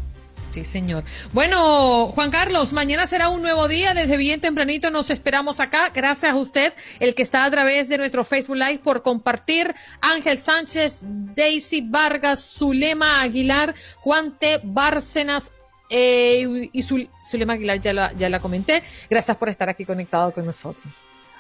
Sí, 0.51 0.63
señor. 0.63 1.03
Bueno, 1.33 2.07
Juan 2.07 2.31
Carlos, 2.31 2.73
mañana 2.73 3.05
será 3.05 3.29
un 3.29 3.41
nuevo 3.41 3.67
día. 3.67 3.93
Desde 3.93 4.17
bien 4.17 4.41
tempranito 4.41 4.89
nos 4.89 5.09
esperamos 5.11 5.59
acá. 5.59 5.91
Gracias 5.93 6.31
a 6.31 6.35
usted, 6.35 6.73
el 6.99 7.13
que 7.13 7.21
está 7.21 7.45
a 7.45 7.51
través 7.51 7.89
de 7.89 7.97
nuestro 7.97 8.23
Facebook 8.23 8.55
Live, 8.55 8.79
por 8.79 9.03
compartir. 9.03 9.75
Ángel 10.01 10.39
Sánchez, 10.39 11.01
Daisy 11.05 11.81
Vargas, 11.81 12.39
Zulema 12.57 13.21
Aguilar, 13.21 13.75
Juan 13.97 14.37
T. 14.37 14.61
Bárcenas, 14.63 15.51
eh, 15.89 16.69
y 16.71 16.83
Zulema 16.83 17.53
Aguilar 17.53 17.79
ya 17.79 17.93
la, 17.93 18.13
ya 18.13 18.29
la 18.29 18.39
comenté. 18.39 18.83
Gracias 19.09 19.37
por 19.37 19.49
estar 19.49 19.69
aquí 19.69 19.85
conectado 19.85 20.31
con 20.31 20.45
nosotros. 20.45 20.93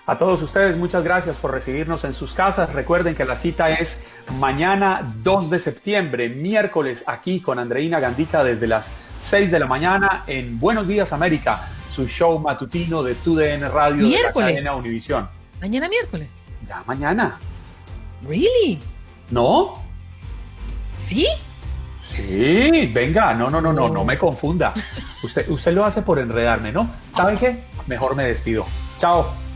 A 0.09 0.17
todos 0.17 0.41
ustedes, 0.41 0.77
muchas 0.77 1.03
gracias 1.03 1.35
por 1.35 1.51
recibirnos 1.51 2.05
en 2.05 2.13
sus 2.13 2.33
casas. 2.33 2.71
Recuerden 2.71 3.13
que 3.13 3.25
la 3.25 3.35
cita 3.35 3.71
es 3.71 3.97
mañana 4.39 5.13
2 5.21 5.49
de 5.49 5.59
septiembre, 5.59 6.29
miércoles, 6.29 7.03
aquí 7.07 7.41
con 7.41 7.59
Andreina 7.59 7.99
Gandita 7.99 8.41
desde 8.41 8.67
las 8.67 8.93
6 9.19 9.51
de 9.51 9.59
la 9.59 9.67
mañana 9.67 10.23
en 10.25 10.61
Buenos 10.61 10.87
Días 10.87 11.11
América, 11.11 11.67
su 11.91 12.07
show 12.07 12.39
matutino 12.39 13.03
de 13.03 13.15
TUDN 13.15 13.69
Radio 13.69 14.07
¿Miércoles? 14.07 14.47
de 14.47 14.53
la 14.53 14.69
cadena 14.69 14.75
Univisión. 14.75 15.27
¿Mañana 15.59 15.89
miércoles? 15.89 16.29
Ya 16.65 16.81
mañana. 16.85 17.37
¿Really? 18.25 18.79
¿No? 19.29 19.73
¿Sí? 20.95 21.27
Sí, 22.15 22.89
venga, 22.93 23.33
no, 23.33 23.49
no, 23.49 23.59
no, 23.59 23.73
no, 23.73 23.89
no 23.89 24.05
me 24.05 24.17
confunda. 24.17 24.73
Usted, 25.21 25.49
usted 25.49 25.73
lo 25.73 25.83
hace 25.83 26.01
por 26.01 26.17
enredarme, 26.17 26.71
¿no? 26.71 26.89
¿Saben 27.13 27.37
qué? 27.37 27.61
Mejor 27.87 28.15
me 28.15 28.23
despido. 28.23 28.65
Chao. 28.99 29.46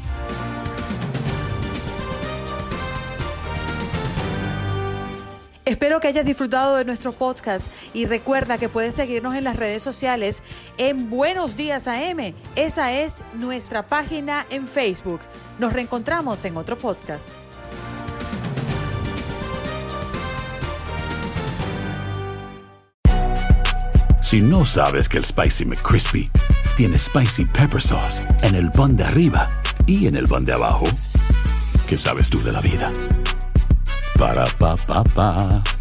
Espero 5.63 5.99
que 5.99 6.07
hayas 6.07 6.25
disfrutado 6.25 6.77
de 6.77 6.85
nuestro 6.85 7.11
podcast 7.11 7.69
y 7.93 8.07
recuerda 8.07 8.57
que 8.57 8.67
puedes 8.67 8.95
seguirnos 8.95 9.35
en 9.35 9.43
las 9.43 9.55
redes 9.55 9.83
sociales 9.83 10.41
en 10.77 11.11
Buenos 11.11 11.55
Días 11.55 11.87
AM. 11.87 12.33
Esa 12.55 12.93
es 12.93 13.21
nuestra 13.35 13.85
página 13.85 14.47
en 14.49 14.67
Facebook. 14.67 15.19
Nos 15.59 15.71
reencontramos 15.71 16.43
en 16.45 16.57
otro 16.57 16.77
podcast. 16.79 17.35
Si 24.23 24.41
no 24.41 24.65
sabes 24.65 25.07
que 25.07 25.17
el 25.17 25.25
Spicy 25.25 25.65
McCrispy 25.65 26.31
tiene 26.75 26.97
Spicy 26.97 27.45
Pepper 27.45 27.81
Sauce 27.81 28.23
en 28.41 28.55
el 28.55 28.71
pan 28.71 28.95
de 28.95 29.03
arriba 29.03 29.49
y 29.85 30.07
en 30.07 30.15
el 30.15 30.27
pan 30.27 30.43
de 30.43 30.53
abajo, 30.53 30.85
¿qué 31.87 31.97
sabes 31.97 32.29
tú 32.29 32.41
de 32.41 32.51
la 32.51 32.61
vida? 32.61 32.91
Para, 34.21 34.45
pa, 34.59 34.77
pa, 34.85 35.01
pa. 35.17 35.80